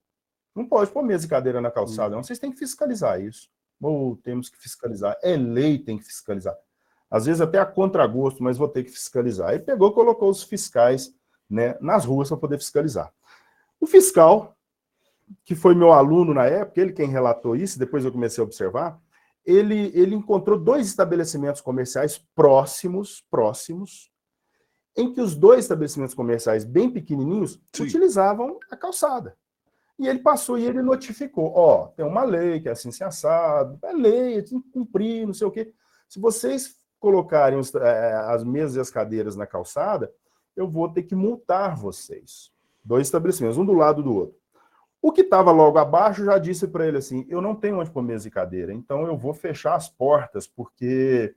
não 0.55 0.64
pode 0.64 0.89
pôr 0.89 1.03
mesa 1.03 1.26
e 1.26 1.28
cadeira 1.28 1.61
na 1.61 1.68
calçada, 1.68 2.14
não. 2.14 2.22
Vocês 2.22 2.39
têm 2.39 2.53
que 2.53 2.57
fiscalizar 2.57 3.20
isso. 3.20 3.51
Ou 3.82 4.16
temos 4.18 4.49
que 4.49 4.57
fiscalizar. 4.57 5.18
É 5.20 5.36
lei, 5.36 5.80
tem 5.80 5.99
que 5.99 6.05
fiscalizar. 6.05 6.57
Às 7.11 7.26
vezes 7.26 7.41
até 7.41 7.59
a 7.59 7.66
contragosto, 7.66 8.41
mas 8.41 8.57
vou 8.57 8.68
ter 8.68 8.84
que 8.84 8.91
fiscalizar. 8.93 9.49
Aí 9.49 9.59
pegou, 9.59 9.93
colocou 9.93 10.30
os 10.30 10.45
fiscais 10.45 11.12
né, 11.51 11.76
nas 11.80 12.05
ruas 12.05 12.28
para 12.28 12.36
poder 12.36 12.59
fiscalizar. 12.59 13.12
O 13.80 13.86
fiscal 13.86 14.57
que 15.45 15.57
foi 15.57 15.74
meu 15.74 15.93
aluno 15.93 16.32
na 16.32 16.47
época, 16.47 16.80
ele 16.80 16.93
quem 16.93 17.09
relatou 17.09 17.57
isso, 17.57 17.80
depois 17.80 18.05
eu 18.05 18.12
comecei 18.12 18.41
a 18.41 18.47
observar, 18.47 18.97
ele, 19.45 19.91
ele 19.93 20.14
encontrou 20.14 20.57
dois 20.57 20.86
estabelecimentos 20.86 21.61
comerciais 21.61 22.16
próximos, 22.32 23.24
próximos, 23.28 24.09
em 24.99 25.12
que 25.12 25.20
os 25.20 25.36
dois 25.36 25.61
estabelecimentos 25.61 26.12
comerciais 26.12 26.64
bem 26.64 26.90
pequenininhos 26.90 27.61
Sim. 27.72 27.84
utilizavam 27.84 28.59
a 28.68 28.76
calçada. 28.76 29.36
E 29.96 30.09
ele 30.09 30.18
passou 30.18 30.59
e 30.59 30.64
ele 30.64 30.82
notificou, 30.82 31.53
ó, 31.55 31.84
oh, 31.84 31.86
tem 31.88 32.05
uma 32.05 32.24
lei 32.24 32.61
que 32.61 32.68
é 32.68 32.72
assim 32.72 32.90
se 32.90 33.05
assado, 33.05 33.78
é 33.82 33.92
lei, 33.92 34.42
tem 34.42 34.61
que 34.61 34.70
cumprir, 34.70 35.24
não 35.24 35.32
sei 35.32 35.46
o 35.46 35.53
quê. 35.53 35.72
Se 36.09 36.18
vocês 36.18 36.76
colocarem 36.99 37.59
os, 37.59 37.72
é, 37.76 38.12
as 38.14 38.42
mesas 38.42 38.74
e 38.74 38.80
as 38.80 38.90
cadeiras 38.90 39.36
na 39.36 39.46
calçada, 39.46 40.12
eu 40.57 40.68
vou 40.68 40.88
ter 40.88 41.05
que 41.05 41.14
multar 41.14 41.76
vocês. 41.76 42.51
Dois 42.84 43.07
estabelecimentos, 43.07 43.57
um 43.57 43.64
do 43.64 43.74
lado 43.74 44.03
do 44.03 44.12
outro. 44.12 44.36
O 45.01 45.12
que 45.12 45.20
estava 45.20 45.53
logo 45.53 45.78
abaixo 45.78 46.24
já 46.24 46.38
disse 46.38 46.66
para 46.66 46.88
ele 46.88 46.99
assim: 46.99 47.24
eu 47.28 47.40
não 47.40 47.55
tenho 47.55 47.78
onde 47.78 47.90
pôr 47.90 48.03
mesa 48.03 48.26
e 48.26 48.32
cadeira, 48.32 48.72
então 48.72 49.07
eu 49.07 49.16
vou 49.16 49.32
fechar 49.32 49.76
as 49.76 49.88
portas, 49.88 50.49
porque 50.49 51.36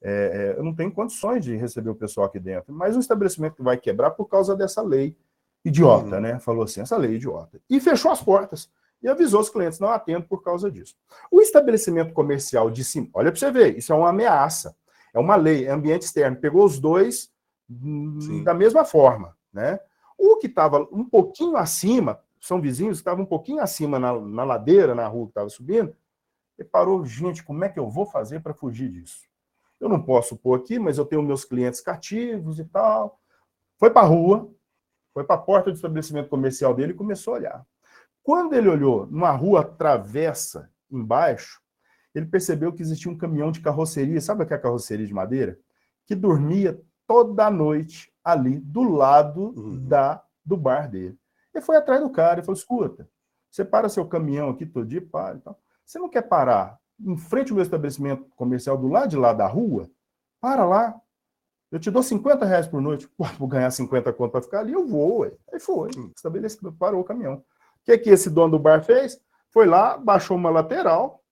é, 0.00 0.54
é, 0.54 0.58
eu 0.58 0.62
não 0.62 0.74
tenho 0.74 0.92
condições 0.92 1.44
de 1.44 1.56
receber 1.56 1.90
o 1.90 1.94
pessoal 1.94 2.26
aqui 2.26 2.38
dentro. 2.38 2.72
Mas 2.72 2.96
um 2.96 3.00
estabelecimento 3.00 3.56
que 3.56 3.62
vai 3.62 3.76
quebrar 3.76 4.12
por 4.12 4.26
causa 4.26 4.54
dessa 4.54 4.82
lei 4.82 5.16
idiota, 5.64 6.16
uhum. 6.16 6.20
né? 6.20 6.38
Falou 6.38 6.64
assim: 6.64 6.80
essa 6.80 6.96
lei 6.96 7.14
idiota. 7.14 7.60
E 7.68 7.80
fechou 7.80 8.10
as 8.10 8.22
portas. 8.22 8.70
E 9.02 9.08
avisou 9.08 9.40
os 9.40 9.50
clientes: 9.50 9.78
não 9.78 9.88
atendo 9.88 10.26
por 10.26 10.42
causa 10.42 10.70
disso. 10.70 10.94
O 11.30 11.40
estabelecimento 11.40 12.12
comercial 12.12 12.70
de 12.70 12.84
cima, 12.84 13.08
olha 13.12 13.30
para 13.30 13.38
você 13.38 13.50
ver, 13.50 13.76
isso 13.76 13.92
é 13.92 13.96
uma 13.96 14.10
ameaça. 14.10 14.74
É 15.12 15.18
uma 15.18 15.36
lei, 15.36 15.66
é 15.66 15.70
ambiente 15.70 16.02
externo. 16.02 16.36
Pegou 16.36 16.64
os 16.64 16.78
dois 16.78 17.30
Sim. 17.68 18.44
da 18.44 18.54
mesma 18.54 18.84
forma, 18.84 19.36
né? 19.52 19.80
O 20.16 20.36
que 20.36 20.46
estava 20.46 20.86
um 20.92 21.04
pouquinho 21.04 21.56
acima 21.56 22.20
são 22.40 22.60
vizinhos 22.60 22.98
que 22.98 23.00
estavam 23.02 23.24
um 23.24 23.26
pouquinho 23.26 23.60
acima 23.60 23.98
na, 23.98 24.18
na 24.18 24.44
ladeira, 24.44 24.94
na 24.94 25.06
rua 25.06 25.26
que 25.26 25.30
estava 25.30 25.48
subindo, 25.48 25.94
e 26.58 26.64
parou, 26.64 27.04
gente, 27.04 27.42
como 27.42 27.64
é 27.64 27.68
que 27.68 27.78
eu 27.78 27.88
vou 27.88 28.04
fazer 28.04 28.40
para 28.40 28.54
fugir 28.54 28.90
disso? 28.90 29.27
Eu 29.80 29.88
não 29.88 30.02
posso 30.02 30.36
pôr 30.36 30.58
aqui, 30.58 30.78
mas 30.78 30.98
eu 30.98 31.04
tenho 31.04 31.22
meus 31.22 31.44
clientes 31.44 31.80
cativos 31.80 32.58
e 32.58 32.64
tal. 32.64 33.20
Foi 33.78 33.90
para 33.90 34.06
a 34.06 34.08
rua, 34.08 34.50
foi 35.14 35.24
para 35.24 35.36
a 35.36 35.42
porta 35.42 35.70
do 35.70 35.76
estabelecimento 35.76 36.28
comercial 36.28 36.74
dele 36.74 36.92
e 36.92 36.96
começou 36.96 37.34
a 37.34 37.36
olhar. 37.36 37.66
Quando 38.22 38.54
ele 38.54 38.68
olhou 38.68 39.06
numa 39.06 39.30
rua 39.30 39.64
travessa 39.64 40.70
embaixo, 40.90 41.60
ele 42.14 42.26
percebeu 42.26 42.72
que 42.72 42.82
existia 42.82 43.10
um 43.10 43.16
caminhão 43.16 43.52
de 43.52 43.60
carroceria, 43.60 44.20
sabe 44.20 44.42
aquela 44.42 44.60
carroceria 44.60 45.06
de 45.06 45.14
madeira? 45.14 45.58
Que 46.06 46.14
dormia 46.14 46.80
toda 47.06 47.50
noite 47.50 48.12
ali 48.22 48.58
do 48.58 48.82
lado 48.82 49.54
uhum. 49.56 49.86
da, 49.86 50.22
do 50.44 50.56
bar 50.56 50.90
dele. 50.90 51.18
Ele 51.54 51.64
foi 51.64 51.76
atrás 51.76 52.00
do 52.00 52.10
cara 52.10 52.40
e 52.40 52.42
falou: 52.42 52.58
escuta, 52.58 53.08
você 53.50 53.64
para 53.64 53.88
seu 53.88 54.06
caminhão 54.06 54.50
aqui 54.50 54.66
todo 54.66 54.86
dia, 54.86 55.00
para. 55.00 55.36
Então, 55.36 55.56
você 55.84 55.98
não 55.98 56.08
quer 56.08 56.22
parar 56.22 56.78
em 57.00 57.16
frente 57.16 57.50
ao 57.50 57.56
meu 57.56 57.62
estabelecimento 57.62 58.24
comercial 58.36 58.76
do 58.76 58.88
lado 58.88 59.08
de 59.08 59.16
lá 59.16 59.32
da 59.32 59.46
rua? 59.46 59.88
Para 60.40 60.64
lá. 60.64 61.00
Eu 61.70 61.78
te 61.78 61.90
dou 61.90 62.02
50 62.02 62.44
reais 62.44 62.66
por 62.66 62.80
noite. 62.80 63.08
Pô, 63.16 63.24
vou 63.38 63.48
ganhar 63.48 63.70
50 63.70 64.12
conto 64.12 64.32
para 64.32 64.42
ficar 64.42 64.60
ali, 64.60 64.72
eu 64.72 64.86
vou. 64.86 65.20
Ué. 65.20 65.32
Aí 65.52 65.60
foi. 65.60 65.90
Estabelecimento, 66.14 66.76
parou 66.76 67.00
o 67.00 67.04
caminhão. 67.04 67.34
O 67.34 67.42
que, 67.84 67.98
que 67.98 68.10
esse 68.10 68.30
dono 68.30 68.52
do 68.52 68.58
bar 68.58 68.82
fez? 68.82 69.20
Foi 69.50 69.66
lá, 69.66 69.96
baixou 69.96 70.36
uma 70.36 70.50
lateral, 70.50 71.22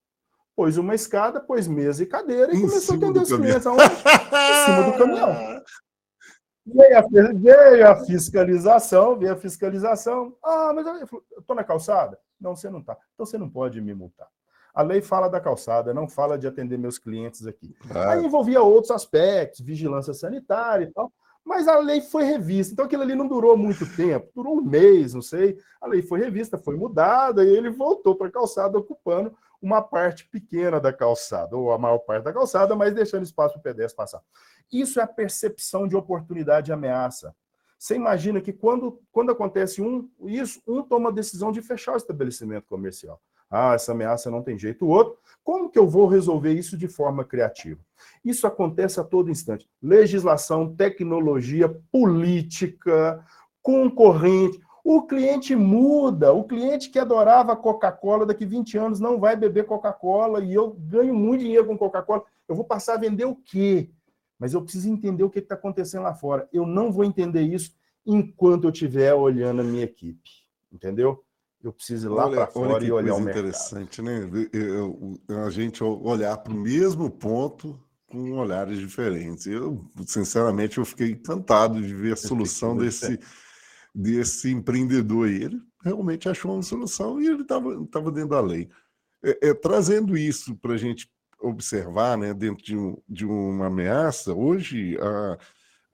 pôs 0.55 0.79
uma 0.79 0.95
escada, 0.95 1.39
pôs 1.39 1.69
mesa 1.69 2.03
e 2.03 2.07
cadeira 2.07 2.53
e 2.53 2.57
em 2.57 2.61
começou 2.63 2.95
a 2.95 2.99
atender 2.99 3.21
os 3.21 3.29
clientes 3.29 3.67
aonde? 3.67 3.85
em 3.85 4.65
cima 4.65 4.91
do 4.91 4.99
caminhão. 4.99 5.63
Veio 6.69 6.99
a, 6.99 7.03
veio 7.33 7.89
a 7.89 8.05
fiscalização, 8.05 9.17
veio 9.17 9.35
a 9.35 9.37
fiscalização. 9.37 10.37
Ah, 10.43 10.73
mas 10.75 10.85
eu 10.85 11.23
estou 11.39 11.55
na 11.55 11.63
calçada? 11.63 12.19
Não, 12.41 12.57
você 12.57 12.69
não 12.69 12.81
está. 12.81 12.99
Então 13.15 13.25
você 13.25 13.39
não 13.39 13.49
pode 13.49 13.81
me 13.81 13.95
multar. 13.95 14.27
A 14.77 14.83
lei 14.83 15.01
fala 15.01 15.27
da 15.27 15.41
calçada, 15.41 15.95
não 15.95 16.07
fala 16.07 16.37
de 16.37 16.47
atender 16.47 16.77
meus 16.77 16.99
clientes 16.99 17.47
aqui. 17.47 17.75
Aí 17.89 18.23
envolvia 18.23 18.61
outros 18.61 18.91
aspectos, 18.91 19.65
vigilância 19.65 20.13
sanitária 20.13 20.85
e 20.85 20.93
tal, 20.93 21.11
mas 21.43 21.67
a 21.67 21.79
lei 21.79 22.03
foi 22.03 22.25
revista. 22.25 22.75
Então 22.75 22.85
aquilo 22.85 23.03
ali 23.03 23.15
não 23.15 23.27
durou 23.27 23.57
muito 23.57 23.87
tempo, 23.97 24.31
durou 24.35 24.59
um 24.59 24.63
mês, 24.63 25.15
não 25.15 25.23
sei. 25.23 25.57
A 25.81 25.87
lei 25.87 26.03
foi 26.03 26.21
revista, 26.21 26.59
foi 26.59 26.77
mudada 26.77 27.43
e 27.43 27.57
ele 27.57 27.71
voltou 27.71 28.15
para 28.15 28.27
a 28.27 28.31
calçada 28.31 28.77
ocupando 28.77 29.35
uma 29.63 29.81
parte 29.81 30.29
pequena 30.29 30.79
da 30.79 30.93
calçada, 30.93 31.57
ou 31.57 31.73
a 31.73 31.79
maior 31.79 32.01
parte 32.01 32.25
da 32.25 32.33
calçada, 32.33 32.77
mas 32.77 32.93
deixando 32.93 33.23
espaço 33.23 33.55
para 33.55 33.61
o 33.61 33.63
pedestre 33.63 33.97
passar. 33.97 34.21
Isso 34.71 35.01
é 35.01 35.03
a 35.05 35.09
percepção 35.09 35.89
de 35.89 35.97
oportunidade 35.97 36.71
e 36.71 36.75
ameaça. 36.75 37.35
Você 37.79 37.95
imagina 37.95 38.43
que 38.43 38.53
quando, 38.53 39.01
quando 39.11 39.33
acontece 39.33 39.81
um, 39.81 40.07
isso, 40.27 40.61
um 40.67 40.83
toma 40.83 41.09
a 41.09 41.13
decisão 41.13 41.51
de 41.51 41.63
fechar 41.63 41.95
o 41.95 41.97
estabelecimento 41.97 42.67
comercial. 42.69 43.19
Ah, 43.51 43.75
essa 43.75 43.93
ameaça 43.93 44.31
não 44.31 44.43
tem 44.43 44.59
jeito. 44.59 44.85
O 44.85 44.89
outro, 44.89 45.17
como 45.43 45.71
que 45.71 45.79
eu 45.79 45.89
vou 45.89 46.07
resolver 46.07 46.53
isso 46.53 46.77
de 46.77 46.89
forma 46.89 47.25
criativa? 47.25 47.81
Isso 48.25 48.47
acontece 48.47 49.01
a 49.01 49.05
todo 49.05 49.31
instante. 49.31 49.69
Legislação, 49.83 50.75
tecnologia, 50.75 51.69
política, 51.91 53.25
concorrente. 53.63 54.61
O 54.85 55.03
cliente 55.03 55.55
muda. 55.55 56.33
O 56.33 56.45
cliente 56.45 56.91
que 56.91 56.99
adorava 56.99 57.57
Coca-Cola 57.57 58.27
daqui 58.27 58.45
20 58.45 58.79
anos 58.79 59.01
não 59.01 59.19
vai 59.19 59.37
beber 59.37 59.67
Coca-Cola 59.67 60.41
e 60.45 60.53
eu 60.53 60.77
ganho 60.79 61.15
muito 61.15 61.43
dinheiro 61.43 61.67
com 61.67 61.79
Coca-Cola. 61.79 62.25
Eu 62.49 62.55
vou 62.55 62.65
passar 62.65 62.95
a 62.95 62.99
vender 62.99 63.25
o 63.25 63.35
quê? 63.35 63.91
mas 64.39 64.55
eu 64.55 64.63
preciso 64.63 64.89
entender 64.89 65.25
o 65.25 65.31
que 65.31 65.39
está 65.39 65.55
acontecendo 65.55 66.03
lá 66.03 66.15
fora. 66.15 66.49
Eu 66.53 66.67
não 66.67 66.93
vou 66.93 67.05
entender 67.05 67.43
isso 67.43 67.75
enquanto 68.05 68.65
eu 68.65 68.71
estiver 68.71 69.15
olhando 69.15 69.63
a 69.63 69.65
minha 69.65 69.85
equipe, 69.85 70.31
entendeu? 70.71 71.25
Eu 71.63 71.73
preciso 71.73 72.09
ir 72.09 72.11
lá 72.11 72.29
para 72.29 72.47
fora 72.47 72.85
e 72.85 72.93
olhar 72.93 73.15
o 73.15 73.21
mercado. 73.21 73.47
interessante, 73.47 74.03
né? 74.03 74.31
Eu, 74.53 75.19
eu, 75.29 75.45
a 75.45 75.51
gente 75.51 75.83
olhar 75.83 76.37
para 76.37 76.53
o 76.53 76.57
mesmo 76.57 77.11
ponto 77.11 77.81
com 78.07 78.33
olhares 78.33 78.79
diferentes. 78.79 79.47
Eu, 79.47 79.85
sinceramente, 80.07 80.79
eu 80.79 80.85
fiquei 80.85 81.11
encantado 81.11 81.83
de 81.83 81.95
ver 81.95 82.13
a 82.13 82.17
solução 82.17 82.77
desse, 82.77 83.19
desse 83.95 84.51
empreendedor 84.51 85.29
aí. 85.29 85.43
Ele 85.43 85.61
realmente 85.83 86.29
achou 86.29 86.53
uma 86.53 86.63
solução 86.63 87.21
e 87.21 87.27
ele 87.27 87.43
estava 87.43 88.13
dentro 88.13 88.29
da 88.29 88.41
lei. 88.41 88.69
É, 89.25 89.49
é, 89.49 89.55
trazendo 89.55 90.17
isso 90.17 90.55
para 90.57 90.75
a 90.75 90.77
gente 90.77 91.11
observar, 91.41 92.17
né, 92.17 92.33
dentro 92.33 92.65
de, 92.65 92.77
um, 92.77 92.97
de 93.09 93.27
uma 93.27 93.67
ameaça, 93.67 94.33
hoje, 94.33 94.97
a, 95.01 95.39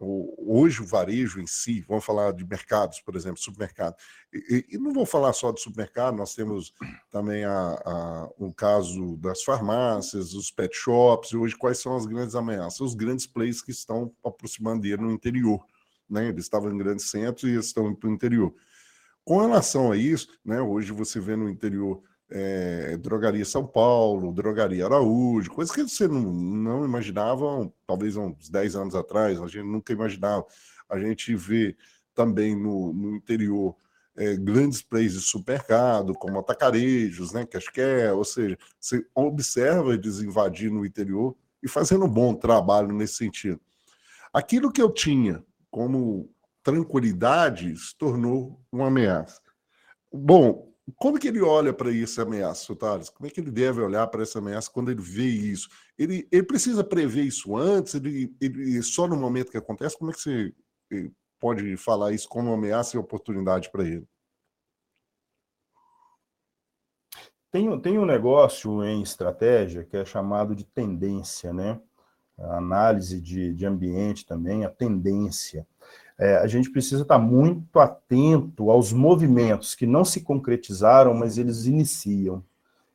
hoje 0.05 0.83
o 0.83 0.87
varejo 0.87 1.41
em 1.41 1.47
si, 1.47 1.81
vamos 1.89 2.05
falar 2.05 2.33
de 2.33 2.45
mercados, 2.45 3.01
por 3.01 3.15
exemplo, 3.15 3.39
supermercado, 3.39 3.95
e, 4.33 4.67
e 4.73 4.79
não 4.79 4.93
vou 4.93 5.07
falar 5.07 5.33
só 5.33 5.53
de 5.53 5.61
supermercado, 5.61 6.17
nós 6.17 6.35
temos 6.35 6.75
também 7.11 7.45
a, 7.45 7.81
a, 7.85 8.29
o 8.39 8.53
caso 8.53 9.17
das 9.17 9.43
farmácias, 9.43 10.35
os 10.35 10.51
pet 10.51 10.75
shops, 10.75 11.33
hoje 11.33 11.57
quais 11.57 11.79
são 11.79 11.97
as 11.97 12.07
grandes 12.07 12.35
ameaças? 12.35 12.81
Os 12.81 12.95
grandes 12.95 13.27
players 13.27 13.63
que 13.63 13.71
estão 13.71 14.13
aproximando 14.25 14.83
dele 14.83 15.03
no 15.03 15.13
interior, 15.13 15.65
né? 16.09 16.29
eles 16.29 16.45
estavam 16.45 16.73
em 16.73 16.79
grandes 16.79 17.11
centros 17.11 17.45
e 17.45 17.55
estão 17.55 17.95
para 17.95 18.09
o 18.09 18.13
interior. 18.13 18.55
Com 19.25 19.41
relação 19.41 19.93
a 19.93 19.97
isso, 19.97 20.29
né, 20.45 20.61
hoje 20.61 20.91
você 20.91 21.21
vê 21.21 21.37
no 21.37 21.49
interior 21.49 22.03
é, 22.35 22.97
Drogaria 22.97 23.45
São 23.45 23.67
Paulo, 23.67 24.33
Drogaria 24.33 24.87
Araújo, 24.87 25.51
coisas 25.51 25.75
que 25.75 25.83
você 25.83 26.09
não, 26.09 26.23
não 26.23 26.85
imaginava, 26.85 27.71
talvez 27.87 28.17
uns 28.17 28.49
10 28.49 28.75
anos 28.75 28.95
atrás, 28.95 29.39
a 29.39 29.47
gente 29.47 29.65
nunca 29.65 29.93
imaginava. 29.93 30.47
A 30.89 30.99
gente 30.99 31.35
vê 31.37 31.77
também 32.15 32.57
no, 32.57 32.93
no 32.93 33.17
interior 33.17 33.77
é, 34.17 34.35
grandes 34.37 34.83
players 34.83 35.13
de 35.13 35.21
supermercado, 35.21 36.15
como 36.15 36.39
atacarejos, 36.39 37.33
né, 37.33 37.45
que 37.45 37.57
acho 37.57 37.71
que 37.71 37.81
é, 37.81 38.13
ou 38.13 38.25
seja, 38.25 38.57
você 38.81 39.05
observa 39.15 39.93
eles 39.93 40.21
invadindo 40.21 40.81
o 40.81 40.87
interior 40.87 41.37
e 41.63 41.69
fazendo 41.69 42.07
um 42.07 42.11
bom 42.11 42.35
trabalho 42.35 42.93
nesse 42.93 43.15
sentido. 43.15 43.61
Aquilo 44.33 44.73
que 44.73 44.81
eu 44.81 44.91
tinha 44.91 45.45
como 45.71 46.31
tranquilidade 46.63 47.77
se 47.77 47.97
tornou 47.97 48.59
uma 48.71 48.87
ameaça. 48.87 49.41
Bom, 50.11 50.72
como 50.97 51.19
que 51.19 51.29
ele 51.29 51.41
olha 51.41 51.73
para 51.73 51.95
essa 51.95 52.23
ameaça, 52.23 52.75
Thales? 52.75 53.09
Como 53.09 53.27
é 53.27 53.31
que 53.31 53.41
ele 53.41 53.51
deve 53.51 53.81
olhar 53.81 54.07
para 54.09 54.23
essa 54.23 54.39
ameaça 54.41 54.71
quando 54.71 54.91
ele 54.91 55.01
vê 55.01 55.27
isso? 55.27 55.69
Ele, 55.97 56.27
ele 56.31 56.43
precisa 56.43 56.83
prever 56.83 57.23
isso 57.23 57.57
antes? 57.57 57.95
Ele, 57.95 58.35
ele, 58.41 58.83
só 58.83 59.07
no 59.07 59.17
momento 59.17 59.51
que 59.51 59.57
acontece? 59.57 59.97
Como 59.97 60.11
é 60.11 60.15
que 60.15 60.21
você 60.21 60.55
eh, 60.93 61.11
pode 61.39 61.77
falar 61.77 62.13
isso 62.13 62.29
como 62.29 62.53
ameaça 62.53 62.97
e 62.97 63.01
oportunidade 63.01 63.71
para 63.71 63.85
ele? 63.85 64.07
Tem, 67.53 67.81
tem 67.81 67.99
um 67.99 68.07
negócio 68.07 68.83
em 68.83 69.03
estratégia 69.03 69.85
que 69.85 69.97
é 69.97 70.05
chamado 70.05 70.57
de 70.57 70.65
tendência, 70.65 71.53
né? 71.53 71.81
A 72.39 72.57
análise 72.57 73.21
de, 73.21 73.55
de 73.55 73.67
ambiente 73.67 74.27
também, 74.27 74.65
a 74.65 74.71
tendência. 74.71 75.67
É, 76.23 76.37
a 76.37 76.47
gente 76.47 76.71
precisa 76.71 77.03
estar 77.03 77.19
muito 77.19 77.81
atento 77.81 78.71
aos 78.71 78.93
movimentos 78.93 79.75
que 79.75 79.85
não 79.85 80.05
se 80.05 80.21
concretizaram, 80.21 81.13
mas 81.15 81.37
eles 81.37 81.67
iniciam. 81.67 82.45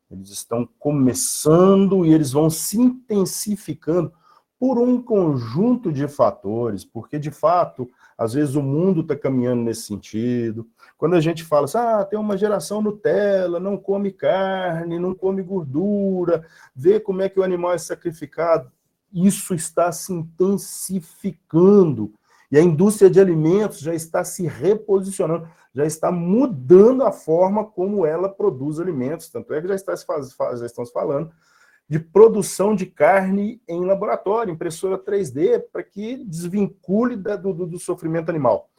Eles 0.09 0.30
estão 0.30 0.65
começando 0.80 2.05
e 2.05 2.13
eles 2.13 2.32
vão 2.32 2.49
se 2.49 2.80
intensificando 2.80 4.13
por 4.57 4.80
um 4.80 5.01
conjunto 5.01 5.91
de 5.91 6.07
fatores, 6.07 6.86
porque 6.86 7.19
de 7.19 7.30
fato, 7.30 7.89
às 8.17 8.32
vezes 8.32 8.55
o 8.55 8.61
mundo 8.61 9.01
está 9.01 9.13
caminhando 9.13 9.61
nesse 9.61 9.82
sentido. 9.82 10.65
Quando 10.97 11.17
a 11.17 11.19
gente 11.19 11.43
fala 11.43 11.65
assim, 11.65 11.80
ah, 11.80 12.05
tem 12.05 12.17
uma 12.17 12.38
geração 12.38 12.82
Nutella, 12.82 13.59
não 13.59 13.75
come 13.75 14.13
carne, 14.13 14.97
não 14.97 15.13
come 15.13 15.43
gordura, 15.43 16.47
vê 16.73 16.97
como 16.97 17.21
é 17.21 17.28
que 17.28 17.41
o 17.41 17.43
animal 17.43 17.73
é 17.73 17.78
sacrificado, 17.78 18.71
isso 19.11 19.53
está 19.53 19.91
se 19.91 20.13
intensificando. 20.13 22.13
E 22.51 22.57
a 22.57 22.61
indústria 22.61 23.09
de 23.09 23.19
alimentos 23.19 23.79
já 23.79 23.93
está 23.93 24.23
se 24.23 24.47
reposicionando, 24.47 25.47
já 25.73 25.85
está 25.85 26.11
mudando 26.11 27.03
a 27.03 27.11
forma 27.11 27.65
como 27.65 28.05
ela 28.05 28.29
produz 28.29 28.79
alimentos. 28.79 29.29
Tanto 29.29 29.53
é 29.53 29.61
que 29.61 29.67
já, 29.67 29.75
está 29.75 29.93
já 29.95 30.65
estamos 30.65 30.91
falando 30.91 31.31
de 31.89 31.99
produção 31.99 32.75
de 32.75 32.85
carne 32.85 33.61
em 33.67 33.85
laboratório, 33.85 34.53
impressora 34.53 34.97
3D, 34.97 35.63
para 35.71 35.81
que 35.83 36.23
desvincule 36.25 37.15
da, 37.15 37.35
do, 37.35 37.53
do, 37.53 37.79
sofrimento 37.79 38.29
animal. 38.29 38.69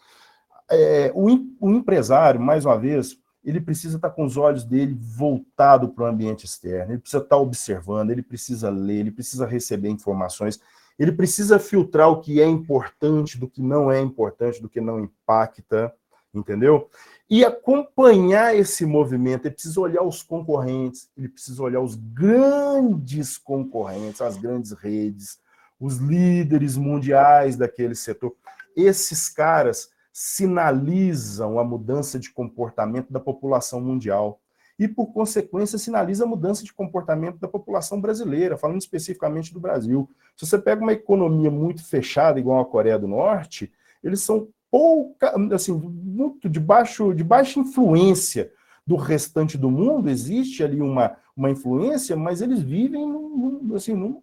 É, 0.71 1.11
o, 1.15 1.27
o, 1.59 1.71
empresário, 1.71 2.39
mais 2.39 2.67
uma 2.67 2.79
vez, 2.79 3.19
ele 3.43 3.61
precisa 3.61 3.97
estar 3.97 4.11
com 4.11 4.25
os 4.25 4.37
olhos 4.37 4.63
dele 4.63 4.95
voltado 5.01 5.89
para 5.89 6.05
o 6.05 6.07
ambiente 6.07 6.45
externo, 6.45 6.93
ele 6.93 7.01
precisa 7.01 7.23
estar 7.23 7.39
observando, 7.39 8.11
ele 8.11 8.23
precisa 8.23 8.69
ler, 8.69 9.01
ele 9.01 9.11
precisa 9.11 9.47
receber 9.47 9.89
informações, 9.89 10.61
ele 10.99 11.13
precisa 11.13 11.59
filtrar 11.59 12.09
o 12.11 12.21
que 12.21 12.41
é 12.41 12.47
importante 12.47 13.39
do 13.39 13.49
que 13.49 13.63
não 13.63 13.91
é 13.91 14.01
importante, 14.01 14.61
do 14.61 14.69
que 14.69 14.81
não 14.81 14.99
impacta, 14.99 15.95
entendeu? 16.35 16.91
E 17.31 17.45
acompanhar 17.45 18.57
esse 18.57 18.85
movimento, 18.85 19.47
ele 19.47 19.55
precisa 19.55 19.81
olhar 19.81 20.03
os 20.03 20.23
concorrentes, 20.23 21.11
ele 21.17 21.29
precisa 21.29 21.63
olhar 21.63 21.81
os 21.81 21.95
grandes 21.95 23.39
concorrentes, 23.39 24.21
as 24.21 24.37
grandes 24.37 24.73
redes, 24.73 25.39
os 25.79 25.99
líderes 25.99 26.77
mundiais 26.77 27.57
daquele 27.57 27.95
setor. 27.95 28.35
Esses 28.75 29.29
caras 29.29 29.91
sinalizam 30.13 31.61
a 31.61 31.65
mudança 31.65 32.19
de 32.19 32.31
comportamento 32.31 33.13
da 33.13 33.21
população 33.21 33.81
mundial 33.81 34.41
e, 34.79 34.87
por 34.87 35.07
consequência, 35.13 35.79
sinaliza 35.79 36.25
a 36.25 36.27
mudança 36.27 36.63
de 36.63 36.73
comportamento 36.73 37.39
da 37.39 37.49
população 37.49 38.01
brasileira, 38.01 38.57
falando 38.57 38.81
especificamente 38.81 39.53
do 39.53 39.59
Brasil. 39.59 40.09
Se 40.37 40.47
você 40.47 40.59
pega 40.59 40.83
uma 40.83 40.93
economia 40.93 41.51
muito 41.51 41.85
fechada, 41.85 42.39
igual 42.39 42.61
a 42.61 42.67
Coreia 42.67 42.99
do 42.99 43.09
Norte, 43.09 43.73
eles 44.03 44.21
são 44.21 44.49
pouca, 44.71 45.35
assim, 45.53 45.73
muito 45.73 46.49
de, 46.49 46.61
baixo, 46.61 47.13
de 47.13 47.25
baixa 47.25 47.59
influência 47.59 48.53
do 48.87 48.97
restante 48.97 49.59
do 49.59 49.71
mundo, 49.71 50.09
existe 50.09 50.63
ali 50.63 50.81
uma, 50.81 51.17
uma 51.37 51.51
influência, 51.51 52.17
mas 52.17 52.41
eles 52.41 52.61
vivem 52.61 53.07
num, 53.07 53.75
assim, 53.75 53.95
numa 53.95 54.23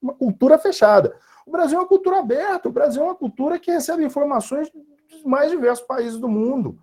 uma 0.00 0.14
cultura 0.14 0.58
fechada. 0.58 1.14
O 1.46 1.50
Brasil 1.50 1.78
é 1.78 1.80
uma 1.80 1.88
cultura 1.88 2.18
aberta, 2.18 2.68
o 2.68 2.72
Brasil 2.72 3.02
é 3.02 3.04
uma 3.04 3.14
cultura 3.14 3.58
que 3.58 3.70
recebe 3.70 4.04
informações 4.04 4.70
dos 4.70 5.24
mais 5.24 5.50
diversos 5.50 5.86
países 5.86 6.18
do 6.18 6.28
mundo. 6.28 6.78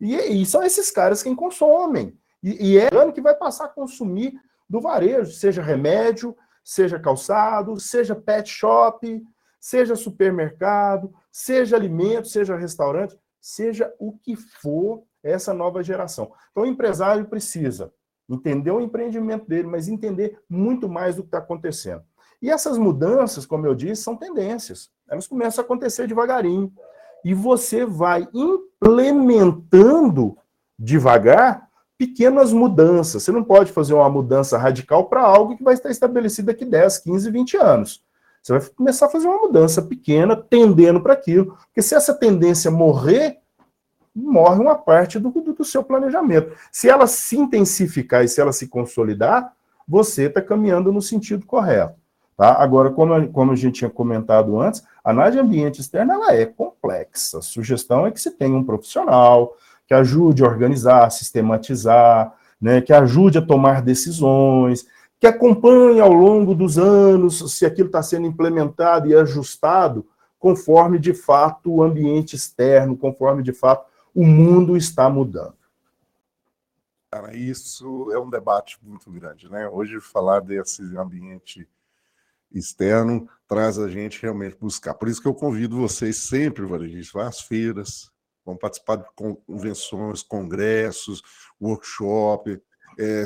E, 0.00 0.14
e 0.14 0.46
são 0.46 0.62
esses 0.62 0.90
caras 0.90 1.22
quem 1.22 1.34
consomem. 1.34 2.16
E, 2.42 2.72
e 2.72 2.78
é 2.78 2.88
ano 2.92 3.12
que 3.12 3.20
vai 3.20 3.34
passar 3.34 3.66
a 3.66 3.68
consumir 3.68 4.34
do 4.68 4.80
varejo, 4.80 5.32
seja 5.32 5.62
remédio, 5.62 6.36
seja 6.64 6.98
calçado, 6.98 7.78
seja 7.78 8.14
pet 8.14 8.48
shop, 8.48 9.22
seja 9.60 9.94
supermercado, 9.94 11.12
seja 11.30 11.76
alimento, 11.76 12.28
seja 12.28 12.56
restaurante, 12.56 13.18
seja 13.40 13.92
o 13.98 14.16
que 14.18 14.36
for 14.36 15.04
essa 15.22 15.54
nova 15.54 15.82
geração. 15.82 16.32
Então, 16.50 16.64
o 16.64 16.66
empresário 16.66 17.26
precisa 17.26 17.92
entender 18.28 18.70
o 18.70 18.80
empreendimento 18.80 19.46
dele, 19.46 19.68
mas 19.68 19.88
entender 19.88 20.38
muito 20.48 20.88
mais 20.88 21.16
do 21.16 21.22
que 21.22 21.28
está 21.28 21.38
acontecendo. 21.38 22.02
E 22.40 22.50
essas 22.50 22.76
mudanças, 22.76 23.46
como 23.46 23.66
eu 23.66 23.74
disse, 23.74 24.02
são 24.02 24.16
tendências. 24.16 24.90
Elas 25.08 25.28
começam 25.28 25.62
a 25.62 25.64
acontecer 25.64 26.08
devagarinho. 26.08 26.72
E 27.24 27.34
você 27.34 27.84
vai 27.84 28.26
implementando 28.34 30.36
devagar 30.76 31.70
pequenas 32.02 32.52
mudanças. 32.52 33.22
Você 33.22 33.30
não 33.30 33.44
pode 33.44 33.70
fazer 33.70 33.94
uma 33.94 34.10
mudança 34.10 34.58
radical 34.58 35.04
para 35.04 35.22
algo 35.22 35.56
que 35.56 35.62
vai 35.62 35.72
estar 35.72 35.88
estabelecido 35.88 36.46
daqui 36.46 36.64
10, 36.64 36.98
15, 36.98 37.30
20 37.30 37.56
anos. 37.56 38.02
Você 38.42 38.58
vai 38.58 38.68
começar 38.70 39.06
a 39.06 39.08
fazer 39.08 39.28
uma 39.28 39.38
mudança 39.38 39.80
pequena, 39.80 40.34
tendendo 40.34 41.00
para 41.00 41.12
aquilo. 41.12 41.56
Porque 41.66 41.80
se 41.80 41.94
essa 41.94 42.12
tendência 42.12 42.72
morrer, 42.72 43.38
morre 44.12 44.60
uma 44.60 44.74
parte 44.74 45.16
do, 45.20 45.30
do, 45.30 45.52
do, 45.52 45.64
seu 45.64 45.84
planejamento. 45.84 46.52
Se 46.72 46.90
ela 46.90 47.06
se 47.06 47.38
intensificar 47.38 48.24
e 48.24 48.28
se 48.28 48.40
ela 48.40 48.52
se 48.52 48.66
consolidar, 48.66 49.52
você 49.86 50.24
está 50.24 50.42
caminhando 50.42 50.92
no 50.92 51.00
sentido 51.00 51.46
correto. 51.46 51.94
Tá? 52.36 52.60
Agora, 52.60 52.90
como, 52.90 53.28
como 53.28 53.52
a 53.52 53.56
gente 53.56 53.76
tinha 53.76 53.90
comentado 53.90 54.60
antes, 54.60 54.82
a 55.04 55.10
análise 55.10 55.36
de 55.36 55.44
ambiente 55.44 55.80
externo 55.80 56.14
ela 56.14 56.34
é 56.34 56.46
complexa. 56.46 57.38
A 57.38 57.42
sugestão 57.42 58.08
é 58.08 58.10
que 58.10 58.20
se 58.20 58.32
tenha 58.32 58.56
um 58.56 58.64
profissional, 58.64 59.54
que 59.86 59.94
ajude 59.94 60.42
a 60.42 60.46
organizar, 60.46 61.10
sistematizar, 61.10 62.34
né, 62.60 62.80
que 62.80 62.92
ajude 62.92 63.38
a 63.38 63.46
tomar 63.46 63.82
decisões, 63.82 64.86
que 65.18 65.26
acompanhe 65.26 66.00
ao 66.00 66.12
longo 66.12 66.54
dos 66.54 66.78
anos 66.78 67.52
se 67.56 67.66
aquilo 67.66 67.86
está 67.86 68.02
sendo 68.02 68.26
implementado 68.26 69.08
e 69.08 69.14
ajustado 69.14 70.06
conforme 70.38 70.98
de 70.98 71.14
fato 71.14 71.72
o 71.72 71.82
ambiente 71.82 72.34
externo, 72.34 72.96
conforme 72.96 73.42
de 73.42 73.52
fato 73.52 73.86
o 74.12 74.26
mundo 74.26 74.76
está 74.76 75.08
mudando. 75.08 75.54
Cara, 77.08 77.36
isso 77.36 78.10
é 78.10 78.18
um 78.18 78.28
debate 78.28 78.78
muito 78.82 79.10
grande, 79.10 79.48
né? 79.48 79.68
Hoje 79.68 80.00
falar 80.00 80.40
desse 80.40 80.82
ambiente 80.96 81.68
externo 82.50 83.28
traz 83.46 83.78
a 83.78 83.88
gente 83.88 84.20
realmente 84.20 84.56
buscar. 84.58 84.94
Por 84.94 85.08
isso 85.08 85.20
que 85.20 85.28
eu 85.28 85.34
convido 85.34 85.76
vocês 85.76 86.16
sempre, 86.16 86.66
varejistas, 86.66 87.22
às 87.22 87.40
feiras, 87.40 88.10
vão 88.44 88.56
participar 88.56 88.96
de 88.96 89.04
convenções, 89.46 90.22
congressos, 90.22 91.22
workshop, 91.60 92.60
é, 92.98 93.24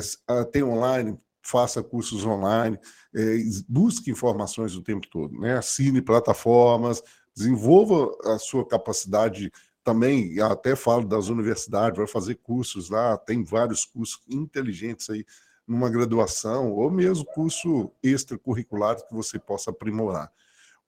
tem 0.51 0.63
online, 0.63 1.17
faça 1.41 1.81
cursos 1.81 2.25
online, 2.25 2.77
é, 3.15 3.37
busque 3.67 4.11
informações 4.11 4.75
o 4.75 4.81
tempo 4.81 5.07
todo, 5.07 5.39
né? 5.39 5.57
assine 5.57 6.01
plataformas, 6.01 7.01
desenvolva 7.35 8.15
a 8.33 8.39
sua 8.39 8.65
capacidade 8.65 9.51
também, 9.83 10.39
até 10.41 10.75
falo 10.75 11.05
das 11.05 11.29
universidades, 11.29 11.97
vai 11.97 12.07
fazer 12.07 12.35
cursos 12.35 12.89
lá, 12.89 13.17
tem 13.17 13.43
vários 13.43 13.85
cursos 13.85 14.19
inteligentes 14.27 15.09
aí 15.09 15.25
numa 15.65 15.89
graduação, 15.89 16.71
ou 16.73 16.91
mesmo 16.91 17.25
curso 17.25 17.91
extracurricular 18.03 18.95
que 18.95 19.13
você 19.13 19.39
possa 19.39 19.71
aprimorar. 19.71 20.31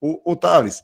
Ô, 0.00 0.20
ô 0.24 0.36
Thales, 0.36 0.82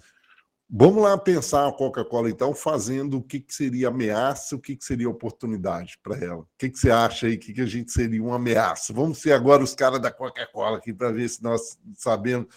Vamos 0.69 1.01
lá 1.01 1.17
pensar 1.17 1.69
a 1.69 1.73
Coca-Cola, 1.73 2.29
então, 2.29 2.53
fazendo 2.53 3.19
o 3.19 3.23
que, 3.23 3.39
que 3.39 3.55
seria 3.55 3.87
ameaça, 3.87 4.57
o 4.57 4.59
que, 4.59 4.75
que 4.75 4.85
seria 4.85 5.09
oportunidade 5.09 5.97
para 6.03 6.17
ela. 6.17 6.41
O 6.41 6.49
que, 6.59 6.69
que 6.69 6.77
você 6.77 6.91
acha 6.91 7.29
aí? 7.29 7.37
O 7.37 7.39
que, 7.39 7.55
que 7.55 7.61
a 7.61 7.67
gente 7.67 7.93
seria 7.93 8.21
uma 8.21 8.35
ameaça? 8.35 8.93
Vamos 8.93 9.19
ser 9.19 9.33
agora 9.33 9.63
os 9.63 9.77
caras 9.77 10.01
da 10.01 10.11
Coca-Cola 10.11 10.79
aqui 10.79 10.93
para 10.93 11.13
ver 11.13 11.29
se 11.29 11.41
nós 11.41 11.79
sabemos, 11.95 12.49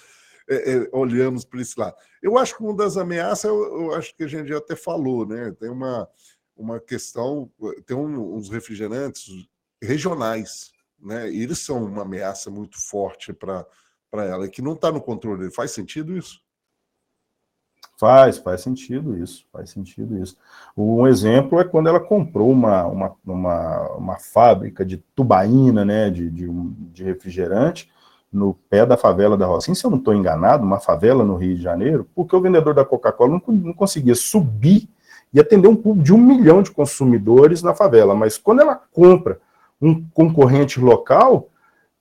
é, 0.49 0.73
é, 0.73 0.89
olhamos 0.91 1.45
para 1.45 1.61
esse 1.61 1.79
lado. 1.79 1.95
Eu 2.19 2.35
acho 2.39 2.57
que 2.57 2.63
uma 2.63 2.75
das 2.75 2.97
ameaças, 2.97 3.43
eu, 3.43 3.81
eu, 3.81 3.93
acho 3.93 4.15
que 4.15 4.23
a 4.23 4.27
gente 4.27 4.49
já 4.49 4.57
até 4.57 4.75
falou, 4.75 5.27
né? 5.27 5.51
Tem 5.59 5.69
uma, 5.69 6.09
uma 6.57 6.79
questão, 6.79 7.51
tem 7.85 7.95
um, 7.95 8.35
uns 8.35 8.49
refrigerantes 8.49 9.27
regionais, 9.79 10.71
né? 10.99 11.29
E 11.29 11.43
eles 11.43 11.59
são 11.59 11.85
uma 11.85 12.01
ameaça 12.01 12.49
muito 12.49 12.81
forte 12.89 13.33
para 13.33 13.67
ela, 14.13 14.49
que 14.49 14.63
não 14.63 14.73
está 14.73 14.91
no 14.91 14.99
controle. 14.99 15.51
Faz 15.51 15.69
sentido 15.69 16.17
isso? 16.17 16.41
Faz, 17.99 18.37
faz 18.37 18.61
sentido 18.61 19.17
isso, 19.17 19.45
faz 19.51 19.71
sentido 19.71 20.17
isso. 20.23 20.37
Um 20.75 21.05
exemplo 21.05 21.59
é 21.59 21.65
quando 21.65 21.89
ela 21.89 21.99
comprou 21.99 22.49
uma, 22.49 22.85
uma, 22.85 23.15
uma, 23.27 23.89
uma 23.97 24.17
fábrica 24.17 24.85
de 24.85 25.03
tubaína, 25.13 25.83
né, 25.83 26.09
de, 26.09 26.29
de, 26.29 26.47
de, 26.93 27.03
refrigerante, 27.03 27.91
no 28.31 28.53
pé 28.69 28.85
da 28.85 28.95
favela 28.95 29.35
da 29.35 29.45
Rocinha, 29.45 29.75
se 29.75 29.85
eu 29.85 29.91
não 29.91 29.97
estou 29.97 30.13
enganado, 30.13 30.63
uma 30.63 30.79
favela 30.79 31.25
no 31.25 31.35
Rio 31.35 31.57
de 31.57 31.61
Janeiro, 31.61 32.07
porque 32.15 32.33
o 32.33 32.39
vendedor 32.39 32.73
da 32.73 32.85
Coca-Cola 32.85 33.31
não, 33.31 33.53
não 33.53 33.73
conseguia 33.73 34.15
subir 34.15 34.87
e 35.33 35.39
atender 35.39 35.67
um 35.67 35.75
público 35.75 36.05
de 36.05 36.13
um 36.13 36.17
milhão 36.17 36.63
de 36.63 36.71
consumidores 36.71 37.61
na 37.61 37.75
favela. 37.75 38.15
Mas 38.15 38.37
quando 38.37 38.61
ela 38.61 38.75
compra 38.93 39.41
um 39.81 40.05
concorrente 40.13 40.79
local, 40.79 41.48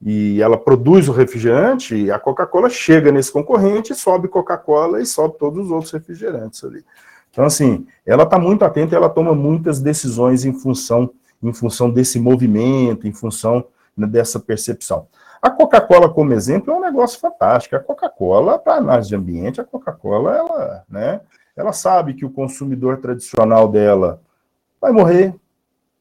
e 0.01 0.41
ela 0.41 0.57
produz 0.57 1.09
o 1.09 1.13
refrigerante, 1.13 2.11
a 2.11 2.19
Coca-Cola 2.19 2.71
chega 2.71 3.11
nesse 3.11 3.33
concorrente, 3.33 3.95
sobe 3.95 4.29
Coca-Cola 4.29 5.01
e 5.01 5.07
sobe 5.07 5.37
todos 5.39 5.67
os 5.67 5.71
outros 5.73 5.93
refrigerantes 5.93 6.63
ali. 6.63 6.85
Então, 7.31 7.45
assim, 7.45 7.87
ela 8.07 8.23
está 8.23 8.39
muito 8.39 8.65
atenta 8.65 8.97
ela 8.97 9.09
toma 9.09 9.35
muitas 9.35 9.81
decisões 9.81 10.45
em 10.45 10.53
função, 10.53 11.11
em 11.43 11.53
função 11.53 11.91
desse 11.91 12.19
movimento, 12.19 13.07
em 13.07 13.13
função 13.13 13.65
né, 13.97 14.07
dessa 14.07 14.39
percepção. 14.39 15.07
A 15.41 15.51
Coca-Cola, 15.51 16.09
como 16.09 16.33
exemplo, 16.33 16.73
é 16.73 16.77
um 16.77 16.81
negócio 16.81 17.19
fantástico. 17.21 17.77
A 17.77 17.81
Coca-Cola, 17.81 18.59
para 18.59 18.75
análise 18.77 19.09
de 19.09 19.17
ambiente, 19.17 19.61
a 19.61 19.65
Coca-Cola, 19.65 20.37
ela, 20.37 20.85
né, 20.89 21.21
ela 21.57 21.73
sabe 21.73 22.15
que 22.15 22.25
o 22.25 22.31
consumidor 22.31 22.99
tradicional 22.99 23.69
dela 23.69 24.21
vai 24.81 24.93
morrer. 24.93 25.35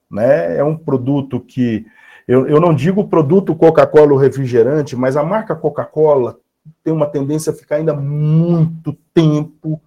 Né? 0.09 0.57
É 0.57 0.63
um 0.63 0.77
produto 0.77 1.39
que. 1.39 1.85
Eu, 2.27 2.45
eu 2.47 2.59
não 2.59 2.73
digo 2.73 3.07
produto 3.07 3.55
Coca-Cola 3.55 4.19
refrigerante, 4.19 4.95
mas 4.95 5.15
a 5.15 5.23
marca 5.23 5.55
Coca-Cola 5.55 6.37
tem 6.83 6.93
uma 6.93 7.05
tendência 7.05 7.51
a 7.51 7.55
ficar 7.55 7.77
ainda 7.77 7.93
muito 7.93 8.93
tempo. 9.13 9.79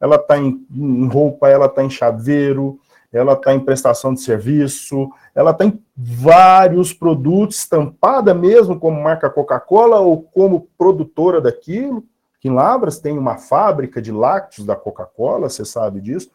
Ela 0.00 0.16
está 0.16 0.36
em, 0.36 0.66
em 0.74 1.06
roupa, 1.06 1.48
ela 1.48 1.66
está 1.66 1.84
em 1.84 1.90
chaveiro, 1.90 2.80
ela 3.12 3.34
está 3.34 3.54
em 3.54 3.60
prestação 3.60 4.12
de 4.12 4.20
serviço, 4.22 5.08
ela 5.34 5.54
tem 5.54 5.80
vários 5.96 6.92
produtos, 6.92 7.58
estampada 7.58 8.34
mesmo 8.34 8.78
como 8.78 9.00
marca 9.00 9.30
Coca-Cola 9.30 10.00
ou 10.00 10.20
como 10.20 10.68
produtora 10.76 11.40
daquilo. 11.40 12.04
Aqui 12.36 12.48
em 12.48 12.54
Lavras 12.54 12.98
tem 12.98 13.16
uma 13.16 13.36
fábrica 13.36 14.02
de 14.02 14.10
lácteos 14.10 14.66
da 14.66 14.74
Coca-Cola, 14.74 15.48
você 15.48 15.64
sabe 15.64 16.00
disso. 16.00 16.28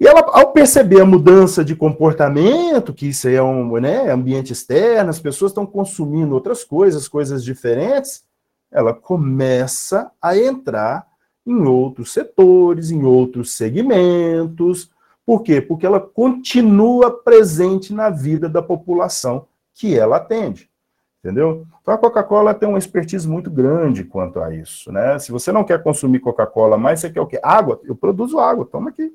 E 0.00 0.06
ela, 0.06 0.20
ao 0.20 0.52
perceber 0.52 1.00
a 1.00 1.06
mudança 1.06 1.64
de 1.64 1.76
comportamento, 1.76 2.92
que 2.92 3.08
isso 3.08 3.28
é 3.28 3.42
um 3.42 3.80
né, 3.80 4.10
ambiente 4.10 4.52
externo, 4.52 5.10
as 5.10 5.20
pessoas 5.20 5.50
estão 5.50 5.64
consumindo 5.64 6.34
outras 6.34 6.64
coisas, 6.64 7.06
coisas 7.06 7.44
diferentes, 7.44 8.24
ela 8.70 8.92
começa 8.92 10.10
a 10.20 10.36
entrar 10.36 11.06
em 11.46 11.64
outros 11.64 12.12
setores, 12.12 12.90
em 12.90 13.04
outros 13.04 13.52
segmentos, 13.52 14.90
por 15.24 15.42
quê? 15.42 15.60
Porque 15.60 15.86
ela 15.86 16.00
continua 16.00 17.10
presente 17.10 17.94
na 17.94 18.10
vida 18.10 18.48
da 18.48 18.60
população 18.60 19.46
que 19.72 19.98
ela 19.98 20.16
atende. 20.16 20.68
Entendeu? 21.20 21.66
Então 21.80 21.94
a 21.94 21.98
Coca-Cola 21.98 22.52
tem 22.52 22.68
uma 22.68 22.78
expertise 22.78 23.26
muito 23.26 23.50
grande 23.50 24.04
quanto 24.04 24.40
a 24.40 24.54
isso, 24.54 24.92
né? 24.92 25.18
Se 25.18 25.32
você 25.32 25.50
não 25.50 25.64
quer 25.64 25.82
consumir 25.82 26.20
Coca-Cola 26.20 26.76
mais, 26.76 27.00
você 27.00 27.10
quer 27.10 27.22
o 27.22 27.26
quê? 27.26 27.40
Água? 27.42 27.80
Eu 27.84 27.96
produzo 27.96 28.38
água, 28.38 28.66
toma 28.66 28.90
aqui. 28.90 29.10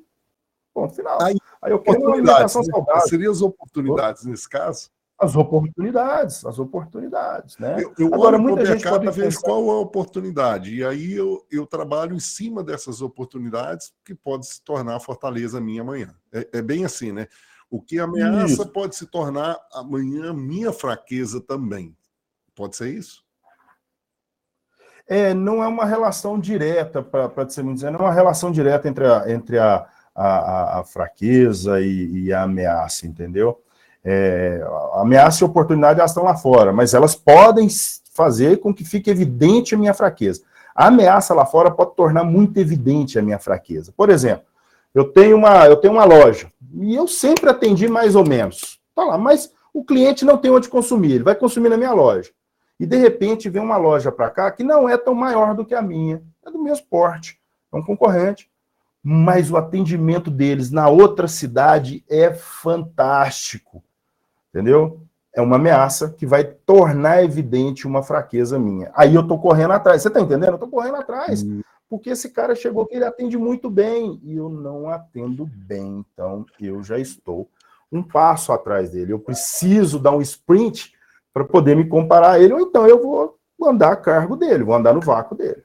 Ponto 0.80 0.94
final. 0.94 1.22
Aí, 1.22 1.36
Aí 1.60 1.72
eu 1.72 1.78
quero 1.78 2.00
uma 2.00 2.14
alimentação 2.14 2.62
né? 2.62 2.68
saudável. 2.72 3.08
Seriam 3.08 3.32
as 3.32 3.42
oportunidades 3.42 4.24
nesse 4.24 4.48
caso? 4.48 4.90
as 5.22 5.36
oportunidades, 5.36 6.46
as 6.46 6.58
oportunidades, 6.58 7.58
né? 7.58 7.76
Eu, 7.82 7.92
eu 7.98 8.14
Agora, 8.14 8.38
muita 8.38 8.64
gente 8.64 8.88
pode 8.88 9.10
ver 9.10 9.38
qual 9.42 9.66
é 9.66 9.70
a 9.72 9.80
oportunidade, 9.80 10.74
e 10.74 10.82
aí 10.82 11.12
eu, 11.12 11.46
eu 11.50 11.66
trabalho 11.66 12.16
em 12.16 12.18
cima 12.18 12.64
dessas 12.64 13.02
oportunidades 13.02 13.92
que 14.02 14.14
pode 14.14 14.46
se 14.46 14.64
tornar 14.64 14.96
a 14.96 15.00
fortaleza 15.00 15.60
minha 15.60 15.82
amanhã. 15.82 16.14
É, 16.32 16.48
é 16.54 16.62
bem 16.62 16.86
assim, 16.86 17.12
né? 17.12 17.28
O 17.68 17.82
que 17.82 17.98
ameaça 17.98 18.62
isso. 18.62 18.72
pode 18.72 18.96
se 18.96 19.06
tornar 19.06 19.58
amanhã 19.74 20.32
minha 20.32 20.72
fraqueza 20.72 21.38
também. 21.38 21.94
Pode 22.54 22.76
ser 22.76 22.88
isso? 22.88 23.22
É, 25.06 25.34
não 25.34 25.62
é 25.62 25.68
uma 25.68 25.84
relação 25.84 26.40
direta, 26.40 27.02
para 27.02 27.46
ser 27.50 27.62
muito 27.62 27.76
dizer, 27.76 27.90
não 27.90 28.00
é 28.00 28.04
uma 28.04 28.14
relação 28.14 28.50
direta 28.50 28.88
entre 28.88 29.06
a, 29.06 29.30
entre 29.30 29.58
a, 29.58 29.86
a, 30.22 30.80
a 30.80 30.84
fraqueza 30.84 31.80
e, 31.80 32.24
e 32.24 32.32
a 32.32 32.42
ameaça, 32.42 33.06
entendeu? 33.06 33.60
É, 34.04 34.62
ameaça 34.94 35.42
e 35.42 35.46
oportunidade 35.46 35.98
elas 35.98 36.10
estão 36.10 36.24
lá 36.24 36.36
fora, 36.36 36.72
mas 36.72 36.94
elas 36.94 37.14
podem 37.14 37.68
fazer 38.14 38.58
com 38.58 38.74
que 38.74 38.84
fique 38.84 39.10
evidente 39.10 39.74
a 39.74 39.78
minha 39.78 39.94
fraqueza. 39.94 40.42
A 40.74 40.86
ameaça 40.86 41.34
lá 41.34 41.46
fora 41.46 41.70
pode 41.70 41.94
tornar 41.94 42.24
muito 42.24 42.58
evidente 42.58 43.18
a 43.18 43.22
minha 43.22 43.38
fraqueza. 43.38 43.92
Por 43.96 44.10
exemplo, 44.10 44.44
eu 44.94 45.04
tenho 45.04 45.36
uma, 45.36 45.66
eu 45.66 45.76
tenho 45.76 45.94
uma 45.94 46.04
loja 46.04 46.50
e 46.74 46.94
eu 46.94 47.08
sempre 47.08 47.48
atendi 47.48 47.88
mais 47.88 48.14
ou 48.14 48.26
menos. 48.26 48.78
Tá 48.94 49.04
lá, 49.04 49.18
mas 49.18 49.52
o 49.72 49.84
cliente 49.84 50.24
não 50.24 50.36
tem 50.36 50.50
onde 50.50 50.68
consumir, 50.68 51.12
ele 51.12 51.24
vai 51.24 51.34
consumir 51.34 51.68
na 51.68 51.76
minha 51.76 51.92
loja. 51.92 52.30
E 52.78 52.86
de 52.86 52.96
repente 52.96 53.48
vem 53.48 53.62
uma 53.62 53.76
loja 53.76 54.10
para 54.10 54.30
cá 54.30 54.50
que 54.50 54.64
não 54.64 54.88
é 54.88 54.96
tão 54.96 55.14
maior 55.14 55.54
do 55.54 55.64
que 55.64 55.74
a 55.74 55.82
minha, 55.82 56.22
é 56.44 56.50
do 56.50 56.62
mesmo 56.62 56.86
porte, 56.88 57.38
é 57.72 57.76
um 57.76 57.82
concorrente, 57.82 58.49
mas 59.02 59.50
o 59.50 59.56
atendimento 59.56 60.30
deles 60.30 60.70
na 60.70 60.88
outra 60.88 61.26
cidade 61.26 62.04
é 62.08 62.32
fantástico 62.32 63.82
entendeu? 64.50 65.00
É 65.32 65.40
uma 65.40 65.56
ameaça 65.56 66.10
que 66.10 66.26
vai 66.26 66.44
tornar 66.44 67.22
evidente 67.22 67.86
uma 67.86 68.02
fraqueza 68.02 68.58
minha. 68.58 68.90
Aí 68.94 69.14
eu 69.14 69.26
tô 69.26 69.38
correndo 69.38 69.72
atrás. 69.72 70.02
Você 70.02 70.10
tá 70.10 70.20
entendendo? 70.20 70.52
Eu 70.52 70.58
tô 70.58 70.68
correndo 70.68 70.96
atrás. 70.96 71.42
Hum. 71.42 71.62
Porque 71.88 72.10
esse 72.10 72.30
cara 72.30 72.54
chegou 72.54 72.86
que 72.86 72.96
ele 72.96 73.04
atende 73.04 73.36
muito 73.38 73.70
bem 73.70 74.20
e 74.22 74.36
eu 74.36 74.48
não 74.48 74.88
atendo 74.88 75.46
bem. 75.46 76.04
Então 76.12 76.44
eu 76.60 76.82
já 76.82 76.98
estou 76.98 77.48
um 77.90 78.02
passo 78.02 78.52
atrás 78.52 78.90
dele. 78.90 79.12
Eu 79.12 79.18
preciso 79.18 79.98
dar 79.98 80.12
um 80.12 80.20
sprint 80.20 80.92
para 81.32 81.44
poder 81.44 81.76
me 81.76 81.86
comparar 81.86 82.32
a 82.32 82.40
ele, 82.40 82.52
ou 82.52 82.60
então 82.60 82.86
eu 82.86 83.00
vou 83.00 83.38
andar 83.62 83.92
a 83.92 83.96
cargo 83.96 84.36
dele, 84.36 84.64
vou 84.64 84.74
andar 84.74 84.92
no 84.92 85.00
vácuo 85.00 85.36
dele. 85.36 85.62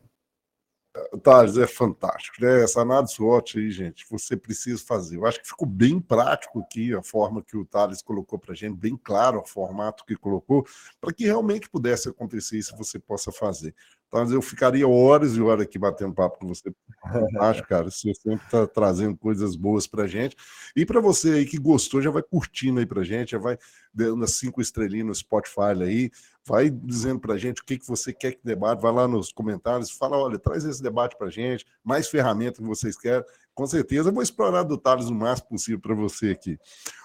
Thales, 1.23 1.57
é 1.57 1.67
fantástico, 1.67 2.37
né? 2.39 2.63
Essa 2.63 2.81
análise 2.81 3.15
aí, 3.55 3.69
gente, 3.69 4.05
você 4.09 4.37
precisa 4.37 4.81
fazer. 4.83 5.17
Eu 5.17 5.25
acho 5.25 5.41
que 5.41 5.47
ficou 5.47 5.67
bem 5.67 5.99
prático 5.99 6.59
aqui 6.59 6.93
a 6.93 7.03
forma 7.03 7.43
que 7.43 7.57
o 7.57 7.65
Thales 7.65 8.01
colocou 8.01 8.39
para 8.39 8.53
a 8.53 8.55
gente, 8.55 8.77
bem 8.77 8.97
claro 9.01 9.39
o 9.41 9.45
formato 9.45 10.05
que 10.05 10.15
colocou, 10.15 10.65
para 11.01 11.13
que 11.13 11.25
realmente 11.25 11.69
pudesse 11.69 12.07
acontecer 12.07 12.57
isso 12.57 12.77
você 12.77 12.97
possa 12.97 13.31
fazer. 13.31 13.75
Thales, 14.15 14.31
eu 14.31 14.41
ficaria 14.41 14.87
horas 14.87 15.35
e 15.35 15.41
horas 15.41 15.65
aqui 15.65 15.77
batendo 15.77 16.13
papo 16.13 16.39
com 16.39 16.47
você. 16.47 16.73
Acho, 17.41 17.63
cara, 17.63 17.91
você 17.91 18.13
sempre 18.13 18.45
está 18.45 18.65
trazendo 18.65 19.17
coisas 19.17 19.57
boas 19.57 19.85
para 19.85 20.03
a 20.03 20.07
gente. 20.07 20.37
E 20.73 20.85
para 20.85 21.01
você 21.01 21.33
aí 21.33 21.45
que 21.45 21.57
gostou, 21.57 22.01
já 22.01 22.09
vai 22.09 22.23
curtindo 22.23 22.79
aí 22.79 22.85
para 22.85 23.01
a 23.01 23.03
gente, 23.03 23.31
já 23.31 23.37
vai 23.37 23.57
dando 23.93 24.23
as 24.23 24.31
cinco 24.31 24.61
estrelinhas 24.61 25.07
no 25.07 25.15
Spotify 25.15 25.81
aí 25.81 26.11
vai 26.47 26.69
dizendo 26.69 27.19
para 27.19 27.33
a 27.33 27.37
gente 27.37 27.61
o 27.61 27.65
que, 27.65 27.77
que 27.77 27.87
você 27.87 28.13
quer 28.13 28.33
que 28.33 28.39
debate, 28.43 28.81
vai 28.81 28.91
lá 28.91 29.07
nos 29.07 29.31
comentários, 29.31 29.89
fala, 29.89 30.17
olha, 30.17 30.37
traz 30.37 30.63
esse 30.63 30.81
debate 30.81 31.17
para 31.17 31.27
a 31.27 31.31
gente, 31.31 31.65
mais 31.83 32.07
ferramentas 32.07 32.59
que 32.59 32.65
vocês 32.65 32.95
querem, 32.95 33.25
com 33.53 33.65
certeza 33.65 34.09
eu 34.09 34.13
vou 34.13 34.21
explorar 34.21 34.63
do 34.63 34.77
Thales 34.77 35.07
o 35.07 35.13
máximo 35.13 35.49
possível 35.49 35.79
para 35.79 35.95
você 35.95 36.29
aqui. 36.31 36.59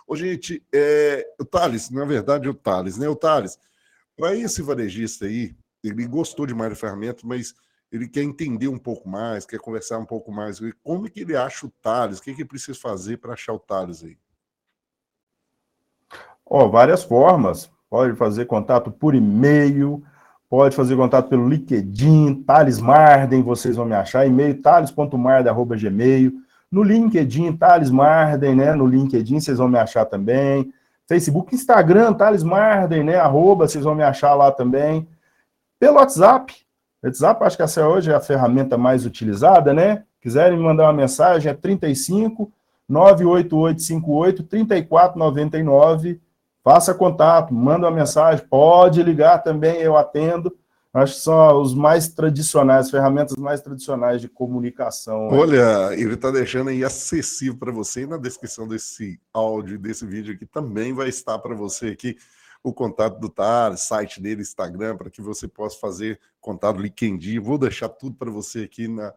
Ô, 0.06 0.14
gente, 0.14 0.62
é, 0.72 1.26
o 1.40 1.44
Thales, 1.44 1.88
na 1.90 2.04
verdade, 2.04 2.48
o 2.48 2.54
Thales, 2.54 2.98
né? 2.98 3.08
O 3.08 3.16
Thales, 3.16 3.58
para 4.16 4.36
esse 4.36 4.60
varejista 4.60 5.24
aí, 5.24 5.54
ele 5.82 6.06
gostou 6.06 6.46
demais 6.46 6.70
da 6.70 6.76
ferramenta, 6.76 7.22
mas 7.24 7.54
ele 7.90 8.08
quer 8.08 8.22
entender 8.22 8.68
um 8.68 8.78
pouco 8.78 9.08
mais, 9.08 9.44
quer 9.44 9.58
conversar 9.58 9.98
um 9.98 10.06
pouco 10.06 10.30
mais. 10.30 10.60
Como 10.82 11.06
é 11.06 11.10
que 11.10 11.20
ele 11.20 11.36
acha 11.36 11.66
o 11.66 11.72
Thales? 11.82 12.18
O 12.18 12.22
que, 12.22 12.34
que 12.34 12.42
ele 12.42 12.48
precisa 12.48 12.78
fazer 12.78 13.16
para 13.18 13.32
achar 13.32 13.52
o 13.52 13.58
Thales 13.58 14.04
aí? 14.04 14.16
Ó, 16.46 16.64
oh, 16.64 16.70
várias 16.70 17.02
formas. 17.02 17.70
Pode 17.88 18.16
fazer 18.16 18.46
contato 18.46 18.90
por 18.90 19.16
e-mail, 19.16 20.02
pode 20.48 20.74
fazer 20.74 20.96
contato 20.96 21.28
pelo 21.28 21.48
LinkedIn, 21.48 22.42
Thales 22.42 22.80
Marden, 22.80 23.42
vocês 23.42 23.76
vão 23.76 23.84
me 23.84 23.94
achar, 23.94 24.26
e-mail 24.26 24.60
thales.marden.gmail, 24.60 26.32
no 26.70 26.82
LinkedIn, 26.82 27.56
Thales 27.56 27.90
Marden, 27.90 28.56
né, 28.56 28.74
no 28.74 28.86
LinkedIn 28.86 29.40
vocês 29.40 29.58
vão 29.58 29.68
me 29.68 29.78
achar 29.78 30.04
também, 30.04 30.72
Facebook, 31.08 31.54
Instagram, 31.54 32.12
Thales 32.14 32.44
Marden, 32.44 33.04
né, 33.04 33.16
arroba, 33.16 33.66
vocês 33.66 33.84
vão 33.84 33.94
me 33.94 34.02
achar 34.02 34.34
lá 34.34 34.52
também, 34.52 35.06
pelo 35.80 35.96
WhatsApp, 35.96 36.54
WhatsApp 37.02 37.44
acho 37.44 37.56
que 37.56 37.62
essa 37.64 37.88
hoje 37.88 38.12
é 38.12 38.14
a 38.14 38.20
ferramenta 38.20 38.78
mais 38.78 39.04
utilizada, 39.04 39.74
né, 39.74 40.04
quiserem 40.20 40.56
me 40.56 40.62
mandar 40.62 40.84
uma 40.84 40.92
mensagem, 40.92 41.50
é 41.50 41.54
35 41.54 42.52
98858 42.88 44.44
3499, 44.44 46.20
Faça 46.62 46.92
contato, 46.92 47.54
manda 47.54 47.86
uma 47.88 47.96
mensagem, 47.96 48.44
pode 48.46 49.02
ligar 49.02 49.38
também, 49.38 49.80
eu 49.80 49.96
atendo. 49.96 50.54
Acho 50.92 51.14
que 51.14 51.20
são 51.20 51.62
os 51.62 51.72
mais 51.72 52.08
tradicionais, 52.08 52.90
ferramentas 52.90 53.36
mais 53.36 53.60
tradicionais 53.60 54.20
de 54.20 54.28
comunicação. 54.28 55.28
Olha, 55.28 55.94
ele 55.94 56.14
está 56.14 56.30
deixando 56.30 56.68
aí 56.68 56.84
acessível 56.84 57.56
para 57.56 57.72
você 57.72 58.02
e 58.02 58.06
na 58.06 58.16
descrição 58.16 58.66
desse 58.66 59.18
áudio, 59.32 59.78
desse 59.78 60.04
vídeo 60.04 60.34
aqui, 60.34 60.44
também 60.44 60.92
vai 60.92 61.08
estar 61.08 61.38
para 61.38 61.54
você 61.54 61.88
aqui 61.88 62.16
o 62.62 62.72
contato 62.72 63.18
do 63.18 63.28
TAR, 63.28 63.76
site 63.76 64.20
dele, 64.20 64.42
Instagram, 64.42 64.96
para 64.96 65.10
que 65.10 65.22
você 65.22 65.48
possa 65.48 65.78
fazer 65.78 66.20
contato 66.40 66.78
LinkedIn. 66.78 67.40
Vou 67.40 67.58
deixar 67.58 67.88
tudo 67.88 68.16
para 68.16 68.30
você 68.30 68.64
aqui, 68.64 68.86
na, 68.86 69.14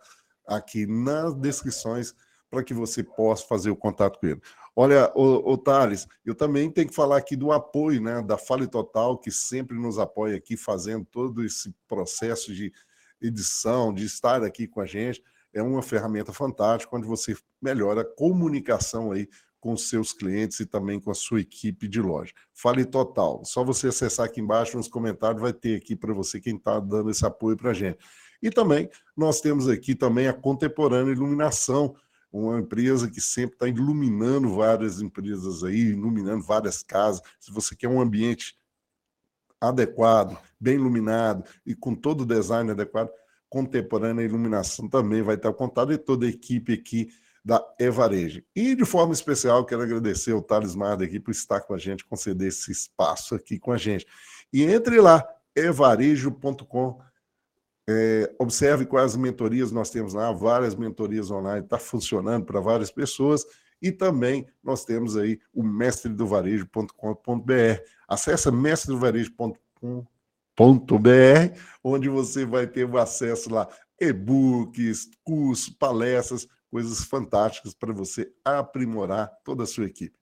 aqui 0.48 0.86
nas 0.86 1.34
descrições 1.36 2.16
para 2.50 2.64
que 2.64 2.74
você 2.74 3.04
possa 3.04 3.46
fazer 3.48 3.72
o 3.72 3.76
contato 3.76 4.20
com 4.20 4.28
ele. 4.28 4.42
Olha, 4.76 5.12
o, 5.16 5.54
o 5.54 5.58
Thales, 5.58 6.08
eu 6.24 6.36
também 6.36 6.70
tenho 6.70 6.88
que 6.88 6.96
falar 6.96 7.18
aqui 7.18 7.36
do 7.36 7.52
apoio 7.52 8.00
né, 8.00 8.22
da 8.22 8.38
Fale 8.38 8.68
Total, 8.68 9.18
que 9.18 9.32
sempre 9.32 9.78
nos 9.78 9.98
apoia 9.98 10.38
aqui, 10.38 10.56
fazendo 10.56 11.04
todo 11.06 11.44
esse 11.44 11.74
processo 11.88 12.54
de 12.54 12.72
edição, 13.20 13.94
de 13.94 14.06
estar 14.06 14.44
aqui 14.44 14.68
com 14.68 14.82
a 14.82 14.86
gente. 14.86 15.24
É 15.52 15.62
uma 15.62 15.82
ferramenta 15.82 16.32
fantástica, 16.32 16.96
onde 16.96 17.08
você 17.08 17.36
melhora 17.62 18.02
a 18.02 18.06
comunicação 18.06 19.12
aí 19.12 19.28
com 19.64 19.78
seus 19.78 20.12
clientes 20.12 20.60
e 20.60 20.66
também 20.66 21.00
com 21.00 21.10
a 21.10 21.14
sua 21.14 21.40
equipe 21.40 21.88
de 21.88 22.02
loja. 22.02 22.34
Fale 22.54 22.84
Total. 22.84 23.46
Só 23.46 23.64
você 23.64 23.88
acessar 23.88 24.26
aqui 24.26 24.42
embaixo 24.42 24.76
nos 24.76 24.90
comentários, 24.90 25.42
vai 25.42 25.54
ter 25.54 25.78
aqui 25.78 25.96
para 25.96 26.14
você 26.14 26.38
quem 26.42 26.58
está 26.58 26.82
dando 26.82 27.10
esse 27.10 27.26
apoio 27.26 27.56
para 27.56 27.72
a 27.72 27.74
gente. 27.74 27.98
E 28.42 28.50
também 28.52 28.90
nós 29.16 29.40
temos 29.40 29.70
aqui 29.70 29.96
também 29.96 30.28
a 30.28 30.34
Contemporânea 30.34 31.14
Iluminação, 31.14 31.96
uma 32.30 32.60
empresa 32.60 33.10
que 33.10 33.22
sempre 33.22 33.56
está 33.56 33.66
iluminando 33.66 34.54
várias 34.54 35.00
empresas 35.00 35.64
aí, 35.64 35.92
iluminando 35.92 36.44
várias 36.44 36.84
casas. 36.84 37.22
Se 37.40 37.50
você 37.50 37.74
quer 37.74 37.88
um 37.88 38.02
ambiente 38.02 38.58
adequado, 39.62 40.38
bem 40.60 40.76
iluminado 40.76 41.46
e 41.66 41.74
com 41.74 41.96
todo 41.96 42.22
o 42.22 42.26
design 42.26 42.70
adequado, 42.70 43.10
contemporânea, 43.48 44.26
iluminação 44.26 44.90
também 44.90 45.22
vai 45.22 45.36
estar 45.36 45.54
contado 45.54 45.94
e 45.94 45.98
toda 45.98 46.26
a 46.26 46.30
equipe 46.30 46.74
aqui 46.74 47.08
da 47.44 47.64
Evarejo. 47.80 48.44
E 48.56 48.76
de 48.76 48.86
forma 48.86 49.14
especial, 49.14 49.66
quero 49.66 49.82
agradecer 49.82 50.32
ao 50.32 50.42
Thales 50.42 50.76
Marda 50.76 51.04
aqui 51.04 51.20
por 51.20 51.32
estar 51.32 51.62
com 51.62 51.74
a 51.74 51.78
gente, 51.78 52.06
conceder 52.06 52.48
esse 52.48 52.72
espaço 52.72 53.36
aqui 53.36 53.60
com 53.60 53.72
a 53.72 53.78
gente. 53.78 54.06
E 54.52 54.64
entre 54.64 55.02
lá, 55.02 55.28
evarejo.com. 55.56 57.02
É, 57.90 58.34
observe 58.40 58.86
quais 58.86 59.16
mentorias 59.18 59.72
nós 59.72 59.90
temos 59.90 60.14
lá, 60.14 60.32
várias 60.32 60.74
mentorias 60.74 61.30
online, 61.30 61.66
está 61.66 61.78
funcionando 61.78 62.46
para 62.46 62.62
várias 62.62 62.90
pessoas. 62.90 63.46
E 63.82 63.92
também 63.92 64.48
nós 64.64 64.86
temos 64.86 65.18
aí 65.18 65.38
o 65.54 65.62
mestredovarejo.com.br. 65.62 67.82
Acesse 68.08 68.50
mestredovarejo.com.br 68.50 70.14
br 70.56 71.58
onde 71.84 72.10
você 72.10 72.46
vai 72.46 72.68
ter 72.68 72.86
o 72.86 72.98
acesso 72.98 73.52
lá, 73.52 73.68
e-books, 74.00 75.10
cursos, 75.24 75.70
palestras, 75.70 76.48
coisas 76.74 77.04
fantásticas 77.04 77.76
para 77.76 77.94
você 77.94 78.34
aprimorar 78.44 79.32
toda 79.44 79.62
a 79.62 79.68
sua 79.68 79.86
equipe. 79.86 80.18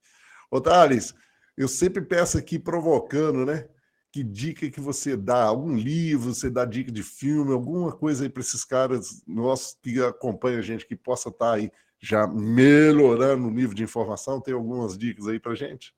Ô, 0.52 0.60
Thales, 0.60 1.16
eu 1.56 1.66
sempre 1.66 2.02
peço 2.02 2.38
aqui 2.38 2.60
provocando, 2.60 3.46
né? 3.46 3.70
Que 4.12 4.22
dica 4.22 4.70
que 4.70 4.82
você 4.82 5.16
dá? 5.16 5.46
Algum 5.46 5.74
livro, 5.74 6.34
você 6.34 6.50
dá 6.50 6.66
dica 6.66 6.92
de 6.92 7.04
filme, 7.04 7.54
alguma 7.54 7.94
coisa 7.94 8.26
aí 8.26 8.30
para 8.30 8.42
esses 8.42 8.66
caras 8.66 9.24
nossos 9.26 9.78
que 9.82 10.04
acompanham 10.04 10.60
a 10.60 10.62
gente, 10.62 10.86
que 10.86 10.94
possa 10.94 11.30
estar 11.30 11.52
tá 11.52 11.54
aí 11.54 11.72
já 12.02 12.28
melhorando 12.28 13.48
o 13.48 13.52
nível 13.52 13.74
de 13.74 13.84
informação? 13.84 14.42
Tem 14.42 14.54
algumas 14.54 14.98
dicas 14.98 15.30
aí 15.30 15.40
para 15.40 15.56
gente? 15.56 15.96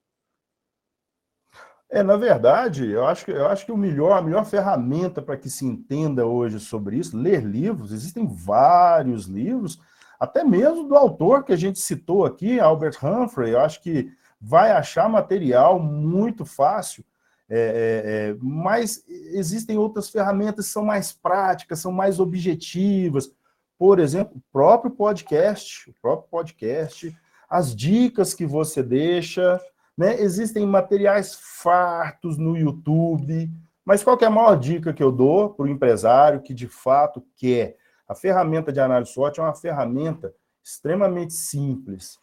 É, 1.89 2.03
na 2.03 2.15
verdade, 2.15 2.91
eu 2.91 3.07
acho 3.07 3.25
que, 3.25 3.31
eu 3.31 3.47
acho 3.47 3.65
que 3.65 3.71
o 3.71 3.77
melhor, 3.77 4.19
a 4.19 4.21
melhor 4.21 4.45
ferramenta 4.45 5.19
para 5.19 5.35
que 5.37 5.49
se 5.49 5.65
entenda 5.65 6.27
hoje 6.27 6.59
sobre 6.59 6.97
isso, 6.97 7.17
ler 7.17 7.43
livros, 7.43 7.91
existem 7.91 8.27
vários 8.27 9.25
livros, 9.25 9.79
até 10.24 10.41
mesmo 10.41 10.88
do 10.88 10.95
autor 10.95 11.43
que 11.43 11.51
a 11.51 11.57
gente 11.57 11.80
citou 11.80 12.24
aqui, 12.24 12.57
Albert 12.57 12.97
Humphrey, 13.03 13.51
eu 13.51 13.59
acho 13.59 13.82
que 13.82 14.09
vai 14.39 14.71
achar 14.71 15.09
material 15.09 15.78
muito 15.78 16.45
fácil, 16.45 17.03
é, 17.49 17.57
é, 17.57 18.30
é, 18.32 18.38
mas 18.41 19.03
existem 19.07 19.78
outras 19.78 20.09
ferramentas 20.09 20.67
que 20.67 20.71
são 20.71 20.86
mais 20.86 21.11
práticas, 21.11 21.80
são 21.80 21.91
mais 21.91 22.21
objetivas. 22.21 23.30
Por 23.78 23.99
exemplo, 23.99 24.38
o 24.38 24.43
próprio 24.49 24.91
podcast, 24.91 25.89
o 25.89 25.93
próprio 26.01 26.30
podcast, 26.30 27.13
as 27.49 27.76
dicas 27.76 28.34
que 28.34 28.45
você 28.45 28.82
deixa, 28.82 29.59
né? 29.97 30.21
Existem 30.21 30.65
materiais 30.65 31.38
fartos 31.61 32.38
no 32.38 32.55
YouTube, 32.55 33.51
mas 33.84 34.01
qual 34.01 34.17
é 34.21 34.26
a 34.26 34.30
maior 34.30 34.57
dica 34.57 34.93
que 34.93 35.03
eu 35.03 35.11
dou 35.11 35.49
para 35.49 35.65
o 35.65 35.69
empresário 35.69 36.41
que 36.41 36.53
de 36.53 36.69
fato 36.69 37.21
quer? 37.36 37.76
A 38.14 38.16
ferramenta 38.16 38.72
de 38.72 38.80
análise 38.80 39.11
SWOT 39.11 39.39
é 39.39 39.43
uma 39.43 39.55
ferramenta 39.55 40.36
extremamente 40.64 41.34
simples, 41.34 42.20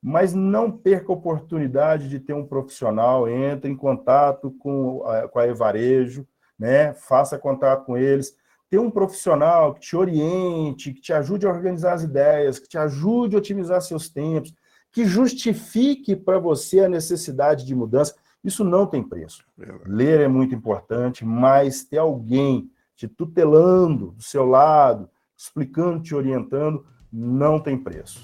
mas 0.00 0.32
não 0.32 0.70
perca 0.70 1.10
a 1.10 1.16
oportunidade 1.16 2.08
de 2.08 2.20
ter 2.20 2.32
um 2.32 2.46
profissional, 2.46 3.28
entre 3.28 3.68
em 3.68 3.76
contato 3.76 4.52
com 4.52 5.04
a, 5.04 5.26
com 5.26 5.40
a 5.40 5.48
Evarejo, 5.48 6.24
né? 6.56 6.94
faça 6.94 7.40
contato 7.40 7.84
com 7.84 7.98
eles, 7.98 8.36
ter 8.70 8.78
um 8.78 8.88
profissional 8.88 9.74
que 9.74 9.80
te 9.80 9.96
oriente, 9.96 10.92
que 10.92 11.00
te 11.00 11.12
ajude 11.12 11.44
a 11.44 11.50
organizar 11.50 11.94
as 11.94 12.04
ideias, 12.04 12.60
que 12.60 12.68
te 12.68 12.78
ajude 12.78 13.34
a 13.34 13.40
otimizar 13.40 13.82
seus 13.82 14.08
tempos, 14.08 14.54
que 14.92 15.04
justifique 15.04 16.14
para 16.14 16.38
você 16.38 16.84
a 16.84 16.88
necessidade 16.88 17.66
de 17.66 17.74
mudança. 17.74 18.14
Isso 18.44 18.62
não 18.62 18.86
tem 18.86 19.02
preço. 19.02 19.44
Ler 19.86 20.20
é 20.20 20.28
muito 20.28 20.54
importante, 20.54 21.24
mas 21.24 21.82
ter 21.82 21.98
alguém 21.98 22.70
te 22.94 23.08
tutelando 23.08 24.12
do 24.12 24.22
seu 24.22 24.46
lado, 24.46 25.10
explicando, 25.42 26.00
te 26.00 26.14
orientando, 26.14 26.84
não 27.12 27.58
tem 27.58 27.76
preço. 27.76 28.20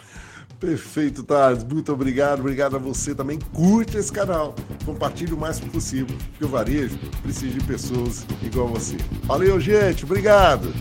Perfeito, 0.60 1.22
Thales. 1.22 1.62
Muito 1.64 1.92
obrigado. 1.92 2.40
Obrigado 2.40 2.76
a 2.76 2.78
você 2.78 3.14
também. 3.14 3.38
Curte 3.52 3.96
esse 3.96 4.12
canal. 4.12 4.54
Compartilhe 4.84 5.32
o 5.32 5.38
mais 5.38 5.60
possível, 5.60 6.16
porque 6.30 6.44
o 6.44 6.48
varejo 6.48 6.98
precisa 7.22 7.58
de 7.58 7.64
pessoas 7.64 8.26
igual 8.42 8.68
você. 8.68 8.96
Valeu, 9.24 9.60
gente. 9.60 10.04
Obrigado. 10.04 10.72